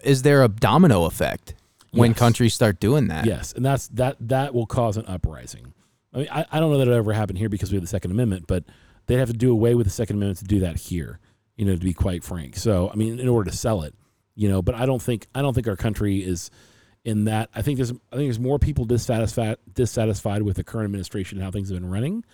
is 0.05 0.21
there 0.21 0.43
a 0.43 0.47
domino 0.47 1.05
effect 1.05 1.55
when 1.91 2.11
Yes. 2.11 2.19
countries 2.19 2.53
start 2.53 2.79
doing 2.79 3.07
that? 3.07 3.25
Yes, 3.25 3.53
and 3.53 3.65
that's 3.65 3.87
that 3.89 4.17
that 4.19 4.53
will 4.53 4.65
cause 4.65 4.97
an 4.97 5.05
uprising. 5.07 5.73
I 6.13 6.17
mean, 6.17 6.27
I, 6.31 6.45
I 6.51 6.59
don't 6.59 6.71
know 6.71 6.77
that 6.77 6.87
it 6.87 6.93
ever 6.93 7.13
happened 7.13 7.39
here 7.39 7.49
because 7.49 7.71
we 7.71 7.75
have 7.75 7.83
the 7.83 7.87
Second 7.89 8.11
Amendment, 8.11 8.45
but 8.47 8.63
they'd 9.07 9.17
have 9.17 9.29
to 9.29 9.33
do 9.37 9.51
away 9.51 9.75
with 9.75 9.85
the 9.85 9.91
Second 9.91 10.17
Amendment 10.17 10.39
to 10.39 10.45
do 10.45 10.59
that 10.61 10.77
here. 10.77 11.19
You 11.57 11.65
know, 11.65 11.73
to 11.73 11.79
be 11.79 11.93
quite 11.93 12.23
frank. 12.23 12.57
So, 12.57 12.89
I 12.89 12.95
mean, 12.95 13.17
in 13.19 13.29
order 13.29 13.49
to 13.49 13.55
sell 13.55 13.81
it, 13.83 13.93
you 14.35 14.49
know, 14.49 14.61
but 14.61 14.75
I 14.75 14.85
don't 14.85 15.01
think 15.01 15.27
I 15.33 15.41
don't 15.41 15.53
think 15.53 15.67
our 15.67 15.77
country 15.77 16.17
is 16.23 16.51
in 17.05 17.25
that. 17.25 17.49
I 17.55 17.61
think 17.61 17.77
there's 17.77 17.91
I 17.91 18.15
think 18.17 18.27
there's 18.27 18.39
more 18.39 18.59
people 18.59 18.83
dissatisfied 18.85 19.57
dissatisfied 19.73 20.41
with 20.41 20.57
the 20.57 20.63
current 20.65 20.85
administration 20.85 21.37
and 21.37 21.45
how 21.45 21.51
things 21.51 21.69
have 21.69 21.79
been 21.79 21.89
running. 21.89 22.25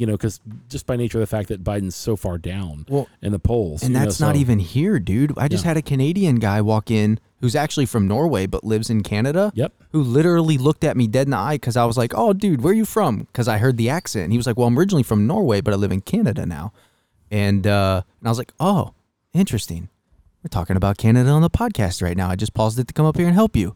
You 0.00 0.06
know, 0.06 0.12
because 0.14 0.40
just 0.70 0.86
by 0.86 0.96
nature 0.96 1.18
of 1.18 1.20
the 1.20 1.26
fact 1.26 1.48
that 1.50 1.62
Biden's 1.62 1.94
so 1.94 2.16
far 2.16 2.38
down 2.38 2.86
Well, 2.88 3.06
in 3.20 3.32
the 3.32 3.38
polls, 3.38 3.82
and 3.82 3.90
you 3.92 3.98
know, 3.98 4.06
that's 4.06 4.18
not 4.18 4.34
so- 4.34 4.40
even 4.40 4.58
here, 4.58 4.98
dude. 4.98 5.34
I 5.36 5.46
just 5.46 5.62
Yeah. 5.64 5.68
had 5.68 5.76
a 5.76 5.82
Canadian 5.82 6.36
guy 6.36 6.62
walk 6.62 6.90
in 6.90 7.20
who's 7.40 7.54
actually 7.54 7.84
from 7.84 8.08
Norway 8.08 8.46
but 8.46 8.64
lives 8.64 8.88
in 8.88 9.02
Canada. 9.02 9.52
Yep. 9.54 9.74
Who 9.92 10.02
literally 10.02 10.56
looked 10.56 10.84
at 10.84 10.96
me 10.96 11.06
dead 11.06 11.26
in 11.26 11.32
the 11.32 11.36
eye 11.36 11.56
because 11.56 11.76
I 11.76 11.84
was 11.84 11.98
like, 11.98 12.12
"Oh, 12.16 12.32
dude, 12.32 12.62
where 12.62 12.70
are 12.72 12.74
you 12.74 12.86
from?" 12.86 13.20
Because 13.30 13.46
I 13.46 13.58
heard 13.58 13.76
the 13.76 13.90
accent. 13.90 14.24
And 14.24 14.32
he 14.32 14.38
was 14.38 14.46
like, 14.46 14.56
"Well, 14.56 14.68
I'm 14.68 14.78
originally 14.78 15.02
from 15.02 15.26
Norway, 15.26 15.60
but 15.60 15.74
I 15.74 15.76
live 15.76 15.92
in 15.92 16.00
Canada 16.00 16.46
now." 16.46 16.72
And 17.30 17.66
uh, 17.66 18.02
and 18.20 18.26
I 18.26 18.30
was 18.30 18.38
like, 18.38 18.54
"Oh, 18.58 18.94
interesting. 19.34 19.90
We're 20.42 20.48
talking 20.48 20.76
about 20.76 20.96
Canada 20.96 21.28
on 21.28 21.42
the 21.42 21.50
podcast 21.50 22.00
right 22.02 22.16
now. 22.16 22.30
I 22.30 22.36
just 22.36 22.54
paused 22.54 22.78
it 22.78 22.88
to 22.88 22.94
come 22.94 23.04
up 23.04 23.18
here 23.18 23.26
and 23.26 23.34
help 23.34 23.54
you." 23.54 23.74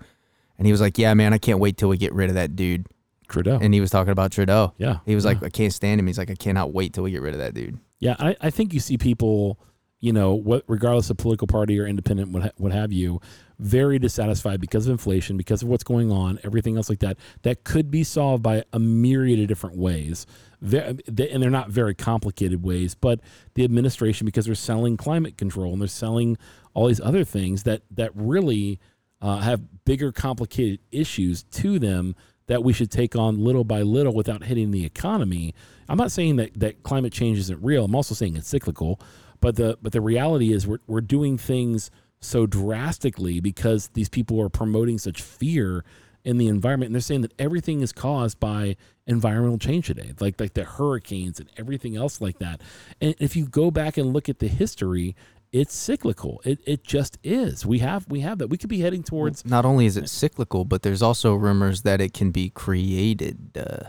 And 0.57 0.67
he 0.67 0.73
was 0.73 0.81
like, 0.81 0.97
"Yeah, 0.97 1.13
man, 1.13 1.35
I 1.35 1.39
can't 1.39 1.59
wait 1.59 1.77
till 1.77 1.91
we 1.91 1.99
get 1.99 2.15
rid 2.15 2.31
of 2.31 2.35
that 2.37 2.57
dude." 2.57 2.87
Trudeau. 3.29 3.59
And 3.61 3.73
he 3.75 3.81
was 3.81 3.91
talking 3.91 4.13
about 4.13 4.33
Trudeau. 4.33 4.73
yeah, 4.79 4.99
He 5.07 5.15
was 5.15 5.25
yeah. 5.25 5.33
like, 5.33 5.43
"I 5.43 5.49
can't 5.49 5.73
stand 5.73 6.01
him." 6.01 6.07
He's 6.07 6.19
like, 6.19 6.31
"I 6.31 6.35
cannot 6.35 6.73
wait 6.73 6.93
till 6.93 7.05
we 7.05 7.11
get 7.11 7.23
rid 7.23 7.35
of 7.35 7.41
that 7.41 7.55
dude." 7.55 7.79
Yeah, 8.01 8.17
I, 8.19 8.37
I 8.41 8.51
think 8.51 8.75
you 8.75 8.81
see 8.81 8.99
people, 8.99 9.59
you 10.01 10.13
know, 10.13 10.35
what 10.35 10.65
regardless 10.69 11.09
of 11.11 11.17
political 11.17 11.47
party 11.47 11.79
or 11.81 11.87
independent, 11.87 12.31
what 12.33 12.43
ha- 12.43 12.51
what 12.57 12.73
have 12.73 12.93
you, 12.93 13.21
very 13.59 13.99
dissatisfied 13.99 14.61
because 14.61 14.87
of 14.87 14.93
inflation, 14.93 15.37
because 15.37 15.63
of 15.63 15.69
what's 15.69 15.85
going 15.85 16.11
on, 16.11 16.39
everything 16.43 16.77
else 16.77 16.89
like 16.91 16.99
that. 16.99 17.17
That 17.43 17.65
could 17.65 17.91
be 17.91 18.05
solved 18.05 18.43
by 18.43 18.65
a 18.73 18.79
myriad 18.79 19.41
of 19.41 19.47
different 19.47 19.77
ways, 19.79 20.27
they- 20.61 21.31
and 21.31 21.43
they're 21.43 21.51
not 21.51 21.71
very 21.71 21.95
complicated 21.95 22.63
ways. 22.63 22.95
But 22.95 23.21
the 23.55 23.65
administration, 23.65 24.25
because 24.27 24.47
they're 24.47 24.55
selling 24.55 24.97
climate 24.97 25.39
control 25.39 25.73
and 25.73 25.81
they're 25.81 25.89
selling 25.89 26.37
all 26.75 26.89
these 26.89 27.01
other 27.01 27.25
things 27.25 27.63
that 27.63 27.83
that 27.91 28.11
really 28.15 28.81
uh, 29.23 29.39
have 29.39 29.63
bigger, 29.87 30.13
complicated 30.13 30.81
issues 30.93 31.45
to 31.45 31.79
them 31.79 32.15
that 32.47 32.63
we 32.63 32.73
should 32.73 32.91
take 32.91 33.17
on 33.17 33.43
little 33.43 33.65
by 33.65 33.83
little 33.83 34.15
without 34.15 34.45
hitting 34.45 34.71
the 34.71 34.85
economy. 34.85 35.55
I'm 35.89 35.97
not 35.97 36.13
saying 36.13 36.37
that, 36.37 36.59
that 36.61 36.83
climate 36.83 37.13
change 37.13 37.39
isn't 37.39 37.63
real. 37.63 37.85
I'm 37.85 37.95
also 37.95 38.15
saying 38.15 38.37
it's 38.37 38.49
cyclical. 38.49 39.01
But 39.41 39.57
the 39.57 39.79
but 39.83 39.93
the 39.93 40.01
reality 40.01 40.53
is 40.53 40.67
we're 40.67 40.79
we're 40.87 41.03
doing 41.03 41.37
things 41.37 41.91
so 42.21 42.47
drastically 42.47 43.41
because 43.41 43.89
these 43.89 44.09
people 44.09 44.41
are 44.41 44.49
promoting 44.49 44.99
such 44.99 45.21
fear 45.21 45.85
in 46.25 46.39
the 46.39 46.49
environment 46.49 46.89
and 46.89 46.95
they're 46.95 47.03
saying 47.03 47.21
that 47.21 47.35
everything 47.39 47.83
is 47.83 47.93
caused 47.93 48.41
by 48.41 48.77
environmental 49.07 49.59
change 49.59 49.87
today 49.87 50.15
like 50.21 50.41
like 50.41 50.55
the 50.55 50.65
hurricanes 50.65 51.39
and 51.39 51.51
everything 51.59 51.95
else 51.95 52.23
like 52.23 52.39
that 52.39 52.63
and 53.03 53.15
if 53.19 53.37
you 53.37 53.45
go 53.45 53.71
back 53.71 53.99
and 53.99 54.15
look 54.15 54.31
at 54.31 54.39
the 54.39 54.49
history 54.49 55.15
it's 55.55 55.73
cyclical 55.73 56.43
it, 56.45 56.59
it 56.67 56.83
just 56.83 57.17
is 57.23 57.65
we 57.65 57.79
have 57.79 58.09
we 58.09 58.21
have 58.21 58.39
that 58.39 58.49
we 58.49 58.59
could 58.59 58.69
be 58.69 58.81
heading 58.81 59.05
towards 59.05 59.47
Not 59.47 59.65
only 59.65 59.87
is 59.87 59.97
it 59.97 60.09
cyclical, 60.09 60.65
but 60.65 60.83
there's 60.83 61.01
also 61.01 61.35
rumors 61.35 61.83
that 61.83 62.01
it 62.01 62.13
can 62.13 62.33
be 62.33 62.51
created. 62.51 63.57
Uh, 63.57 63.89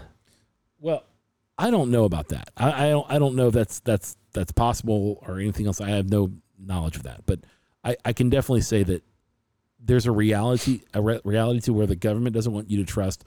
Well, 0.79 1.03
I 1.57 1.71
don't 1.71 1.89
know 1.89 2.03
about 2.03 2.27
that. 2.29 2.51
I, 2.55 2.85
I 2.85 2.89
don't. 2.89 3.05
I 3.09 3.17
don't 3.17 3.35
know 3.35 3.47
if 3.47 3.53
that's 3.53 3.79
that's 3.79 4.15
that's 4.33 4.51
possible 4.51 5.23
or 5.25 5.39
anything 5.39 5.65
else. 5.65 5.81
I 5.81 5.89
have 5.89 6.09
no 6.09 6.31
knowledge 6.59 6.97
of 6.97 7.03
that. 7.03 7.25
But 7.25 7.39
I, 7.83 7.95
I 8.05 8.13
can 8.13 8.29
definitely 8.29 8.61
say 8.61 8.83
that 8.83 9.03
there's 9.79 10.05
a 10.05 10.11
reality 10.11 10.81
a 10.93 11.01
re- 11.01 11.21
reality 11.23 11.61
to 11.61 11.73
where 11.73 11.87
the 11.87 11.95
government 11.95 12.35
doesn't 12.35 12.53
want 12.53 12.69
you 12.69 12.77
to 12.77 12.85
trust 12.85 13.23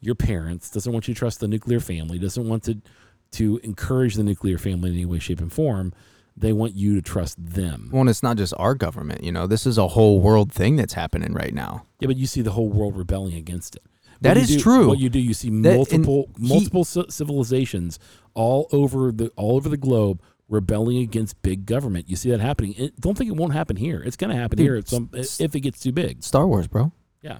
your 0.00 0.14
parents, 0.14 0.70
doesn't 0.70 0.92
want 0.92 1.08
you 1.08 1.14
to 1.14 1.18
trust 1.18 1.40
the 1.40 1.48
nuclear 1.48 1.80
family, 1.80 2.18
doesn't 2.18 2.48
want 2.48 2.62
to 2.64 2.80
to 3.32 3.60
encourage 3.62 4.14
the 4.14 4.22
nuclear 4.22 4.58
family 4.58 4.90
in 4.90 4.96
any 4.96 5.04
way, 5.04 5.18
shape, 5.18 5.40
and 5.40 5.52
form. 5.52 5.92
They 6.36 6.52
want 6.52 6.74
you 6.74 6.94
to 6.94 7.02
trust 7.02 7.36
them. 7.38 7.90
well, 7.92 8.00
and 8.00 8.10
it's 8.10 8.22
not 8.22 8.36
just 8.36 8.54
our 8.56 8.74
government. 8.74 9.22
You 9.22 9.32
know, 9.32 9.46
this 9.46 9.66
is 9.66 9.76
a 9.78 9.88
whole 9.88 10.18
world 10.20 10.50
thing 10.52 10.76
that's 10.76 10.94
happening 10.94 11.32
right 11.34 11.52
now. 11.54 11.86
Yeah, 12.00 12.06
but 12.06 12.16
you 12.16 12.26
see 12.26 12.40
the 12.42 12.52
whole 12.52 12.68
world 12.70 12.96
rebelling 12.96 13.34
against 13.34 13.76
it. 13.76 13.82
That 14.22 14.34
That 14.34 14.36
is 14.38 14.50
is 14.54 14.62
true. 14.62 14.86
What 14.88 14.98
you 14.98 15.08
do, 15.10 15.18
you 15.18 15.34
see 15.34 15.48
That- 15.50 15.54
and 15.54 15.76
multiple 15.76 16.28
he- 16.38 16.48
multiple 16.48 16.84
civilizations 16.84 17.98
all 18.34 18.68
over 18.72 19.12
the 19.12 19.28
all 19.36 19.56
over 19.56 19.68
the 19.68 19.76
globe 19.76 20.22
rebelling 20.48 20.98
against 20.98 21.40
big 21.42 21.64
government. 21.66 22.08
You 22.08 22.16
see 22.16 22.30
that 22.30 22.40
happening. 22.40 22.74
It, 22.76 23.00
don't 23.00 23.16
think 23.16 23.28
it 23.30 23.36
won't 23.36 23.52
happen 23.52 23.76
here. 23.76 24.02
It's 24.04 24.16
going 24.16 24.30
to 24.30 24.36
happen 24.36 24.58
Dude, 24.58 24.64
here 24.66 24.76
at 24.76 24.88
some, 24.88 25.08
if 25.12 25.54
it 25.54 25.60
gets 25.60 25.80
too 25.80 25.92
big. 25.92 26.22
Star 26.22 26.46
Wars, 26.46 26.66
bro. 26.68 26.92
Yeah, 27.22 27.38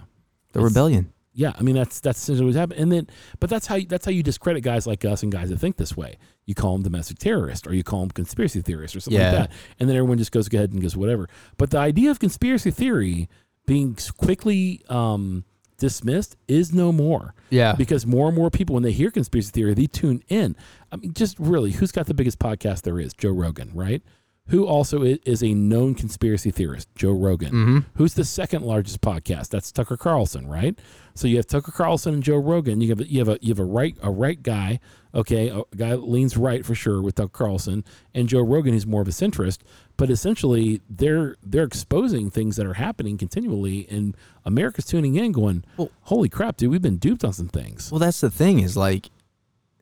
The 0.52 0.60
rebellion. 0.60 1.12
Yeah. 1.34 1.52
I 1.58 1.62
mean, 1.62 1.74
that's 1.74 2.00
that's 2.00 2.22
essentially 2.22 2.46
what's 2.46 2.56
happening. 2.58 2.82
And 2.82 2.92
then, 2.92 3.06
but 3.40 3.48
that's 3.50 3.66
how 3.66 3.76
you, 3.76 3.86
that's 3.86 4.04
how 4.04 4.10
you 4.12 4.22
discredit 4.22 4.62
guys 4.62 4.86
like 4.86 5.04
us 5.04 5.22
and 5.22 5.30
guys 5.32 5.50
that 5.50 5.58
think 5.58 5.76
this 5.76 5.96
way. 5.96 6.16
You 6.46 6.54
call 6.54 6.72
them 6.74 6.82
domestic 6.82 7.18
terrorists, 7.18 7.66
or 7.66 7.74
you 7.74 7.84
call 7.84 8.00
them 8.00 8.10
conspiracy 8.10 8.60
theorists, 8.62 8.96
or 8.96 9.00
something 9.00 9.20
Yeah. 9.20 9.32
like 9.32 9.48
that. 9.48 9.56
And 9.78 9.88
then 9.88 9.96
everyone 9.96 10.18
just 10.18 10.32
goes 10.32 10.52
ahead 10.52 10.72
and 10.72 10.82
goes 10.82 10.96
whatever. 10.96 11.28
But 11.56 11.70
the 11.70 11.78
idea 11.78 12.10
of 12.10 12.18
conspiracy 12.18 12.70
theory 12.70 13.28
being 13.66 13.96
quickly 14.16 14.82
um, 14.88 15.44
dismissed 15.78 16.36
is 16.48 16.72
no 16.74 16.90
more 16.92 17.34
Yeah. 17.50 17.74
because 17.74 18.04
more 18.06 18.26
and 18.28 18.36
more 18.36 18.50
people, 18.50 18.74
when 18.74 18.82
they 18.82 18.90
hear 18.92 19.10
conspiracy 19.10 19.50
theory, 19.52 19.74
they 19.74 19.86
tune 19.86 20.22
in. 20.28 20.56
I 20.90 20.96
mean, 20.96 21.12
just 21.14 21.38
really, 21.38 21.70
who's 21.72 21.92
got 21.92 22.06
the 22.06 22.14
biggest 22.14 22.38
podcast 22.40 22.82
there 22.82 22.98
is? 22.98 23.14
Joe 23.14 23.30
Rogan, 23.30 23.70
right? 23.72 24.02
Who 24.48 24.66
also 24.66 25.02
is 25.04 25.42
a 25.44 25.54
known 25.54 25.94
conspiracy 25.94 26.50
theorist? 26.50 26.88
Joe 26.96 27.12
Rogan. 27.12 27.52
Mm-hmm. 27.52 27.78
Who's 27.94 28.14
the 28.14 28.24
second 28.24 28.64
largest 28.64 29.00
podcast? 29.00 29.50
That's 29.50 29.70
Tucker 29.70 29.96
Carlson, 29.96 30.48
right? 30.48 30.76
So 31.14 31.28
you 31.28 31.36
have 31.36 31.46
Tucker 31.46 31.72
Carlson 31.72 32.14
and 32.14 32.22
Joe 32.22 32.36
Rogan. 32.38 32.80
You 32.80 32.88
have 32.90 33.00
a, 33.00 33.06
you 33.06 33.18
have 33.18 33.28
a 33.28 33.38
you 33.42 33.48
have 33.50 33.58
a 33.58 33.64
right 33.64 33.96
a 34.02 34.10
right 34.10 34.42
guy, 34.42 34.80
okay, 35.14 35.48
a 35.48 35.62
guy 35.76 35.90
that 35.90 36.08
leans 36.08 36.36
right 36.36 36.64
for 36.64 36.74
sure 36.74 37.02
with 37.02 37.16
Tucker 37.16 37.28
Carlson, 37.28 37.84
and 38.14 38.28
Joe 38.28 38.40
Rogan 38.42 38.72
who's 38.72 38.86
more 38.86 39.02
of 39.02 39.08
a 39.08 39.12
centrist. 39.12 39.58
But 39.96 40.10
essentially, 40.10 40.80
they're 40.88 41.36
they're 41.42 41.64
exposing 41.64 42.30
things 42.30 42.56
that 42.56 42.66
are 42.66 42.74
happening 42.74 43.18
continually, 43.18 43.86
and 43.90 44.16
America's 44.44 44.86
tuning 44.86 45.14
in, 45.16 45.32
going, 45.32 45.64
Well- 45.76 45.90
"Holy 46.02 46.28
crap, 46.28 46.56
dude! 46.56 46.70
We've 46.70 46.80
been 46.82 46.96
duped 46.96 47.24
on 47.24 47.32
some 47.32 47.48
things." 47.48 47.90
Well, 47.92 47.98
that's 47.98 48.20
the 48.20 48.30
thing 48.30 48.60
is 48.60 48.76
like, 48.76 49.10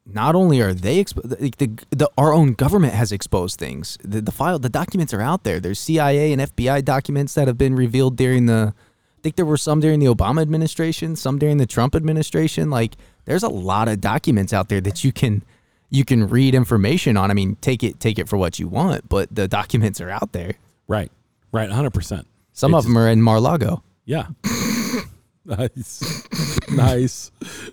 not 0.04 0.34
only 0.34 0.60
are 0.60 0.74
they 0.74 0.98
exposed, 0.98 1.30
the, 1.30 1.50
the, 1.58 1.70
the 1.90 2.10
our 2.18 2.32
own 2.32 2.54
government 2.54 2.94
has 2.94 3.12
exposed 3.12 3.58
things. 3.60 3.96
The, 4.02 4.20
the 4.20 4.32
file, 4.32 4.58
the 4.58 4.68
documents 4.68 5.14
are 5.14 5.20
out 5.20 5.44
there. 5.44 5.60
There's 5.60 5.78
CIA 5.78 6.32
and 6.32 6.42
FBI 6.42 6.84
documents 6.84 7.34
that 7.34 7.46
have 7.46 7.56
been 7.58 7.76
revealed 7.76 8.16
during 8.16 8.46
the. 8.46 8.74
I 9.20 9.22
think 9.22 9.36
there 9.36 9.44
were 9.44 9.58
some 9.58 9.80
during 9.80 10.00
the 10.00 10.06
Obama 10.06 10.40
administration, 10.40 11.14
some 11.14 11.38
during 11.38 11.58
the 11.58 11.66
Trump 11.66 11.94
administration. 11.94 12.70
Like, 12.70 12.94
there's 13.26 13.42
a 13.42 13.50
lot 13.50 13.86
of 13.86 14.00
documents 14.00 14.54
out 14.54 14.70
there 14.70 14.80
that 14.80 15.04
you 15.04 15.12
can 15.12 15.42
you 15.90 16.06
can 16.06 16.26
read 16.26 16.54
information 16.54 17.18
on. 17.18 17.30
I 17.30 17.34
mean, 17.34 17.56
take 17.56 17.82
it 17.82 18.00
take 18.00 18.18
it 18.18 18.30
for 18.30 18.38
what 18.38 18.58
you 18.58 18.66
want, 18.66 19.10
but 19.10 19.34
the 19.34 19.46
documents 19.46 20.00
are 20.00 20.08
out 20.08 20.32
there. 20.32 20.54
Right, 20.88 21.12
right, 21.52 21.70
hundred 21.70 21.90
percent. 21.90 22.28
Some 22.54 22.74
of 22.74 22.84
them 22.84 22.96
are 22.96 23.10
in 23.10 23.20
Mar-Lago. 23.20 23.82
Yeah. 24.06 24.28
nice, 25.44 26.26
nice, 26.70 27.30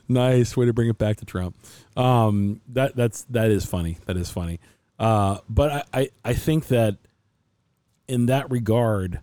nice 0.09 0.57
way 0.57 0.65
to 0.65 0.73
bring 0.73 0.89
it 0.89 0.97
back 0.97 1.15
to 1.17 1.25
Trump. 1.25 1.55
Um, 1.95 2.59
that 2.67 2.97
that's 2.97 3.23
that 3.29 3.51
is 3.51 3.65
funny. 3.65 3.99
That 4.05 4.17
is 4.17 4.29
funny. 4.29 4.59
Uh, 4.99 5.37
but 5.47 5.71
I, 5.71 6.01
I 6.01 6.09
I 6.25 6.33
think 6.33 6.67
that 6.67 6.97
in 8.09 8.25
that 8.25 8.51
regard, 8.51 9.21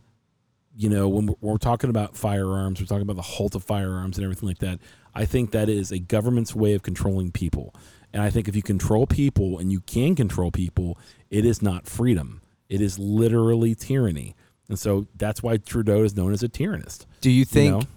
you 0.76 0.88
know, 0.88 1.08
when 1.08 1.26
we're, 1.26 1.34
when 1.40 1.52
we're 1.52 1.58
talking 1.58 1.90
about 1.90 2.16
firearms, 2.16 2.80
we're 2.80 2.86
talking 2.86 3.02
about 3.02 3.16
the 3.16 3.22
halt 3.22 3.54
of 3.54 3.64
firearms 3.64 4.18
and 4.18 4.24
everything 4.24 4.48
like 4.48 4.58
that. 4.58 4.80
I 5.14 5.24
think 5.24 5.52
that 5.52 5.68
is 5.68 5.92
a 5.92 5.98
government's 5.98 6.54
way 6.54 6.74
of 6.74 6.82
controlling 6.82 7.30
people. 7.30 7.74
And 8.12 8.22
I 8.22 8.30
think 8.30 8.48
if 8.48 8.56
you 8.56 8.62
control 8.62 9.06
people 9.06 9.58
and 9.58 9.70
you 9.70 9.80
can 9.80 10.14
control 10.14 10.50
people, 10.50 10.98
it 11.30 11.44
is 11.44 11.62
not 11.62 11.86
freedom. 11.86 12.42
It 12.68 12.80
is 12.80 12.98
literally 12.98 13.74
tyranny. 13.74 14.34
And 14.68 14.78
so 14.78 15.06
that's 15.16 15.42
why 15.42 15.58
Trudeau 15.58 16.02
is 16.02 16.16
known 16.16 16.32
as 16.32 16.42
a 16.42 16.48
tyrannist. 16.48 17.06
Do 17.20 17.30
you 17.30 17.44
think 17.44 17.82
know? 17.82 17.88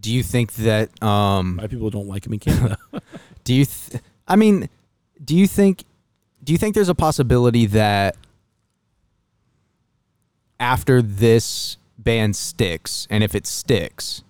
Do 0.00 0.12
you 0.12 0.22
think 0.22 0.54
that 0.54 1.02
um 1.02 1.58
Why 1.60 1.66
people 1.66 1.90
don't 1.90 2.08
like 2.08 2.26
him 2.26 2.32
in 2.32 2.38
Canada? 2.38 2.78
do 3.44 3.54
you 3.54 3.64
th- 3.64 4.02
I 4.26 4.36
mean, 4.36 4.68
do 5.22 5.36
you 5.36 5.46
think 5.46 5.84
do 6.42 6.52
you 6.52 6.58
think 6.58 6.74
there's 6.74 6.88
a 6.88 6.94
possibility 6.94 7.66
that 7.66 8.16
after 10.60 11.02
this 11.02 11.76
ban 12.04 12.32
sticks 12.32 13.06
and 13.10 13.24
if 13.24 13.34
it 13.34 13.46
sticks, 13.46 14.22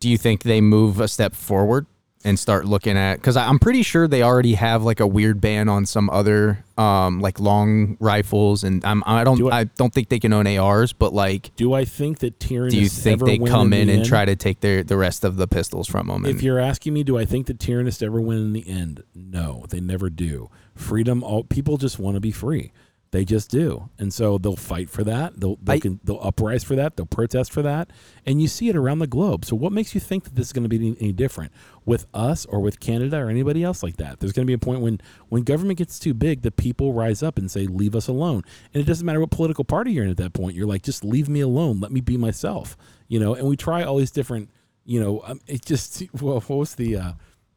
do 0.00 0.08
you 0.08 0.18
think 0.18 0.42
they 0.42 0.60
move 0.60 1.00
a 1.00 1.08
step 1.08 1.34
forward 1.34 1.86
and 2.24 2.36
start 2.36 2.64
looking 2.64 2.96
at 2.96 3.22
cuz 3.22 3.36
I'm 3.36 3.60
pretty 3.60 3.82
sure 3.82 4.08
they 4.08 4.22
already 4.24 4.54
have 4.54 4.82
like 4.82 4.98
a 4.98 5.06
weird 5.06 5.40
ban 5.40 5.68
on 5.68 5.86
some 5.86 6.10
other 6.10 6.64
um 6.76 7.20
like 7.20 7.38
long 7.38 7.96
rifles 8.00 8.64
and 8.64 8.84
I'm 8.84 9.04
I 9.06 9.22
don't 9.22 9.38
Do 9.38 9.50
I, 9.50 9.60
I- 9.60 9.64
don't 9.64 9.94
think 9.94 10.08
they 10.08 10.18
can 10.18 10.32
own 10.32 10.46
ARs, 10.46 10.92
but 10.92 11.14
like 11.14 11.54
Do 11.54 11.74
I 11.74 11.84
think 11.84 12.18
that 12.18 12.40
Tyrannus 12.40 12.74
do 12.74 12.80
you 12.80 12.88
think 12.88 13.24
they 13.24 13.38
come 13.38 13.72
in 13.72 13.86
the 13.86 13.92
and 13.92 14.00
end? 14.00 14.04
try 14.08 14.24
to 14.24 14.34
take 14.34 14.60
their 14.60 14.82
the 14.82 14.96
rest 14.96 15.22
of 15.24 15.36
the 15.36 15.46
pistols 15.46 15.86
from 15.86 16.08
them? 16.08 16.26
If 16.26 16.42
you're 16.42 16.58
asking 16.58 16.94
me, 16.94 17.04
do 17.04 17.16
I 17.16 17.24
think 17.24 17.46
that 17.46 17.60
Tyrannus 17.60 18.02
ever 18.02 18.20
win 18.20 18.38
in 18.38 18.52
the 18.52 18.68
end? 18.68 19.04
No, 19.14 19.64
they 19.68 19.80
never 19.80 20.10
do. 20.10 20.50
Freedom, 20.74 21.22
all 21.22 21.44
people 21.44 21.76
just 21.76 22.00
want 22.00 22.16
to 22.16 22.20
be 22.20 22.32
free. 22.32 22.72
They 23.10 23.24
just 23.24 23.50
do, 23.50 23.88
and 23.98 24.12
so 24.12 24.36
they'll 24.36 24.54
fight 24.54 24.90
for 24.90 25.02
that. 25.04 25.40
They'll 25.40 25.56
they'll, 25.62 25.76
I- 25.76 25.80
can, 25.80 26.00
they'll 26.04 26.20
uprise 26.22 26.62
for 26.62 26.76
that. 26.76 26.96
They'll 26.96 27.06
protest 27.06 27.50
for 27.52 27.62
that, 27.62 27.90
and 28.26 28.42
you 28.42 28.48
see 28.48 28.68
it 28.68 28.76
around 28.76 28.98
the 28.98 29.06
globe. 29.06 29.46
So 29.46 29.56
what 29.56 29.72
makes 29.72 29.94
you 29.94 30.00
think 30.00 30.24
that 30.24 30.34
this 30.34 30.48
is 30.48 30.52
going 30.52 30.64
to 30.64 30.68
be 30.68 30.76
any, 30.76 30.96
any 31.00 31.12
different 31.12 31.52
with 31.86 32.06
us 32.12 32.44
or 32.46 32.60
with 32.60 32.80
Canada 32.80 33.16
or 33.16 33.30
anybody 33.30 33.64
else 33.64 33.82
like 33.82 33.96
that? 33.96 34.20
There's 34.20 34.32
going 34.32 34.46
to 34.46 34.50
be 34.50 34.52
a 34.52 34.58
point 34.58 34.80
when 34.82 35.00
when 35.30 35.42
government 35.42 35.78
gets 35.78 35.98
too 35.98 36.12
big, 36.12 36.42
the 36.42 36.50
people 36.50 36.92
rise 36.92 37.22
up 37.22 37.38
and 37.38 37.50
say, 37.50 37.66
"Leave 37.66 37.94
us 37.96 38.08
alone." 38.08 38.42
And 38.74 38.82
it 38.82 38.86
doesn't 38.86 39.06
matter 39.06 39.20
what 39.20 39.30
political 39.30 39.64
party 39.64 39.92
you're 39.92 40.04
in 40.04 40.10
at 40.10 40.18
that 40.18 40.34
point. 40.34 40.54
You're 40.54 40.66
like, 40.66 40.82
"Just 40.82 41.02
leave 41.02 41.28
me 41.30 41.40
alone. 41.40 41.80
Let 41.80 41.92
me 41.92 42.00
be 42.02 42.18
myself." 42.18 42.76
You 43.08 43.20
know. 43.20 43.34
And 43.34 43.48
we 43.48 43.56
try 43.56 43.82
all 43.84 43.96
these 43.96 44.10
different 44.10 44.50
you 44.84 44.98
know, 44.98 45.20
um, 45.26 45.38
it 45.46 45.64
just 45.64 46.02
well, 46.20 46.40
what 46.40 46.50
was 46.58 46.74
the 46.74 46.96
uh, 46.96 47.12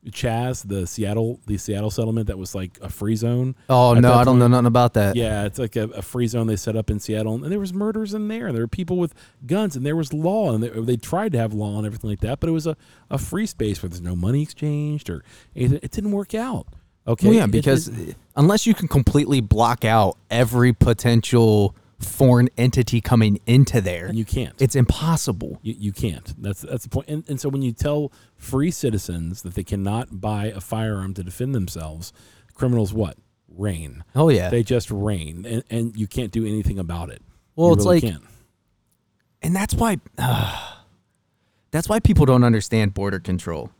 Chaz, 0.09 0.67
the 0.67 0.87
Seattle, 0.87 1.39
the 1.45 1.57
Seattle 1.57 1.91
settlement 1.91 2.27
that 2.27 2.37
was 2.37 2.55
like 2.55 2.77
a 2.81 2.89
free 2.89 3.15
zone. 3.15 3.55
Oh 3.69 3.93
no, 3.93 4.13
I 4.13 4.23
don't 4.23 4.39
know 4.39 4.47
nothing 4.47 4.65
about 4.65 4.95
that. 4.95 5.15
Yeah, 5.15 5.45
it's 5.45 5.59
like 5.59 5.75
a, 5.75 5.83
a 5.89 6.01
free 6.01 6.25
zone 6.27 6.47
they 6.47 6.55
set 6.55 6.75
up 6.75 6.89
in 6.89 6.99
Seattle, 6.99 7.35
and 7.35 7.51
there 7.51 7.59
was 7.59 7.73
murders 7.73 8.13
in 8.15 8.27
there. 8.27 8.47
And 8.47 8.55
there 8.55 8.63
were 8.63 8.67
people 8.67 8.97
with 8.97 9.13
guns, 9.45 9.75
and 9.75 9.85
there 9.85 9.95
was 9.95 10.11
law, 10.11 10.53
and 10.53 10.63
they, 10.63 10.69
they 10.69 10.97
tried 10.97 11.33
to 11.33 11.37
have 11.37 11.53
law 11.53 11.77
and 11.77 11.85
everything 11.85 12.09
like 12.09 12.21
that, 12.21 12.39
but 12.39 12.49
it 12.49 12.53
was 12.53 12.65
a, 12.65 12.75
a 13.11 13.17
free 13.19 13.45
space 13.45 13.83
where 13.83 13.89
there's 13.89 14.01
no 14.01 14.15
money 14.15 14.41
exchanged 14.41 15.09
or 15.09 15.23
anything. 15.55 15.79
It 15.83 15.91
didn't 15.91 16.11
work 16.13 16.33
out. 16.33 16.65
Okay, 17.07 17.27
Well, 17.27 17.35
yeah, 17.35 17.43
It- 17.45 17.51
because 17.51 17.87
it- 17.87 18.15
unless 18.35 18.65
you 18.65 18.73
can 18.73 18.87
completely 18.87 19.39
block 19.41 19.85
out 19.85 20.17
every 20.31 20.73
potential 20.73 21.75
foreign 22.01 22.49
entity 22.57 22.99
coming 23.01 23.39
into 23.45 23.79
there, 23.81 24.11
you 24.13 24.25
can't. 24.25 24.59
it's 24.61 24.75
impossible. 24.75 25.59
You, 25.61 25.75
you 25.77 25.91
can't. 25.91 26.33
That's 26.41 26.61
that's 26.61 26.83
the 26.83 26.89
point. 26.89 27.07
And, 27.07 27.23
and 27.29 27.39
so 27.39 27.47
when 27.49 27.61
you 27.61 27.71
tell 27.71 28.11
free 28.35 28.71
citizens 28.71 29.41
that 29.43 29.53
they 29.55 29.63
cannot 29.63 30.19
buy 30.21 30.45
a 30.47 30.59
firearm 30.59 31.13
to 31.15 31.23
defend 31.23 31.53
themselves, 31.55 32.11
criminals 32.53 32.93
what? 32.93 33.17
Reign. 33.47 34.03
Oh 34.15 34.29
yeah. 34.29 34.49
They 34.49 34.63
just 34.63 34.89
reign, 34.91 35.45
and, 35.45 35.63
and 35.69 35.95
you 35.97 36.07
can't 36.07 36.31
do 36.31 36.45
anything 36.45 36.79
about 36.79 37.09
it. 37.09 37.21
Well, 37.55 37.69
You 37.69 37.73
it's 37.75 37.85
really 37.85 37.95
like- 38.01 38.11
can't. 38.13 38.23
and 39.41 39.55
that's 39.55 39.73
why 39.73 39.97
that's 41.71 41.87
why 41.89 41.99
people 41.99 42.25
don't 42.25 42.43
understand 42.43 42.93
border 42.93 43.19
control. 43.19 43.71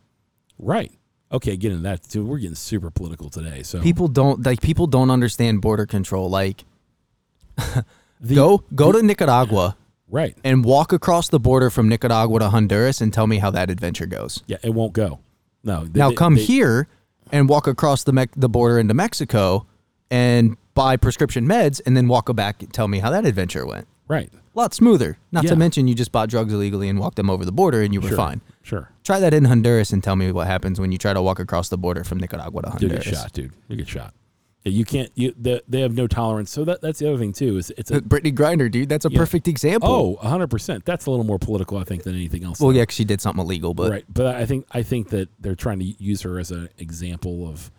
right. 0.58 0.92
Okay, 1.30 1.56
get 1.56 1.72
into 1.72 1.84
that 1.84 2.02
too. 2.02 2.26
We're 2.26 2.36
getting 2.40 2.54
super 2.54 2.90
political 2.90 3.30
today. 3.30 3.62
So 3.62 3.80
People 3.80 4.06
don't 4.06 4.44
like 4.44 4.60
people 4.60 4.86
don't 4.86 5.10
understand 5.10 5.62
border 5.62 5.86
control. 5.86 6.28
Like 6.28 6.62
the, 8.22 8.34
go 8.34 8.64
go 8.74 8.92
to 8.92 9.02
Nicaragua 9.02 9.76
right. 10.08 10.36
and 10.44 10.64
walk 10.64 10.92
across 10.92 11.28
the 11.28 11.40
border 11.40 11.68
from 11.70 11.88
Nicaragua 11.88 12.38
to 12.38 12.48
Honduras 12.50 13.00
and 13.00 13.12
tell 13.12 13.26
me 13.26 13.38
how 13.38 13.50
that 13.50 13.68
adventure 13.68 14.06
goes. 14.06 14.42
Yeah, 14.46 14.56
it 14.62 14.70
won't 14.72 14.92
go. 14.94 15.18
No. 15.64 15.84
they- 15.84 15.98
now 15.98 16.08
they- 16.10 16.14
come 16.14 16.36
they- 16.36 16.42
here 16.44 16.88
and 17.30 17.48
walk 17.48 17.66
across 17.66 18.04
the 18.04 18.12
Mex 18.12 18.32
the 18.36 18.48
border 18.48 18.78
into 18.78 18.94
Mexico 18.94 19.66
and 20.10 20.56
buy 20.74 20.96
prescription 20.96 21.46
meds 21.46 21.80
and 21.84 21.96
then 21.96 22.08
walk 22.08 22.34
back 22.34 22.62
and 22.62 22.72
tell 22.72 22.88
me 22.88 22.98
how 23.00 23.10
that 23.10 23.26
adventure 23.26 23.66
went. 23.66 23.86
Right. 24.08 24.30
A 24.54 24.58
lot 24.58 24.74
smoother. 24.74 25.16
Not 25.32 25.44
Yeah. 25.44 25.50
to 25.50 25.56
mention 25.56 25.88
you 25.88 25.94
just 25.94 26.12
bought 26.12 26.28
drugs 26.28 26.52
illegally 26.52 26.88
and 26.88 26.98
walked 26.98 27.16
them 27.16 27.30
over 27.30 27.44
the 27.46 27.52
border 27.52 27.80
and 27.82 27.94
you 27.94 28.00
were 28.00 28.08
Sure. 28.08 28.16
fine. 28.16 28.40
Sure. 28.62 28.90
Try 29.04 29.18
that 29.20 29.32
in 29.32 29.46
Honduras 29.46 29.92
and 29.92 30.02
tell 30.04 30.16
me 30.16 30.30
what 30.32 30.46
happens 30.46 30.78
when 30.78 30.92
you 30.92 30.98
try 30.98 31.14
to 31.14 31.22
walk 31.22 31.38
across 31.40 31.68
the 31.70 31.78
border 31.78 32.04
from 32.04 32.18
Nicaragua 32.18 32.62
to 32.62 32.70
Honduras. 32.70 33.06
You 33.06 33.12
get 33.12 33.18
shot, 33.18 33.32
dude. 33.32 33.52
You 33.68 33.76
get 33.76 33.88
shot. 33.88 34.12
Yeah, 34.64 34.70
you 34.72 34.84
can't. 34.84 35.10
You 35.16 35.34
they, 35.36 35.60
they 35.68 35.80
have 35.80 35.94
no 35.94 36.06
tolerance. 36.06 36.50
So 36.50 36.64
that 36.64 36.80
that's 36.80 37.00
the 37.00 37.08
other 37.08 37.18
thing 37.18 37.32
too. 37.32 37.58
Is 37.58 37.72
it's 37.76 37.90
a 37.90 38.00
Brittney 38.00 38.32
Grinder, 38.34 38.68
dude, 38.68 38.88
that's 38.88 39.04
a 39.04 39.10
Yeah. 39.10 39.18
perfect 39.18 39.48
example. 39.48 39.88
oh, 40.22 40.28
hundred 40.28 40.48
percent. 40.50 40.84
That's 40.84 41.06
a 41.06 41.10
little 41.10 41.26
more 41.26 41.38
political, 41.40 41.78
I 41.78 41.84
think, 41.84 42.04
than 42.04 42.14
anything 42.14 42.44
else. 42.44 42.60
well, 42.60 42.72
yeah, 42.72 42.84
'cause 42.84 42.94
she 42.94 43.04
did 43.04 43.20
something 43.20 43.44
illegal, 43.44 43.74
but 43.74 43.90
right. 43.90 44.04
But 44.08 44.36
I 44.36 44.46
think 44.46 44.66
I 44.70 44.82
think 44.82 45.08
that 45.08 45.28
they're 45.40 45.56
trying 45.56 45.80
to 45.80 45.84
use 45.84 46.22
her 46.22 46.38
as 46.38 46.50
an 46.52 46.68
example 46.78 47.48
of, 47.48 47.72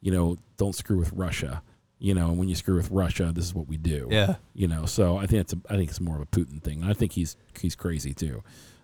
you 0.00 0.10
know, 0.12 0.38
don't 0.56 0.74
screw 0.74 0.98
with 0.98 1.12
Russia. 1.12 1.62
You 2.02 2.14
know, 2.14 2.28
and 2.30 2.38
when 2.38 2.48
you 2.48 2.54
screw 2.54 2.76
with 2.76 2.90
Russia, 2.90 3.30
this 3.34 3.44
is 3.44 3.54
what 3.54 3.68
we 3.68 3.76
do. 3.76 4.08
yeah, 4.10 4.36
You 4.54 4.66
know, 4.66 4.86
so 4.86 5.18
I 5.18 5.26
think 5.26 5.42
it's 5.42 5.52
a, 5.52 5.58
I 5.68 5.76
think 5.76 5.90
it's 5.90 6.00
more 6.00 6.16
of 6.16 6.22
a 6.22 6.26
Putin 6.26 6.62
thing. 6.62 6.82
I 6.82 6.94
think 6.94 7.12
he's 7.12 7.36
he's 7.60 7.74
crazy 7.76 8.14
too. 8.14 8.42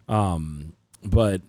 Um, 0.08 0.74
but 1.02 1.40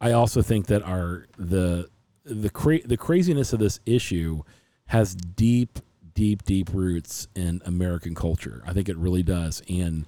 I 0.00 0.12
also 0.12 0.42
think 0.42 0.66
that 0.66 0.84
our 0.84 1.26
the 1.36 1.88
the 2.24 2.50
cra- 2.50 2.86
the 2.86 2.96
craziness 2.96 3.52
of 3.52 3.58
this 3.58 3.80
issue 3.86 4.42
has 4.86 5.14
deep, 5.14 5.78
deep, 6.14 6.44
deep 6.44 6.70
roots 6.72 7.28
in 7.34 7.60
American 7.64 8.14
culture. 8.14 8.62
I 8.66 8.72
think 8.72 8.88
it 8.88 8.96
really 8.96 9.22
does. 9.22 9.62
And 9.68 10.06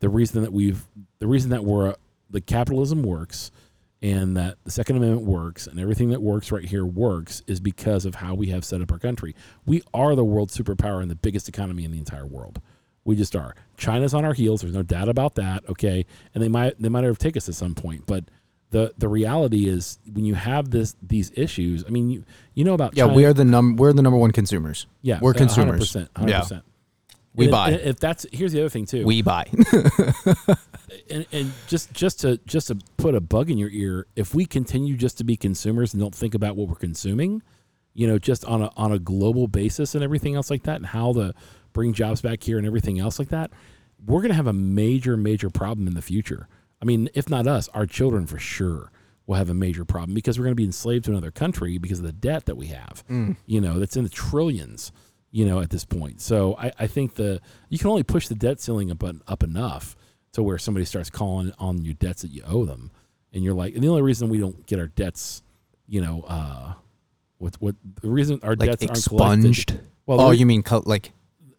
the 0.00 0.08
reason 0.08 0.42
that 0.42 0.52
we've 0.52 0.84
the 1.18 1.26
reason 1.26 1.50
that 1.50 1.64
we're 1.64 1.94
the 2.28 2.40
capitalism 2.40 3.02
works 3.02 3.50
and 4.02 4.36
that 4.36 4.56
the 4.64 4.70
Second 4.70 4.96
Amendment 4.96 5.26
works 5.26 5.66
and 5.66 5.78
everything 5.78 6.10
that 6.10 6.22
works 6.22 6.50
right 6.50 6.64
here 6.64 6.86
works 6.86 7.42
is 7.46 7.60
because 7.60 8.06
of 8.06 8.14
how 8.14 8.34
we 8.34 8.46
have 8.48 8.64
set 8.64 8.80
up 8.80 8.90
our 8.90 8.98
country. 8.98 9.34
We 9.66 9.82
are 9.92 10.14
the 10.14 10.24
world 10.24 10.50
superpower 10.50 11.02
and 11.02 11.10
the 11.10 11.16
biggest 11.16 11.48
economy 11.48 11.84
in 11.84 11.92
the 11.92 11.98
entire 11.98 12.26
world. 12.26 12.60
We 13.04 13.16
just 13.16 13.36
are. 13.36 13.54
China's 13.76 14.14
on 14.14 14.24
our 14.24 14.34
heels. 14.34 14.62
There's 14.62 14.74
no 14.74 14.82
doubt 14.82 15.08
about 15.08 15.34
that. 15.34 15.68
Okay, 15.68 16.06
and 16.34 16.42
they 16.42 16.48
might 16.48 16.80
they 16.80 16.88
might 16.88 17.04
overtake 17.04 17.36
us 17.36 17.48
at 17.48 17.54
some 17.54 17.74
point, 17.74 18.06
but 18.06 18.24
the 18.70 18.94
the 18.98 19.08
reality 19.08 19.68
is 19.68 19.98
when 20.12 20.24
you 20.24 20.34
have 20.34 20.70
this 20.70 20.96
these 21.02 21.32
issues. 21.34 21.84
I 21.86 21.90
mean, 21.90 22.10
you 22.10 22.24
you 22.54 22.64
know 22.64 22.74
about 22.74 22.96
yeah, 22.96 23.04
China, 23.04 23.14
we 23.16 23.24
are 23.24 23.32
the 23.32 23.44
num 23.44 23.76
we're 23.76 23.92
the 23.92 24.02
number 24.02 24.18
one 24.18 24.30
consumers. 24.30 24.86
yeah 25.02 25.18
we're 25.20 25.34
consumers. 25.34 25.92
100%, 25.92 26.08
100%. 26.10 26.62
We 27.34 27.46
And- 27.46 27.52
buy. 27.52 27.70
If 27.72 28.00
that's 28.00 28.26
here's 28.32 28.52
the 28.52 28.60
other 28.60 28.68
thing 28.68 28.86
too. 28.86 29.04
We 29.06 29.22
buy. 29.22 29.46
and, 31.10 31.26
and 31.32 31.52
just 31.68 31.92
just 31.92 32.20
to 32.20 32.38
just 32.46 32.68
to 32.68 32.78
put 32.96 33.14
a 33.14 33.20
bug 33.20 33.50
in 33.50 33.58
your 33.58 33.70
ear, 33.70 34.06
if 34.16 34.34
we 34.34 34.46
continue 34.46 34.96
just 34.96 35.18
to 35.18 35.24
be 35.24 35.36
consumers 35.36 35.94
and 35.94 36.00
don't 36.02 36.14
think 36.14 36.34
about 36.34 36.56
what 36.56 36.68
we're 36.68 36.74
consuming, 36.74 37.42
you 37.94 38.06
know, 38.06 38.18
just 38.18 38.44
on 38.44 38.62
a 38.62 38.70
on 38.76 38.92
a 38.92 38.98
global 38.98 39.46
basis 39.46 39.94
and 39.94 40.02
everything 40.02 40.34
else 40.34 40.50
like 40.50 40.64
that, 40.64 40.76
and 40.76 40.86
how 40.86 41.12
to 41.12 41.32
bring 41.72 41.92
jobs 41.92 42.20
back 42.20 42.42
here 42.42 42.58
and 42.58 42.66
everything 42.66 42.98
else 42.98 43.18
like 43.18 43.28
that, 43.28 43.50
we're 44.04 44.20
going 44.20 44.30
to 44.30 44.34
have 44.36 44.48
a 44.48 44.52
major 44.52 45.16
major 45.16 45.50
problem 45.50 45.86
in 45.86 45.94
the 45.94 46.02
future. 46.02 46.48
I 46.80 46.84
mean, 46.84 47.08
if 47.14 47.28
not 47.28 47.46
us, 47.46 47.68
our 47.68 47.86
children 47.86 48.26
for 48.26 48.38
sure 48.38 48.90
will 49.26 49.36
have 49.36 49.50
a 49.50 49.54
major 49.54 49.84
problem 49.84 50.14
because 50.14 50.38
we're 50.38 50.44
going 50.44 50.52
to 50.52 50.60
be 50.60 50.64
enslaved 50.64 51.04
to 51.04 51.10
another 51.12 51.30
country 51.30 51.78
because 51.78 51.98
of 52.00 52.04
the 52.04 52.12
debt 52.12 52.46
that 52.46 52.56
we 52.56 52.66
have. 52.66 53.04
You 53.46 53.60
know, 53.60 53.78
that's 53.78 53.96
in 53.96 54.02
the 54.04 54.10
trillions. 54.10 54.92
You 55.32 55.44
know, 55.46 55.60
at 55.60 55.70
this 55.70 55.84
point, 55.84 56.20
so 56.20 56.56
I, 56.58 56.72
I 56.76 56.86
think 56.88 57.14
the 57.14 57.40
you 57.68 57.78
can 57.78 57.86
only 57.88 58.02
push 58.02 58.26
the 58.26 58.34
debt 58.34 58.58
ceiling 58.60 58.90
up 58.90 59.04
up 59.28 59.44
enough 59.44 59.94
to 60.32 60.42
where 60.42 60.58
somebody 60.58 60.84
starts 60.84 61.08
calling 61.08 61.52
on 61.56 61.84
your 61.84 61.94
debts 61.94 62.22
that 62.22 62.32
you 62.32 62.42
owe 62.44 62.64
them, 62.64 62.90
and 63.32 63.44
you're 63.44 63.54
like, 63.54 63.74
and 63.74 63.84
the 63.84 63.88
only 63.88 64.02
reason 64.02 64.28
we 64.28 64.38
don't 64.38 64.66
get 64.66 64.80
our 64.80 64.88
debts, 64.88 65.44
you 65.86 66.00
know, 66.00 66.24
uh, 66.26 66.72
what 67.38 67.54
what 67.60 67.76
the 68.02 68.10
reason 68.10 68.40
our 68.42 68.56
like 68.56 68.70
debts 68.70 68.82
aren't 68.82 68.98
expunged. 68.98 69.78
Well, 70.06 70.20
oh, 70.20 70.30
re- 70.30 70.36
you 70.36 70.46
mean 70.46 70.64
like 70.84 71.12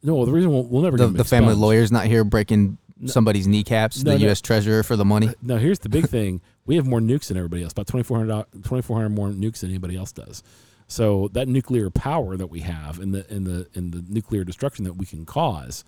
no, 0.04 0.26
the 0.26 0.32
reason 0.32 0.52
we'll, 0.52 0.64
we'll 0.64 0.82
never 0.82 0.98
the, 0.98 1.08
get 1.08 1.18
the 1.18 1.24
family 1.24 1.54
lawyer's 1.54 1.92
not 1.92 2.08
here 2.08 2.24
breaking 2.24 2.78
somebody's 3.08 3.48
kneecaps, 3.48 4.04
No, 4.04 4.12
the 4.14 4.20
no. 4.20 4.26
U.S. 4.26 4.42
Treasurer 4.42 4.84
for 4.84 4.96
the 4.96 5.06
money? 5.06 5.30
No, 5.42 5.58
here's 5.58 5.80
the 5.80 5.90
big 5.90 6.08
thing: 6.08 6.42
we 6.66 6.76
have 6.76 6.86
more 6.86 7.00
nukes 7.00 7.28
than 7.28 7.38
everybody 7.38 7.64
else. 7.64 7.72
About 7.72 7.88
2,400 7.88 8.46
2,400 8.64 9.10
more 9.10 9.30
nukes 9.30 9.60
than 9.62 9.70
anybody 9.70 9.96
else 9.98 10.12
does. 10.12 10.44
So 10.88 11.30
that 11.34 11.48
nuclear 11.48 11.90
power 11.90 12.36
that 12.36 12.48
we 12.48 12.60
have 12.62 13.00
and 13.00 13.14
the 13.14 13.34
in 13.34 13.46
the 13.46 13.68
in 13.74 13.92
the 13.92 14.04
nuclear 14.08 14.44
destruction 14.44 14.84
that 14.86 14.94
we 14.94 15.06
can 15.06 15.26
cause, 15.26 15.84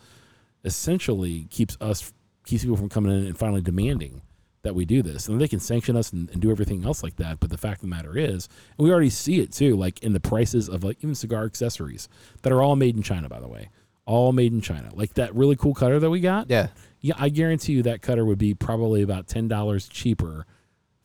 essentially 0.64 1.48
keeps 1.50 1.78
us 1.82 2.14
keeps 2.46 2.64
people 2.64 2.78
from 2.78 2.90
coming 2.90 3.12
in 3.12 3.26
and 3.26 3.38
finally 3.38 3.62
demanding 3.62 4.22
that 4.64 4.76
we 4.76 4.86
do 4.86 5.02
this. 5.02 5.28
And 5.28 5.40
they 5.40 5.48
can 5.48 5.60
sanction 5.60 5.96
us 5.98 6.12
and, 6.14 6.30
and 6.30 6.42
do 6.42 6.50
everything 6.52 6.86
else 6.86 7.04
like 7.04 7.18
that. 7.18 7.40
But 7.40 7.50
the 7.50 7.58
fact 7.58 7.78
of 7.84 7.90
the 7.90 7.96
matter 7.96 8.18
is, 8.18 8.48
and 8.78 8.86
we 8.86 8.92
already 8.92 9.10
see 9.10 9.40
it 9.42 9.52
too, 9.52 9.76
like 9.76 10.02
in 10.02 10.14
the 10.14 10.20
prices 10.20 10.70
of 10.70 10.84
like 10.84 10.98
even 11.00 11.16
cigar 11.16 11.44
accessories 11.46 12.08
that 12.42 12.54
are 12.54 12.62
all 12.62 12.76
made 12.76 12.96
in 12.96 13.04
China, 13.04 13.28
by 13.28 13.40
the 13.42 13.48
way, 13.48 13.70
all 14.06 14.32
made 14.32 14.54
in 14.54 14.62
China. 14.62 14.90
Like 14.94 15.16
that 15.16 15.36
really 15.36 15.56
cool 15.58 15.74
cutter 15.74 16.00
that 16.00 16.10
we 16.10 16.22
got. 16.22 16.50
Yeah. 16.50 16.68
Yeah, 17.06 17.16
I 17.18 17.28
guarantee 17.30 17.74
you 17.74 17.84
that 17.84 18.02
cutter 18.02 18.24
would 18.26 18.38
be 18.40 18.54
probably 18.56 19.02
about 19.04 19.28
ten 19.28 19.48
dollars 19.50 19.88
cheaper 19.90 20.46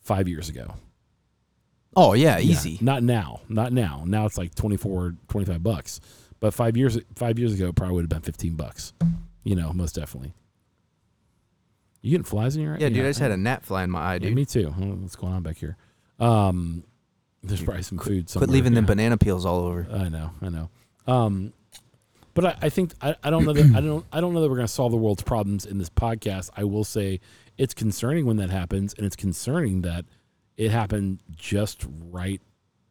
five 0.01 0.29
years 0.29 0.49
ago. 0.49 0.75
Oh 1.97 2.13
yeah, 2.15 2.39
Yeah, 2.39 2.53
easy. 2.53 2.79
not 2.81 3.03
now. 3.03 3.41
Not 3.49 3.73
now. 3.73 4.05
Now 4.07 4.25
it's 4.25 4.39
like 4.39 4.55
24, 4.55 5.17
25 5.29 5.63
bucks. 5.63 6.01
But 6.39 6.55
five 6.55 6.77
years 6.77 6.97
five 7.17 7.37
years 7.39 7.53
ago 7.53 7.67
it 7.69 7.75
probably 7.75 7.97
would 7.97 8.03
have 8.05 8.09
been 8.11 8.21
fifteen 8.23 8.55
bucks. 8.55 8.93
You 9.43 9.57
know, 9.57 9.73
most 9.73 9.97
definitely. 9.97 10.35
You 12.01 12.13
getting 12.13 12.25
flies 12.25 12.55
in 12.55 12.63
your 12.63 12.75
eye? 12.75 12.79
Yeah, 12.79 12.91
dude, 12.91 13.05
I 13.05 13.09
just 13.09 13.19
had 13.19 13.33
a 13.33 13.37
gnat 13.37 13.65
fly 13.65 13.83
in 13.83 13.91
my 13.91 14.01
eye, 14.01 14.13
Yeah, 14.15 14.19
dude. 14.21 14.35
me 14.37 14.45
too. 14.45 14.73
I 14.77 14.85
what's 14.85 15.17
going 15.17 15.33
on 15.33 15.43
back 15.43 15.57
here? 15.57 15.77
Um, 16.21 16.85
there's 17.43 17.63
probably 17.63 17.83
some 17.83 17.99
food. 17.99 18.31
Somewhere. 18.31 18.47
Quit 18.47 18.55
leaving 18.55 18.75
them 18.75 18.87
banana 18.87 19.17
peels 19.19 19.45
all 19.45 19.59
over. 19.65 19.87
I 19.93 20.09
know, 20.09 20.31
I 20.41 20.49
know. 20.49 20.71
Um, 21.09 21.53
but 22.35 22.45
I, 22.45 22.57
I 22.63 22.69
think 22.69 22.93
I, 23.01 23.17
I 23.23 23.31
don't 23.31 23.45
know 23.45 23.53
that 23.53 23.77
I 23.77 23.81
don't 23.81 24.05
I 24.13 24.21
don't 24.21 24.35
know 24.35 24.41
that 24.41 24.49
we're 24.49 24.57
going 24.57 24.67
to 24.67 24.73
solve 24.73 24.93
the 24.93 24.99
world's 24.99 25.23
problems 25.23 25.67
in 25.67 25.79
this 25.79 25.91
podcast. 25.91 26.51
I 26.57 26.65
will 26.65 26.85
say 26.85 27.21
it's 27.57 27.75
concerning 27.75 28.27
when 28.27 28.37
that 28.39 28.51
happens, 28.51 28.95
and 28.95 29.05
it's 29.05 29.17
concerning 29.17 29.83
that 29.83 30.05
it 30.57 30.71
happened 30.71 31.21
just 31.35 31.87
right 32.11 32.41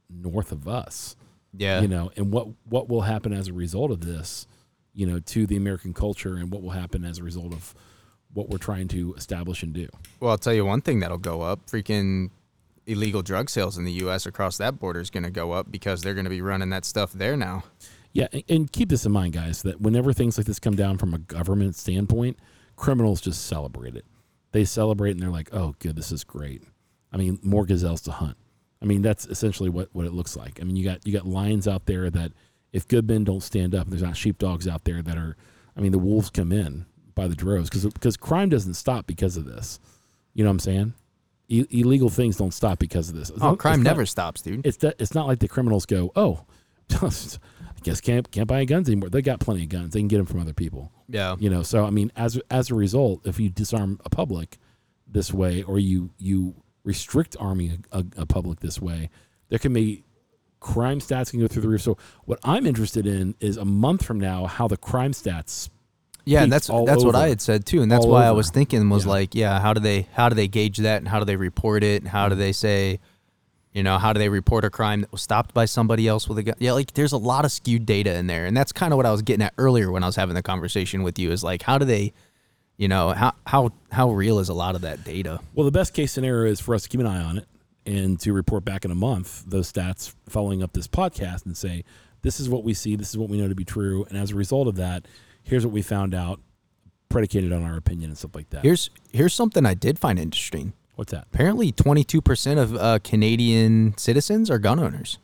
north 0.10 0.52
of 0.52 0.68
us. 0.68 1.16
Yeah. 1.54 1.82
You 1.82 1.88
know, 1.88 2.12
and 2.16 2.32
what 2.32 2.48
what 2.66 2.90
will 2.90 3.02
happen 3.02 3.34
as 3.34 3.48
a 3.48 3.54
result 3.54 3.92
of 3.92 4.02
this, 4.02 4.48
you 4.94 5.06
know, 5.06 5.20
to 5.20 5.48
the 5.48 5.58
American 5.58 5.94
culture, 5.94 6.36
and 6.36 6.52
what 6.52 6.62
will 6.62 6.72
happen 6.72 7.06
as 7.06 7.20
a 7.20 7.24
result 7.24 7.54
of 7.54 7.74
what 8.34 8.50
we're 8.50 8.58
trying 8.58 8.88
to 8.90 9.14
establish 9.16 9.64
and 9.64 9.74
do. 9.74 9.88
Well, 10.20 10.32
I'll 10.32 10.38
tell 10.38 10.54
you 10.54 10.66
one 10.66 10.82
thing 10.82 11.00
that'll 11.00 11.18
go 11.18 11.42
up. 11.42 11.66
Freaking 11.68 12.30
illegal 12.86 13.22
drug 13.22 13.50
sales 13.50 13.78
in 13.78 13.86
the 13.86 13.92
U.S. 13.94 14.26
across 14.26 14.58
that 14.58 14.80
border 14.80 15.00
is 15.00 15.10
going 15.10 15.24
to 15.24 15.30
go 15.30 15.52
up 15.52 15.72
because 15.72 16.02
they're 16.02 16.14
going 16.14 16.26
to 16.26 16.30
be 16.30 16.42
running 16.42 16.70
that 16.70 16.86
stuff 16.86 17.14
there 17.14 17.36
now. 17.36 17.64
Yeah, 18.18 18.28
and, 18.50 18.72
keep 18.72 18.90
this 18.90 19.06
in 19.06 19.12
mind, 19.12 19.34
guys, 19.34 19.62
that 19.62 19.80
whenever 19.80 20.12
things 20.12 20.40
like 20.40 20.48
this 20.48 20.60
come 20.60 20.76
down 20.76 20.98
from 20.98 21.14
a 21.14 21.20
government 21.20 21.76
standpoint, 21.76 22.40
criminals 22.76 23.22
just 23.22 23.46
celebrate 23.46 23.96
it. 23.96 24.06
They 24.54 24.66
celebrate 24.66 25.12
and 25.12 25.20
they're 25.20 25.30
like, 25.30 25.54
"Oh, 25.54 25.76
good, 25.78 25.96
this 25.96 26.12
is 26.12 26.24
great." 26.24 26.64
I 27.12 27.18
mean, 27.18 27.38
more 27.44 27.64
gazelles 27.64 28.02
to 28.02 28.12
hunt. 28.12 28.36
I 28.82 28.86
mean, 28.86 29.04
that's 29.04 29.28
essentially 29.28 29.70
what, 29.70 29.90
what 29.94 30.08
it 30.08 30.14
looks 30.14 30.36
like. 30.36 30.60
I 30.60 30.64
mean, 30.64 30.76
you 30.76 30.84
got 30.84 31.06
you 31.06 31.14
got 31.14 31.28
lions 31.28 31.68
out 31.68 31.86
there 31.86 32.10
that 32.10 32.32
if 32.74 32.88
good 32.88 33.08
men 33.08 33.24
don't 33.24 33.44
stand 33.44 33.76
up, 33.76 33.88
there's 33.88 34.02
not 34.02 34.18
sheepdogs 34.18 34.68
out 34.68 34.84
there 34.86 35.04
that 35.04 35.16
are. 35.16 35.38
I 35.76 35.82
mean, 35.82 35.92
the 35.92 36.00
wolves 36.00 36.32
come 36.32 36.52
in 36.52 36.88
by 37.14 37.28
the 37.28 37.36
droves 37.36 37.70
because 37.70 37.86
because 37.86 38.18
crime 38.18 38.50
doesn't 38.50 38.74
stop 38.74 39.06
because 39.06 39.38
of 39.38 39.46
this. 39.46 39.80
You 40.34 40.44
know 40.44 40.50
what 40.50 40.54
I'm 40.54 40.60
saying? 40.60 40.94
I, 41.52 41.68
illegal 41.70 42.10
things 42.10 42.38
don't 42.38 42.54
stop 42.54 42.80
because 42.80 43.10
of 43.10 43.16
this. 43.16 43.32
Oh, 43.40 43.56
crime 43.56 43.84
not- 43.84 43.92
never 43.92 44.08
stops, 44.08 44.42
dude. 44.42 44.66
it's 44.66 44.78
that 44.78 44.96
it's 44.98 45.14
not 45.14 45.28
like 45.28 45.38
the 45.38 45.48
criminals 45.48 45.86
go, 45.86 46.12
oh, 46.16 46.46
guess 47.90 48.02
can't 48.02 48.30
can't 48.32 48.48
buy 48.48 48.64
guns 48.66 48.88
anymore. 48.88 49.10
They 49.10 49.22
got 49.22 49.40
plenty 49.40 49.64
of 49.64 49.70
guns. 49.70 49.94
They 49.94 50.00
can 50.00 50.08
get 50.08 50.18
them 50.18 50.26
from 50.26 50.40
other 50.40 50.54
people. 50.54 50.92
yeah. 51.08 51.36
You 51.40 51.50
know, 51.50 51.64
so 51.64 51.86
I 51.86 51.90
mean, 51.90 52.12
as 52.16 52.40
as 52.52 52.70
a 52.70 52.76
result, 52.76 53.26
if 53.26 53.40
you 53.40 53.50
disarm 53.50 54.00
a 54.06 54.10
public 54.10 54.58
this 55.08 55.34
way, 55.34 55.64
or 55.64 55.80
you 55.80 56.12
you 56.18 56.56
restrict 56.84 57.36
arming 57.40 57.86
a, 57.92 58.00
a, 58.00 58.06
a 58.18 58.26
public 58.26 58.60
this 58.60 58.82
way, 58.82 59.10
there 59.50 59.60
can 59.60 59.74
be 59.74 60.04
crime 60.60 61.00
stats 61.00 61.32
can 61.32 61.40
go 61.40 61.48
through 61.48 61.62
the 61.62 61.70
roof. 61.70 61.82
So 61.82 61.98
what 62.26 62.40
I'm 62.44 62.66
interested 62.66 63.06
in 63.06 63.36
is 63.40 63.58
a 63.58 63.66
month 63.66 64.04
from 64.04 64.20
now 64.20 64.46
how 64.46 64.68
the 64.68 64.78
crime 64.78 65.12
stats. 65.12 65.70
Yeah, 66.26 66.44
and 66.44 66.52
that's 66.52 66.68
that's 66.68 67.06
what 67.06 67.16
I 67.16 67.30
had 67.30 67.40
said 67.40 67.66
too, 67.66 67.82
and 67.82 67.90
that's 67.90 68.06
why 68.06 68.26
I 68.26 68.32
was 68.32 68.50
thinking 68.50 68.90
was 68.90 69.06
Yeah. 69.06 69.12
like, 69.12 69.34
yeah, 69.34 69.62
how 69.62 69.74
do 69.74 69.80
they 69.80 70.08
how 70.14 70.28
do 70.28 70.36
they 70.36 70.50
gauge 70.50 70.78
that, 70.80 70.98
and 70.98 71.08
how 71.08 71.20
do 71.20 71.26
they 71.26 71.38
report 71.38 71.86
it, 71.86 72.02
and 72.02 72.10
how 72.10 72.28
do 72.28 72.34
mm-hmm. 72.34 72.42
they 72.42 72.52
say, 72.52 73.00
you 73.78 73.84
know, 73.84 74.00
how 74.00 74.12
do 74.12 74.18
they 74.18 74.28
report 74.28 74.66
a 74.66 74.72
crime 74.72 75.02
that 75.02 75.12
was 75.12 75.22
stopped 75.22 75.54
by 75.54 75.66
somebody 75.66 76.08
else 76.08 76.28
with 76.28 76.40
a 76.40 76.44
gun? 76.44 76.56
Yeah, 76.58 76.72
like 76.72 76.96
there's 76.96 77.12
a 77.12 77.18
lot 77.18 77.46
of 77.46 77.52
skewed 77.52 77.86
data 77.86 78.16
in 78.16 78.26
there, 78.26 78.48
and 78.48 78.58
that's 78.58 78.72
kind 78.72 78.92
of 78.92 78.98
what 78.98 79.06
I 79.06 79.12
was 79.12 79.22
getting 79.22 79.44
at 79.44 79.54
earlier 79.60 79.92
when 79.92 80.02
I 80.02 80.08
was 80.08 80.16
having 80.16 80.34
the 80.34 80.42
conversation 80.42 81.04
with 81.04 81.20
you. 81.20 81.32
Is 81.32 81.44
like, 81.44 81.62
how 81.62 81.78
do 81.78 81.86
they, 81.86 82.12
you 82.78 82.88
know, 82.88 83.12
how 83.12 83.34
how 83.46 83.72
how 83.92 84.10
real 84.10 84.40
is 84.40 84.50
a 84.50 84.56
lot 84.56 84.74
of 84.74 84.82
that 84.82 85.04
data? 85.04 85.40
Well, 85.54 85.64
the 85.64 85.72
best 85.72 85.94
case 85.94 86.12
scenario 86.12 86.52
is 86.52 86.60
for 86.60 86.74
us 86.74 86.82
to 86.84 86.90
keep 86.90 87.00
an 87.02 87.06
eye 87.06 87.22
on 87.22 87.38
it 87.38 87.48
and 87.86 88.20
to 88.22 88.34
report 88.34 88.66
back 88.66 88.84
in 88.84 88.90
a 88.90 88.96
month 88.96 89.44
those 89.46 89.72
stats 89.72 90.16
following 90.28 90.64
up 90.64 90.74
this 90.74 90.88
podcast 90.88 91.46
and 91.46 91.56
say, 91.56 91.84
this 92.24 92.40
is 92.40 92.50
what 92.50 92.64
we 92.64 92.74
see, 92.74 92.96
this 92.96 93.12
is 93.12 93.18
what 93.20 93.30
we 93.30 93.38
know 93.38 93.48
to 93.48 93.54
be 93.54 93.64
true. 93.64 94.08
And 94.10 94.18
as 94.18 94.32
a 94.32 94.36
result 94.36 94.68
of 94.68 94.78
that, 94.78 95.08
here's 95.44 95.64
what 95.64 95.72
we 95.72 95.84
found 95.84 96.16
out, 96.16 96.40
predicated 97.10 97.54
on 97.54 97.62
our 97.62 97.78
opinion 97.78 98.10
and 98.10 98.18
stuff 98.18 98.34
like 98.34 98.50
that. 98.50 98.64
Here's 98.64 98.90
here's 99.14 99.36
something 99.36 99.68
I 99.68 99.76
did 99.76 100.00
find 100.00 100.18
interesting. 100.18 100.74
What's 100.98 101.12
that? 101.12 101.28
Apparently, 101.34 101.72
22% 101.72 102.58
of 102.58 102.76
uh, 102.76 103.00
Canadian 103.04 103.96
citizens 103.98 104.50
are 104.52 104.58
gun 104.60 104.80
owners. 104.80 105.20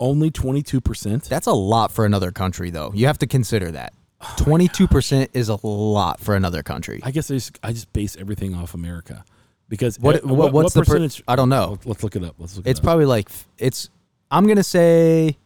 Only 0.00 0.30
22%? 0.30 1.28
That's 1.28 1.46
a 1.46 1.52
lot 1.52 1.92
for 1.92 2.04
another 2.04 2.32
country, 2.32 2.70
though. 2.70 2.90
You 2.94 3.06
have 3.06 3.18
to 3.18 3.26
consider 3.26 3.70
that. 3.70 3.92
22% 4.20 5.28
is 5.34 5.48
a 5.48 5.64
lot 5.66 6.18
for 6.18 6.34
another 6.34 6.62
country. 6.64 7.00
I 7.04 7.12
guess 7.12 7.30
I 7.30 7.34
just, 7.34 7.58
I 7.62 7.72
just 7.72 7.92
base 7.92 8.16
everything 8.16 8.54
off 8.56 8.74
America. 8.74 9.24
Because 9.68 9.98
What, 10.00 10.16
uh, 10.24 10.26
what, 10.34 10.52
what's 10.52 10.74
the 10.74 10.80
per- 10.80 10.84
percentage? 10.86 11.22
I 11.28 11.36
don't 11.36 11.48
know. 11.48 11.78
Let's- 11.84 12.02
look 12.02 12.16
it 12.16 12.24
up. 12.24 12.34
Let's 12.38 12.56
look 12.56 12.66
It's 12.66 12.78
it 12.78 12.82
up. 12.82 12.84
probably 12.84 13.06
like 13.06 13.28
it's. 13.58 13.88
I'm 14.30 14.46
gonna 14.46 14.62
say 14.64 15.36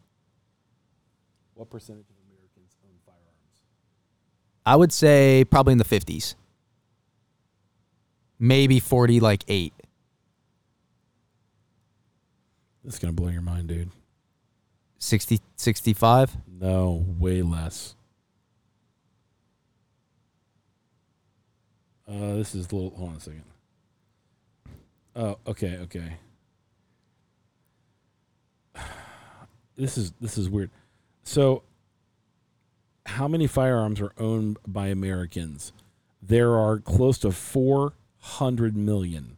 what 1.55 1.69
percentage 1.71 2.07
of 2.09 2.17
Americans 2.27 2.77
own 2.85 2.97
firearms? 3.05 3.63
I 4.65 4.77
would 4.77 4.93
say 4.93 5.45
probably 5.51 5.73
in 5.73 5.79
the 5.79 5.85
50s, 5.85 6.35
maybe 8.39 8.81
40, 8.81 9.21
like 9.21 9.45
eight. 9.49 9.73
This 12.85 12.95
is 12.95 13.01
going 13.01 13.15
to 13.15 13.21
blow 13.21 13.31
your 13.31 13.43
mind, 13.43 13.69
dude. 13.69 13.91
60, 14.99 15.41
65. 15.57 16.37
No, 16.47 17.05
way 17.19 17.43
less. 17.43 17.97
Uh, 22.09 22.35
this 22.37 22.55
is 22.55 22.71
a 22.71 22.75
little. 22.75 22.91
Hold 22.91 23.11
on 23.11 23.17
a 23.17 23.21
second. 23.21 23.45
Oh, 25.17 25.39
okay, 25.47 25.79
okay. 25.79 26.17
This 29.79 29.99
is 29.99 30.13
this 30.23 30.39
is 30.39 30.49
weird. 30.49 30.71
So, 31.23 31.63
how 33.05 33.29
many 33.29 33.47
firearms 33.47 34.01
are 34.01 34.13
owned 34.17 34.57
by 34.67 34.87
Americans? 34.87 35.75
There 36.23 36.57
are 36.57 36.79
close 36.79 37.19
to 37.19 37.31
four 37.31 37.93
hundred 38.27 38.77
million. 38.77 39.37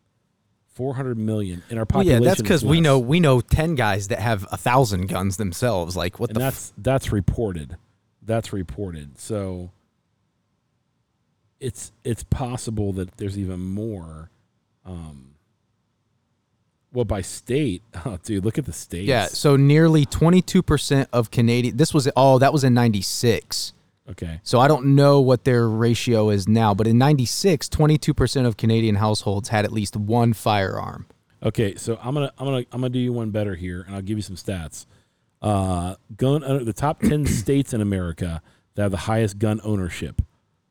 Four 0.75 0.95
hundred 0.95 1.19
million 1.19 1.63
in 1.71 1.77
our 1.77 1.83
Well, 1.83 1.87
population. 1.87 2.23
yeah, 2.23 2.29
that's 2.29 2.41
because 2.41 2.65
we 2.65 2.81
know 2.81 2.99
we 3.01 3.19
know 3.21 3.41
10 3.41 3.75
guys 3.75 4.09
that 4.09 4.21
have 4.21 4.47
a 4.53 4.57
thousand 4.57 5.09
guns 5.09 5.37
themselves. 5.37 5.97
Like 5.97 6.21
what 6.21 6.31
and 6.31 6.37
the? 6.37 6.41
that's 6.41 6.73
that's 6.79 7.11
reported. 7.13 7.77
That's 8.23 8.53
reported. 8.53 9.19
So 9.19 9.71
it's 11.61 11.91
it's 12.05 12.23
possible 12.23 12.93
that 12.95 13.17
there's 13.17 13.37
even 13.39 13.61
more. 13.61 14.31
Um, 14.85 15.35
well, 16.93 17.05
by 17.05 17.21
state, 17.23 17.83
oh, 18.07 18.19
dude, 18.23 18.45
look 18.45 18.57
at 18.59 18.65
the 18.65 18.73
states. 18.73 19.09
yeah. 19.09 19.27
So 19.27 19.57
nearly 19.57 20.07
22% 20.07 21.07
of 21.13 21.31
Canadian. 21.31 21.77
This 21.77 21.93
was 21.93 22.09
oh 22.17 22.39
that 22.39 22.53
was 22.53 22.63
in 22.65 22.73
96. 22.75 23.73
Okay. 24.11 24.41
So 24.43 24.59
I 24.61 24.69
don't 24.69 24.95
know 24.95 25.21
what 25.21 25.45
their 25.45 25.69
ratio 25.69 26.31
is 26.31 26.49
now, 26.49 26.75
but 26.75 26.87
in 26.87 26.97
96, 26.99 27.69
22% 27.69 28.47
of 28.47 28.57
Canadian 28.57 28.97
households 28.97 29.51
had 29.51 29.65
at 29.65 29.73
least 29.73 29.97
one 29.97 30.33
firearm. 30.33 31.07
Okay. 31.43 31.75
So 31.75 31.99
I'm 32.03 32.15
gonna 32.15 32.33
I'm 32.39 32.47
gonna 32.47 32.65
I'm 32.73 32.81
gonna 32.81 32.89
do 32.89 32.99
you 32.99 33.13
one 33.13 33.31
better 33.31 33.55
here, 33.55 33.83
and 33.87 33.95
I'll 33.95 34.03
give 34.03 34.17
you 34.19 34.23
some 34.23 34.37
stats. 34.37 34.87
Uh, 35.41 35.95
gun 36.17 36.43
uh, 36.43 36.59
the 36.59 36.73
top 36.73 37.01
ten 37.01 37.27
states 37.27 37.73
in 37.73 37.81
America 37.81 38.43
that 38.75 38.83
have 38.83 38.91
the 38.91 38.97
highest 38.97 39.39
gun 39.39 39.61
ownership. 39.63 40.23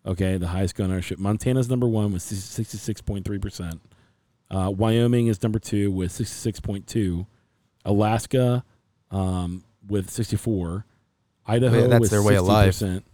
Okay, 0.06 0.38
the 0.38 0.48
highest 0.48 0.76
gun 0.76 0.90
ownership. 0.92 1.20
Montana's 1.20 1.70
number 1.70 1.88
one 1.88 2.12
with 2.12 2.22
sixty 2.22 2.78
six 2.78 3.02
point 3.02 3.24
three 3.24 3.40
percent. 3.40 3.82
Uh, 4.50 4.72
Wyoming 4.76 5.28
is 5.28 5.44
number 5.44 5.60
two 5.60 5.92
with 5.92 6.12
sixty 6.12 6.36
six 6.36 6.60
point 6.60 6.88
two. 6.88 7.28
Alaska 7.86 8.64
um, 9.12 9.64
with 9.88 10.10
sixty 10.10 10.38
four. 10.38 10.86
Idaho 11.46 11.82
Yeah, 11.82 11.88
that's 11.88 12.02
with 12.02 12.12
their 12.12 12.24
way 12.24 12.36
of 12.36 12.46
life. 12.46 12.70
percent. 12.70 13.06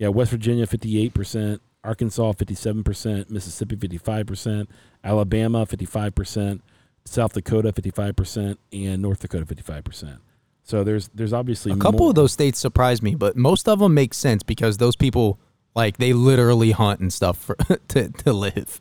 Yeah, 0.00 0.08
West 0.08 0.32
Virginia 0.32 0.66
fifty 0.66 1.00
eight 1.00 1.14
percent. 1.14 1.60
Arkansas 1.84 2.32
fifty 2.32 2.54
seven 2.56 2.82
percent. 2.82 3.30
Mississippi 3.30 3.76
fifty 3.76 3.98
five 3.98 4.26
percent. 4.26 4.68
Alabama 5.04 5.64
fifty 5.66 5.84
five 5.84 6.14
percent. 6.16 6.62
South 7.04 7.34
Dakota 7.34 7.72
fifty 7.72 7.90
five 7.90 8.16
percent, 8.16 8.58
and 8.72 9.00
North 9.02 9.20
Dakota 9.20 9.46
fifty 9.46 9.62
five 9.62 9.84
percent. 9.84 10.16
So 10.64 10.82
there's 10.84 11.08
there's 11.14 11.32
obviously 11.32 11.72
A 11.72 11.76
couple 11.76 12.00
more. 12.00 12.08
of 12.10 12.14
those 12.14 12.32
states 12.32 12.58
surprise 12.58 13.02
me, 13.02 13.14
but 13.14 13.36
most 13.36 13.68
of 13.68 13.78
them 13.78 13.94
make 13.94 14.14
sense 14.14 14.42
because 14.42 14.78
those 14.78 14.96
people 14.96 15.38
like 15.76 15.98
they 15.98 16.12
literally 16.12 16.70
hunt 16.72 17.00
and 17.00 17.12
stuff 17.12 17.36
for, 17.38 17.54
to 17.88 18.08
to 18.08 18.32
live. 18.32 18.80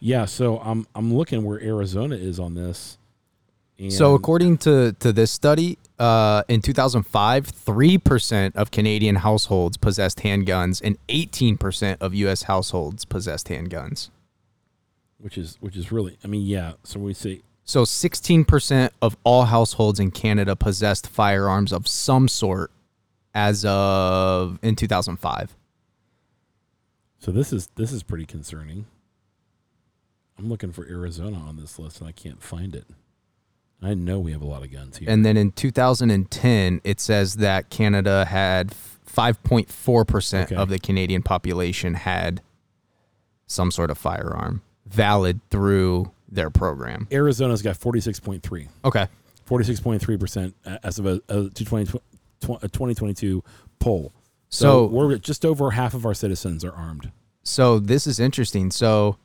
Yeah, 0.00 0.26
so 0.26 0.58
I'm 0.58 0.86
I'm 0.94 1.14
looking 1.14 1.44
where 1.44 1.62
Arizona 1.62 2.16
is 2.16 2.38
on 2.38 2.54
this. 2.54 2.98
And 3.78 3.92
So 3.92 4.14
according 4.14 4.58
to 4.58 4.92
to 5.00 5.12
this 5.12 5.30
study, 5.30 5.78
uh, 5.98 6.42
in 6.48 6.60
2005, 6.62 7.46
three 7.46 7.98
percent 7.98 8.54
of 8.56 8.70
Canadian 8.70 9.16
households 9.16 9.76
possessed 9.76 10.18
handguns, 10.18 10.80
and 10.84 10.98
18 11.08 11.56
percent 11.56 12.00
of 12.02 12.14
U.S. 12.14 12.42
households 12.44 13.04
possessed 13.04 13.48
handguns. 13.48 14.10
which 15.18 15.38
is 15.38 15.56
which 15.60 15.76
is 15.76 15.90
really 15.90 16.18
I 16.22 16.26
mean 16.26 16.42
yeah. 16.46 16.72
So 16.84 17.00
we 17.00 17.14
see 17.14 17.42
So 17.64 17.84
16 17.84 18.44
percent 18.44 18.92
of 19.00 19.16
all 19.24 19.44
households 19.44 19.98
in 19.98 20.10
Canada 20.10 20.54
possessed 20.56 21.06
firearms 21.06 21.72
of 21.72 21.88
some 21.88 22.28
sort 22.28 22.70
as 23.34 23.64
of 23.66 24.58
in 24.62 24.76
2005. 24.76 25.56
so 27.18 27.30
this 27.32 27.52
is 27.52 27.68
this 27.76 27.92
is 27.92 28.02
pretty 28.02 28.24
concerning. 28.26 28.86
I'm 30.38 30.48
looking 30.50 30.72
for 30.72 30.86
Arizona 30.86 31.38
on 31.38 31.56
this 31.56 31.78
list 31.78 32.00
and 32.00 32.08
I 32.08 32.12
can't 32.12 32.42
find 32.42 32.74
it. 32.74 32.84
I 33.82 33.94
know 33.94 34.18
we 34.18 34.32
have 34.32 34.42
a 34.42 34.46
lot 34.46 34.62
of 34.62 34.72
guns 34.72 34.96
here. 34.98 35.08
And 35.10 35.24
then 35.24 35.36
in 35.36 35.52
2010, 35.52 36.80
it 36.84 36.98
says 37.00 37.34
that 37.34 37.68
Canada 37.70 38.24
had 38.24 38.72
5.4% 39.06 40.42
Okay. 40.44 40.54
of 40.54 40.68
the 40.68 40.78
Canadian 40.78 41.22
population 41.22 41.94
had 41.94 42.42
some 43.46 43.70
sort 43.70 43.90
of 43.90 43.98
firearm 43.98 44.62
valid 44.86 45.40
through 45.50 46.10
their 46.28 46.50
program. 46.50 47.06
Arizona's 47.12 47.62
got 47.62 47.76
46.3. 47.78 48.68
Okay. 48.84 49.06
46.3% 49.48 50.54
as 50.82 50.98
of 50.98 51.06
a, 51.06 51.20
a 51.28 51.48
2022 51.50 53.44
poll. 53.78 54.12
So, 54.48 54.64
So 54.64 54.86
we're 54.86 55.18
just 55.18 55.44
over 55.44 55.70
half 55.72 55.94
of 55.94 56.04
our 56.06 56.14
citizens 56.14 56.64
are 56.64 56.72
armed. 56.72 57.10
so 57.42 57.78
this 57.78 58.06
is 58.06 58.18
interesting. 58.18 58.70
So 58.70 59.16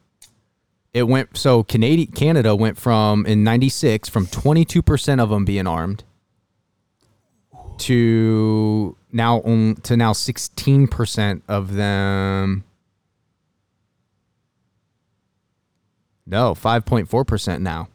it 0.93 1.03
went 1.03 1.37
so 1.37 1.63
Canadian 1.63 2.11
Canada 2.11 2.55
went 2.55 2.77
from 2.77 3.25
in 3.25 3.43
96 3.43 4.09
from 4.09 4.27
22% 4.27 5.19
of 5.19 5.29
them 5.29 5.45
being 5.45 5.67
armed 5.67 6.03
to 7.77 8.95
now 9.11 9.41
on, 9.41 9.75
to 9.83 9.97
now 9.97 10.13
16% 10.13 11.41
of 11.47 11.73
them 11.73 12.63
No, 16.27 16.53
5.4% 16.53 17.59
now. 17.59 17.89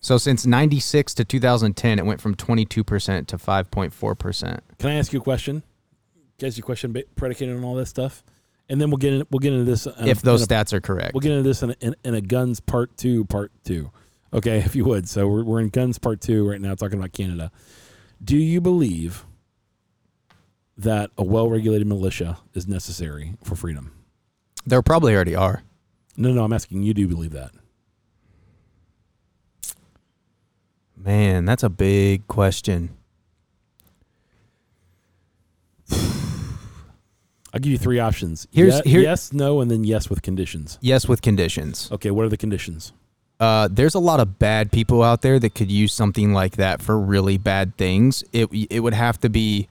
So 0.00 0.18
since 0.18 0.44
96 0.44 1.14
to 1.14 1.24
2010 1.24 1.98
it 1.98 2.06
went 2.06 2.20
from 2.20 2.34
22% 2.34 2.66
to 2.66 3.36
5.4%. 3.36 4.60
Can 4.78 4.90
I 4.90 4.94
ask 4.94 5.12
you 5.12 5.20
a 5.20 5.22
question? 5.22 5.62
Can 6.38 6.46
I 6.46 6.48
ask 6.48 6.56
you 6.58 6.62
a 6.62 6.66
question 6.66 6.96
predicated 7.14 7.56
on 7.56 7.64
all 7.64 7.74
this 7.74 7.90
stuff? 7.90 8.24
And 8.68 8.80
then 8.80 8.90
we'll 8.90 8.96
get 8.98 9.12
in, 9.12 9.26
we'll 9.30 9.40
get 9.40 9.52
into 9.52 9.64
this. 9.64 9.86
in 9.86 9.92
a- 9.98 10.06
If 10.06 10.22
those 10.22 10.42
in 10.42 10.44
a- 10.44 10.48
stats 10.54 10.72
are 10.72 10.80
correct. 10.80 11.14
We'll 11.14 11.20
get 11.20 11.32
into 11.32 11.42
this 11.42 11.62
in 11.62 11.70
a, 11.70 11.76
in, 11.80 11.94
in 12.04 12.14
a 12.14 12.20
guns 12.20 12.60
part 12.60 12.96
two, 12.96 13.24
part 13.26 13.52
two. 13.64 13.90
Okay, 14.32 14.58
if 14.64 14.74
you 14.74 14.84
would. 14.84 15.08
So 15.08 15.28
we're, 15.28 15.44
we're 15.44 15.60
in 15.60 15.68
guns 15.68 15.98
part 15.98 16.20
two 16.20 16.48
right 16.48 16.60
now, 16.60 16.74
talking 16.74 16.98
about 16.98 17.12
Canada. 17.12 17.50
Do 18.22 18.36
you 18.36 18.60
believe 18.60 19.26
that 20.76 21.10
a 21.18 21.24
well 21.24 21.48
regulated 21.48 21.86
militia 21.86 22.38
is 22.54 22.66
necessary 22.66 23.34
for 23.44 23.54
freedom? 23.54 23.92
There 24.66 24.80
probably 24.82 25.14
already 25.14 25.34
are. 25.34 25.62
No, 26.16 26.32
no, 26.32 26.42
I'm 26.44 26.52
asking 26.52 26.82
you. 26.84 26.94
Do 26.94 27.02
you 27.02 27.08
believe 27.08 27.32
that? 27.32 27.50
Man, 30.96 31.44
that's 31.44 31.62
a 31.62 31.68
big 31.68 32.26
question. 32.28 32.96
I'll 37.54 37.60
give 37.60 37.72
you 37.72 37.78
three 37.78 37.98
options. 38.00 38.46
Here's- 38.52 38.82
Ye- 38.84 38.90
here- 38.90 39.00
yes, 39.02 39.32
no, 39.32 39.60
and 39.60 39.70
then 39.70 39.84
yes 39.84 40.10
with 40.10 40.20
conditions. 40.22 40.76
Yes, 40.82 41.06
with 41.08 41.22
conditions. 41.22 41.88
Okay, 41.92 42.10
what 42.10 42.24
are 42.26 42.28
the 42.28 42.36
conditions? 42.36 42.92
Uh, 43.40 43.68
there's 43.70 43.94
a 43.94 43.98
lot 44.00 44.20
of 44.20 44.38
bad 44.38 44.70
people 44.72 45.02
out 45.02 45.22
there 45.22 45.38
that 45.38 45.54
could 45.54 45.70
use 45.70 45.92
something 45.92 46.32
like 46.32 46.56
that 46.56 46.82
for 46.82 46.98
really 46.98 47.36
bad 47.38 47.76
things. 47.76 48.24
It 48.32 48.48
it 48.70 48.80
would 48.80 48.94
have 48.94 49.20
to 49.20 49.28
be 49.28 49.68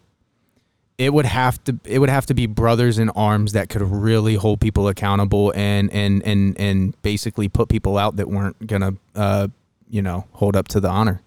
it 0.98 1.12
would 1.14 1.26
have 1.26 1.64
to 1.64 1.80
it 1.86 1.98
would 2.00 2.10
have 2.10 2.26
to 2.28 2.34
be 2.36 2.46
brothers 2.46 3.00
in 3.00 3.10
arms 3.12 3.54
that 3.54 3.68
could 3.70 3.82
really 3.82 4.36
hold 4.36 4.62
people 4.62 4.88
accountable 4.88 5.52
and 5.56 5.92
and 5.92 6.22
and 6.24 6.56
and 6.60 7.02
basically 7.02 7.48
put 7.50 7.68
people 7.68 7.98
out 7.98 8.16
that 8.18 8.30
weren't 8.30 8.68
gonna 8.68 8.94
uh 9.16 9.48
you 9.90 10.02
know 10.04 10.26
hold 10.34 10.56
up 10.56 10.68
to 10.68 10.80
the 10.80 10.90
honor. 10.90 11.22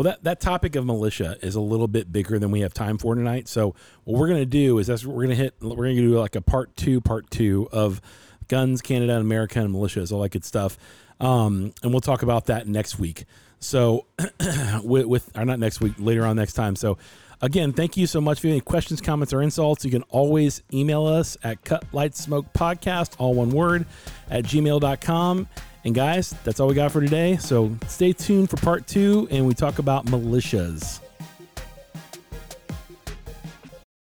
Well, 0.00 0.04
that, 0.04 0.24
that 0.24 0.40
topic 0.40 0.76
of 0.76 0.86
militia 0.86 1.36
is 1.42 1.56
a 1.56 1.60
little 1.60 1.86
bit 1.86 2.10
bigger 2.10 2.38
than 2.38 2.50
we 2.50 2.60
have 2.60 2.72
time 2.72 2.96
for 2.96 3.14
tonight. 3.14 3.48
So 3.48 3.74
what 4.04 4.18
we're 4.18 4.28
going 4.28 4.40
to 4.40 4.46
do 4.46 4.78
is 4.78 4.86
that's 4.86 5.04
what 5.04 5.14
we're 5.14 5.26
going 5.26 5.36
to 5.36 5.42
hit. 5.42 5.56
We're 5.60 5.74
going 5.74 5.96
to 5.96 6.00
do 6.00 6.18
like 6.18 6.36
a 6.36 6.40
part 6.40 6.74
two, 6.74 7.02
part 7.02 7.30
two 7.30 7.68
of 7.70 8.00
guns, 8.48 8.80
Canada, 8.80 9.12
and 9.12 9.20
America, 9.20 9.60
and 9.60 9.74
militias, 9.74 10.10
all 10.10 10.22
that 10.22 10.30
good 10.30 10.46
stuff. 10.46 10.78
Um, 11.20 11.74
and 11.82 11.92
we'll 11.92 12.00
talk 12.00 12.22
about 12.22 12.46
that 12.46 12.66
next 12.66 12.98
week. 12.98 13.26
So 13.58 14.06
with, 14.82 15.04
with 15.04 15.36
or 15.36 15.44
not 15.44 15.58
next 15.58 15.82
week, 15.82 15.92
later 15.98 16.24
on 16.24 16.34
next 16.34 16.54
time. 16.54 16.76
So 16.76 16.96
again, 17.42 17.74
thank 17.74 17.98
you 17.98 18.06
so 18.06 18.22
much. 18.22 18.38
If 18.38 18.44
you 18.44 18.50
have 18.52 18.54
any 18.54 18.60
questions, 18.62 19.02
comments, 19.02 19.34
or 19.34 19.42
insults, 19.42 19.84
you 19.84 19.90
can 19.90 20.04
always 20.04 20.62
email 20.72 21.04
us 21.04 21.36
at 21.42 21.62
cut 21.62 21.84
light 21.92 22.16
smoke 22.16 22.50
podcast, 22.54 23.16
all 23.18 23.34
one 23.34 23.50
word, 23.50 23.84
at 24.30 24.44
gmail.com. 24.44 25.46
And 25.84 25.94
guys, 25.94 26.34
that's 26.44 26.60
all 26.60 26.68
we 26.68 26.74
got 26.74 26.92
for 26.92 27.00
today. 27.00 27.36
So 27.38 27.74
stay 27.88 28.12
tuned 28.12 28.50
for 28.50 28.56
part 28.58 28.86
two, 28.86 29.26
and 29.30 29.46
we 29.46 29.54
talk 29.54 29.78
about 29.78 30.06
militias. 30.06 31.00